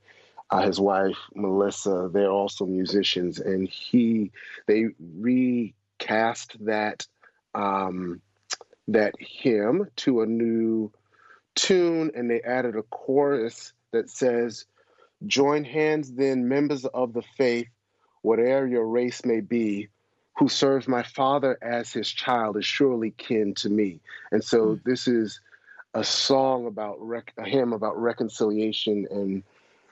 uh, 0.49 0.61
his 0.61 0.79
wife 0.79 1.17
Melissa, 1.33 2.09
they're 2.11 2.31
also 2.31 2.65
musicians, 2.65 3.39
and 3.39 3.67
he 3.69 4.31
they 4.65 4.87
recast 4.99 6.55
that 6.65 7.07
um, 7.53 8.21
that 8.87 9.13
hymn 9.19 9.89
to 9.97 10.21
a 10.21 10.25
new 10.25 10.91
tune, 11.55 12.11
and 12.15 12.29
they 12.29 12.41
added 12.41 12.75
a 12.75 12.83
chorus 12.83 13.73
that 13.91 14.09
says, 14.09 14.65
"Join 15.25 15.63
hands, 15.63 16.13
then, 16.13 16.47
members 16.47 16.85
of 16.85 17.13
the 17.13 17.23
faith, 17.37 17.67
whatever 18.21 18.67
your 18.67 18.87
race 18.87 19.25
may 19.25 19.41
be." 19.41 19.89
Who 20.37 20.49
serves 20.49 20.87
my 20.87 21.01
father 21.01 21.57
as 21.63 21.91
his 21.91 22.07
child 22.11 22.57
is 22.57 22.65
surely 22.65 23.09
kin 23.09 23.55
to 23.55 23.69
me. 23.71 24.01
And 24.31 24.43
so 24.43 24.79
this 24.85 25.07
is 25.07 25.41
a 25.95 26.03
song 26.03 26.67
about 26.67 27.01
rec- 27.01 27.33
a 27.37 27.43
hymn 27.43 27.73
about 27.73 27.99
reconciliation 27.99 29.07
and 29.09 29.43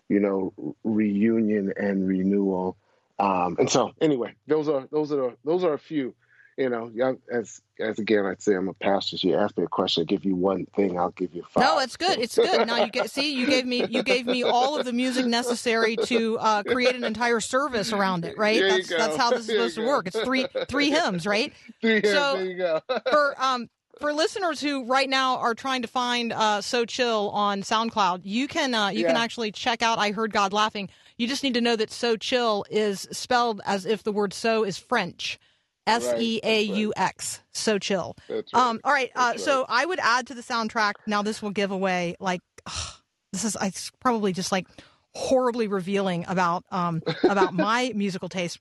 you 0.08 0.20
know 0.20 0.54
reunion 0.84 1.74
and 1.78 2.08
renewal 2.08 2.78
um 3.18 3.56
and 3.60 3.70
so 3.70 3.92
anyway 4.02 4.34
those 4.48 4.70
are 4.70 4.88
those 4.92 5.12
are 5.12 5.34
those 5.44 5.64
are 5.64 5.74
a 5.74 5.80
few 5.80 6.14
you 6.58 6.70
know 6.70 6.90
yeah, 6.94 7.14
as 7.32 7.62
as 7.80 8.00
again 8.00 8.26
i'd 8.26 8.42
say 8.42 8.54
i'm 8.56 8.70
a 8.70 8.74
pastor 8.74 9.18
so 9.18 9.28
you 9.28 9.36
ask 9.36 9.58
me 9.58 9.64
a 9.66 9.68
question 9.68 10.02
i 10.02 10.06
give 10.06 10.24
you 10.24 10.36
one 10.36 10.66
thing 10.76 10.98
i'll 10.98 11.12
give 11.12 11.34
you 11.34 11.44
five 11.50 11.64
No, 11.64 11.80
it's 11.80 11.98
good. 11.98 12.18
It's 12.20 12.36
good. 12.36 12.66
Now 12.66 12.78
you 12.84 12.90
get 12.92 13.10
see 13.12 13.34
you 13.36 13.46
gave 13.46 13.66
me 13.66 13.86
you 13.88 14.04
gave 14.04 14.26
me 14.26 14.44
all 14.44 14.78
of 14.80 14.86
the 14.86 14.94
music 14.94 15.26
necessary 15.26 15.98
to 15.98 16.38
uh, 16.40 16.64
create 16.64 16.96
an 16.96 17.04
entire 17.04 17.40
service 17.42 17.92
around 17.92 18.24
it. 18.26 18.38
Right? 18.38 18.60
There 18.60 18.70
That's 18.70 18.90
that's 18.90 19.16
how 19.18 19.32
this 19.32 19.42
is 19.42 19.48
There 19.48 19.58
supposed 19.58 19.76
to 19.76 19.86
work. 19.86 20.08
It's 20.08 20.20
three 20.22 20.46
three 20.70 20.90
hymns, 20.92 21.26
right? 21.28 21.52
Three 21.82 21.94
hands, 21.96 22.10
So- 22.10 22.36
there 22.38 22.46
you 22.46 22.58
go 22.58 22.82
for 23.12 23.36
um 23.42 23.70
for 24.00 24.14
listeners 24.14 24.60
who 24.62 24.86
right 24.86 25.10
now 25.10 25.38
are 25.38 25.56
trying 25.56 25.82
to 25.82 25.88
find 25.88 26.34
uh, 26.34 26.60
"So 26.62 26.86
Chill" 26.86 27.30
on 27.32 27.62
SoundCloud, 27.62 28.22
you 28.24 28.48
can 28.48 28.74
uh, 28.76 28.90
you 28.90 29.06
can 29.06 29.16
actually 29.18 29.52
check 29.52 29.82
out 29.82 30.00
"I 30.00 30.12
Heard 30.12 30.32
God 30.34 30.52
Laughing." 30.54 30.90
You 31.18 31.28
just 31.28 31.44
need 31.44 31.54
to 31.54 31.62
know 31.62 31.76
that 31.78 31.92
"So 31.92 32.18
Chill" 32.18 32.66
is 32.70 33.08
spelled 33.12 33.62
as 33.66 33.86
if 33.86 34.04
the 34.04 34.12
word 34.12 34.34
"so" 34.34 34.64
is 34.66 34.78
French, 34.78 35.40
S 35.88 36.14
E 36.18 36.40
A 36.44 36.62
U 36.64 36.94
X. 36.96 37.42
So 37.52 37.78
chill. 37.80 38.16
Right. 38.30 38.44
Um, 38.54 38.80
all 38.84 38.92
right. 38.94 39.12
Uh, 39.16 39.32
That's 39.32 39.44
so. 39.44 39.66
I 39.70 39.86
would 39.86 40.00
add 40.00 40.28
to 40.28 40.34
the 40.34 40.42
soundtrack. 40.42 40.94
Now 41.06 41.22
this 41.22 41.42
will 41.42 41.52
give 41.52 41.72
away 41.72 42.16
like 42.20 42.42
ugh, 42.66 42.94
this 43.34 43.44
is 43.44 43.56
it's 43.62 43.92
probably 44.00 44.34
just 44.34 44.52
like 44.52 44.68
horribly 45.14 45.68
revealing 45.68 46.26
about 46.28 46.64
um 46.72 47.02
about 47.24 47.54
my 47.54 47.92
musical 47.96 48.30
taste. 48.30 48.60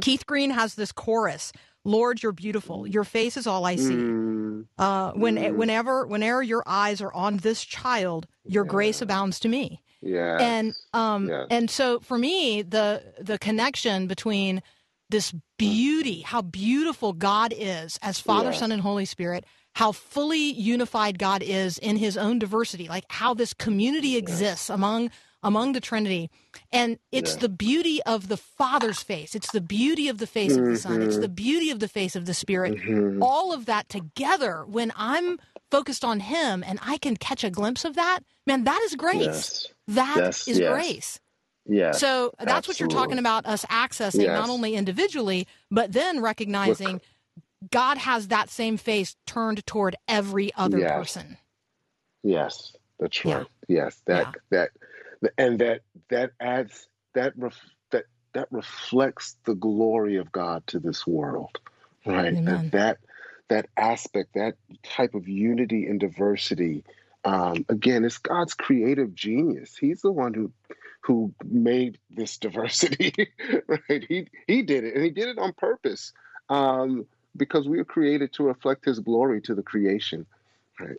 Keith 0.00 0.26
Green 0.26 0.50
has 0.50 0.74
this 0.74 0.92
chorus. 0.92 1.52
Lord, 1.84 2.22
you're 2.22 2.32
beautiful. 2.32 2.86
Your 2.86 3.04
face 3.04 3.36
is 3.36 3.46
all 3.46 3.64
I 3.64 3.76
see. 3.76 3.94
Mm, 3.94 4.66
Uh, 4.78 5.12
when 5.12 5.36
Mm. 5.36 5.54
whenever 5.56 6.06
whenever 6.06 6.42
your 6.42 6.62
eyes 6.66 7.00
are 7.00 7.12
on 7.12 7.38
this 7.38 7.64
child, 7.64 8.26
your 8.44 8.64
grace 8.64 9.00
abounds 9.00 9.40
to 9.40 9.48
me. 9.48 9.80
Yeah. 10.02 10.38
And 10.40 10.74
um 10.92 11.28
Yes. 11.28 11.46
and 11.50 11.70
so 11.70 12.00
for 12.00 12.18
me, 12.18 12.62
the 12.62 13.02
the 13.20 13.38
connection 13.38 14.06
between 14.06 14.62
this 15.08 15.32
beauty, 15.58 16.20
how 16.22 16.42
beautiful 16.42 17.12
God 17.12 17.54
is 17.56 17.98
as 18.02 18.18
Father, 18.20 18.50
Yes. 18.50 18.58
Son, 18.60 18.72
and 18.72 18.82
Holy 18.82 19.04
Spirit, 19.04 19.44
how 19.74 19.92
fully 19.92 20.52
unified 20.52 21.18
God 21.18 21.42
is 21.42 21.78
in 21.78 21.96
His 21.96 22.16
own 22.16 22.38
diversity, 22.38 22.88
like 22.88 23.04
how 23.08 23.34
this 23.34 23.54
community 23.54 24.16
exists 24.16 24.68
among 24.70 25.10
among 25.42 25.74
the 25.74 25.80
Trinity, 25.80 26.28
and 26.72 26.98
it's 27.12 27.34
Yeah. 27.34 27.40
the 27.40 27.48
beauty 27.48 28.02
of 28.02 28.26
the 28.26 28.36
Father's 28.38 29.00
face, 29.00 29.34
it's 29.36 29.52
the 29.52 29.60
beauty 29.60 30.08
of 30.08 30.18
the 30.18 30.26
face 30.26 30.56
of 30.56 30.64
the 30.64 30.76
Son, 30.76 31.02
it's 31.02 31.18
the 31.18 31.28
beauty 31.28 31.70
of 31.70 31.78
the 31.78 31.86
face 31.86 32.16
of 32.16 32.24
the 32.26 32.34
Spirit. 32.34 32.74
mhm. 32.78 33.22
All 33.22 33.52
of 33.52 33.66
that 33.66 33.88
together, 33.88 34.64
when 34.66 34.92
I'm 34.96 35.38
focused 35.70 36.04
on 36.04 36.18
Him 36.20 36.64
and 36.66 36.80
I 36.82 36.98
can 36.98 37.16
catch 37.16 37.44
a 37.44 37.50
glimpse 37.50 37.84
of 37.84 37.94
that, 37.94 38.20
man, 38.44 38.64
that 38.64 38.80
is 38.86 38.96
grace. 38.96 39.20
Yes. 39.20 39.66
That 39.86 40.16
is 40.18 40.48
Yes, 40.48 40.58
yes. 40.58 40.72
grace. 40.72 41.20
Yes. 41.68 42.00
So 42.00 42.32
that's 42.38 42.68
what 42.68 42.78
you're 42.80 42.88
talking 42.88 43.18
about 43.18 43.46
us 43.46 43.64
accessing 43.66 44.24
Yes. 44.24 44.34
not 44.34 44.50
only 44.50 44.74
individually, 44.74 45.46
but 45.70 45.92
then 45.92 46.20
recognizing 46.20 47.00
God 47.70 47.98
has 47.98 48.28
that 48.28 48.50
same 48.50 48.76
face 48.76 49.16
turned 49.26 49.66
toward 49.66 49.96
every 50.08 50.52
other 50.54 50.78
Yes. 50.78 50.92
person. 50.94 51.38
Yes, 52.22 52.76
that's 52.98 53.24
Yeah. 53.24 53.38
right. 53.38 53.46
Yes, 53.68 54.02
that 54.06 54.36
that 54.50 54.70
and 55.38 55.58
that 55.60 55.82
that 56.08 56.32
adds 56.40 56.88
that 57.14 57.32
ref, 57.36 57.58
that 57.90 58.04
that 58.34 58.48
reflects 58.52 59.36
the 59.44 59.54
glory 59.54 60.16
of 60.16 60.30
God 60.32 60.66
to 60.68 60.78
this 60.78 61.06
world, 61.06 61.58
right? 62.04 62.34
That 62.44 62.72
that 62.72 62.98
that 63.48 63.66
aspect, 63.76 64.34
that 64.34 64.56
type 64.82 65.14
of 65.14 65.28
unity 65.28 65.86
and 65.86 66.00
diversity, 66.00 66.84
um, 67.24 67.64
again, 67.68 68.04
it's 68.04 68.18
God's 68.18 68.54
creative 68.54 69.14
genius. 69.14 69.76
He's 69.76 70.02
the 70.02 70.12
one 70.12 70.34
who 70.34 70.52
who 71.06 71.32
made 71.44 71.98
this 72.10 72.36
diversity, 72.36 73.12
right? 73.68 74.04
He 74.08 74.26
he 74.48 74.62
did 74.62 74.82
it, 74.84 74.94
and 74.96 75.04
he 75.04 75.10
did 75.10 75.28
it 75.28 75.38
on 75.38 75.52
purpose. 75.52 76.12
Um, 76.48 77.06
because 77.36 77.68
we 77.68 77.76
were 77.76 77.84
created 77.84 78.32
to 78.34 78.42
reflect 78.42 78.84
His 78.84 78.98
glory 78.98 79.40
to 79.42 79.54
the 79.54 79.62
creation. 79.62 80.26
Right. 80.80 80.96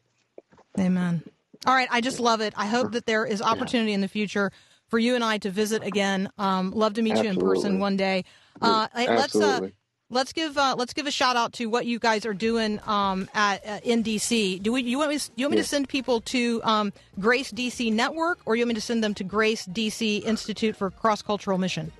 Amen. 0.80 1.24
All 1.66 1.74
right, 1.74 1.90
I 1.92 2.00
just 2.02 2.20
love 2.20 2.40
it. 2.40 2.54
I 2.56 2.68
hope 2.68 2.94
that 2.94 3.06
there 3.06 3.26
is 3.26 3.42
opportunity 3.42 3.92
in 3.92 4.02
the 4.02 4.08
future 4.08 4.52
for 4.88 4.98
you 4.98 5.16
and 5.16 5.24
I 5.24 5.40
to 5.40 5.50
visit 5.50 5.84
again. 5.84 6.30
Um, 6.38 6.72
love 6.72 6.94
to 6.94 7.02
meet 7.02 7.18
you 7.18 7.30
in 7.30 7.38
person 7.38 7.80
one 7.80 7.98
day. 7.98 8.24
Uh, 8.62 8.88
let's 8.96 9.08
uh, 9.10 9.20
Absolutely. 9.20 9.74
Let's 10.10 10.32
give 10.32 10.58
uh, 10.58 10.76
let's 10.78 10.94
give 10.94 11.06
a 11.06 11.12
shout 11.12 11.36
out 11.36 11.52
to 11.54 11.66
what 11.66 11.86
you 11.86 12.00
guys 12.00 12.26
are 12.26 12.34
doing 12.34 12.80
um, 12.88 13.30
at 13.34 13.66
uh, 13.68 13.80
in 13.84 14.06
DC. 14.06 14.62
Do 14.64 14.72
we 14.72 14.84
you 14.84 14.98
want 14.98 15.10
me 15.10 15.20
to, 15.20 15.32
you 15.36 15.46
want 15.46 15.56
me 15.56 15.62
to 15.62 15.68
send 15.68 15.90
people 15.90 16.22
to 16.22 16.62
um, 16.64 16.94
Grace 17.20 17.52
DC 17.52 17.92
Network 17.92 18.40
or 18.46 18.56
you 18.56 18.62
want 18.62 18.70
me 18.70 18.76
to 18.76 18.82
send 18.82 19.04
them 19.04 19.14
to 19.16 19.26
Grace 19.26 19.66
DC 19.68 20.24
Institute 20.24 20.78
for 20.78 20.92
Cross 20.92 21.24
Cultural 21.24 21.58
Mission? 21.58 21.92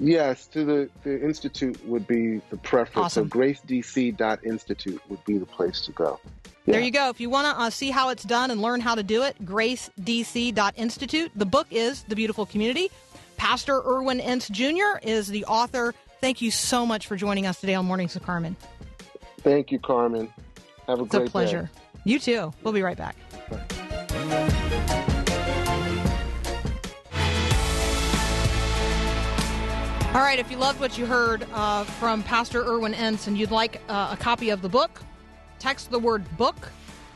Yes, 0.00 0.46
to 0.48 0.64
the, 0.64 0.90
the 1.04 1.22
institute 1.22 1.84
would 1.86 2.06
be 2.08 2.40
the 2.50 2.56
preference. 2.56 3.06
Awesome. 3.06 3.28
So 3.28 3.38
gracedc.institute 3.38 5.00
would 5.08 5.24
be 5.24 5.38
the 5.38 5.46
place 5.46 5.82
to 5.82 5.92
go. 5.92 6.18
There 6.66 6.80
you 6.80 6.90
go. 6.90 7.08
If 7.10 7.20
you 7.20 7.30
want 7.30 7.46
to 7.46 7.62
uh, 7.62 7.70
see 7.70 7.90
how 7.90 8.08
it's 8.08 8.22
done 8.22 8.50
and 8.50 8.60
learn 8.60 8.80
how 8.80 8.94
to 8.94 9.02
do 9.02 9.22
it, 9.22 9.36
gracedc.institute. 9.44 11.32
The 11.34 11.46
book 11.46 11.66
is 11.70 12.04
The 12.04 12.16
Beautiful 12.16 12.46
Community. 12.46 12.90
Pastor 13.36 13.82
Irwyn 13.82 14.20
Ince 14.20 14.48
Jr. 14.48 14.98
is 15.02 15.28
the 15.28 15.44
author. 15.46 15.94
Thank 16.22 16.40
you 16.40 16.52
so 16.52 16.86
much 16.86 17.08
for 17.08 17.16
joining 17.16 17.46
us 17.46 17.60
today 17.60 17.74
on 17.74 17.84
Mornings 17.84 18.14
with 18.14 18.22
Carmen. 18.22 18.54
Thank 19.40 19.72
you, 19.72 19.80
Carmen. 19.80 20.32
Have 20.86 21.00
a 21.00 21.04
great 21.04 21.10
day. 21.10 21.16
It's 21.16 21.16
great 21.16 21.26
a 21.26 21.30
pleasure. 21.32 21.70
You 22.04 22.20
too. 22.20 22.52
We'll 22.62 22.72
be 22.72 22.80
right 22.80 22.96
back. 22.96 23.16
All 30.14 30.20
right, 30.20 30.38
if 30.38 30.48
you 30.48 30.58
loved 30.58 30.78
what 30.78 30.96
you 30.96 31.06
heard 31.06 31.44
uh, 31.54 31.82
from 31.82 32.22
Pastor 32.22 32.62
Irwyn 32.62 32.94
Ince 32.94 33.26
and 33.26 33.36
you'd 33.36 33.50
like 33.50 33.80
uh, 33.88 34.10
a 34.12 34.16
copy 34.16 34.50
of 34.50 34.62
the 34.62 34.68
book, 34.68 35.02
text 35.58 35.90
the 35.90 35.98
word 35.98 36.24
book 36.36 36.70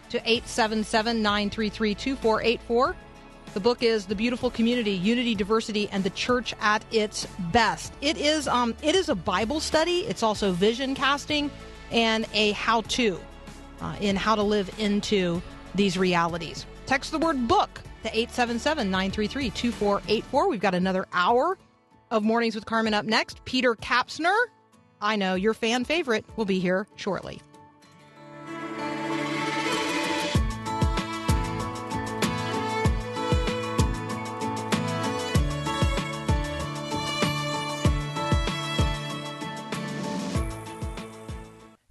to 0.09 0.18
877 0.18 1.22
933 1.22 1.94
2484. 1.94 2.96
The 3.57 3.61
book 3.61 3.82
is 3.82 4.04
The 4.04 4.14
Beautiful 4.14 4.50
Community, 4.50 4.90
Unity, 4.90 5.34
Diversity, 5.34 5.88
and 5.90 6.04
the 6.04 6.11
Church 6.11 6.54
at 6.61 6.84
its 6.92 7.26
Best. 7.52 7.90
It 8.02 8.18
is, 8.18 8.46
um, 8.46 8.74
it 8.82 8.94
is 8.94 9.09
a 9.09 9.14
Bible 9.14 9.61
study, 9.61 10.00
it's 10.00 10.22
also 10.22 10.52
vision 10.52 10.94
casting 10.94 11.50
and 11.90 12.26
a 12.34 12.52
how 12.52 12.82
to 12.82 13.18
uh, 13.80 13.96
in 13.98 14.14
how 14.14 14.34
to 14.34 14.42
live 14.42 14.70
into 14.78 15.40
these 15.74 15.96
realities. 15.96 16.66
Text 16.84 17.12
the 17.12 17.18
word 17.18 17.48
book 17.48 17.80
to 18.02 18.11
877 18.11 18.90
933 18.90 19.48
2484. 19.48 20.50
We've 20.50 20.61
got 20.61 20.74
another 20.74 21.07
hour 21.14 21.57
of 22.11 22.22
Mornings 22.22 22.54
with 22.54 22.66
Carmen 22.66 22.92
up 22.92 23.07
next. 23.07 23.42
Peter 23.46 23.74
Kapsner, 23.74 24.36
I 25.00 25.16
know 25.16 25.34
your 25.34 25.54
fan 25.54 25.86
favorite, 25.86 26.26
will 26.36 26.44
be 26.44 26.61
here 26.61 26.86
shortly. 26.96 27.40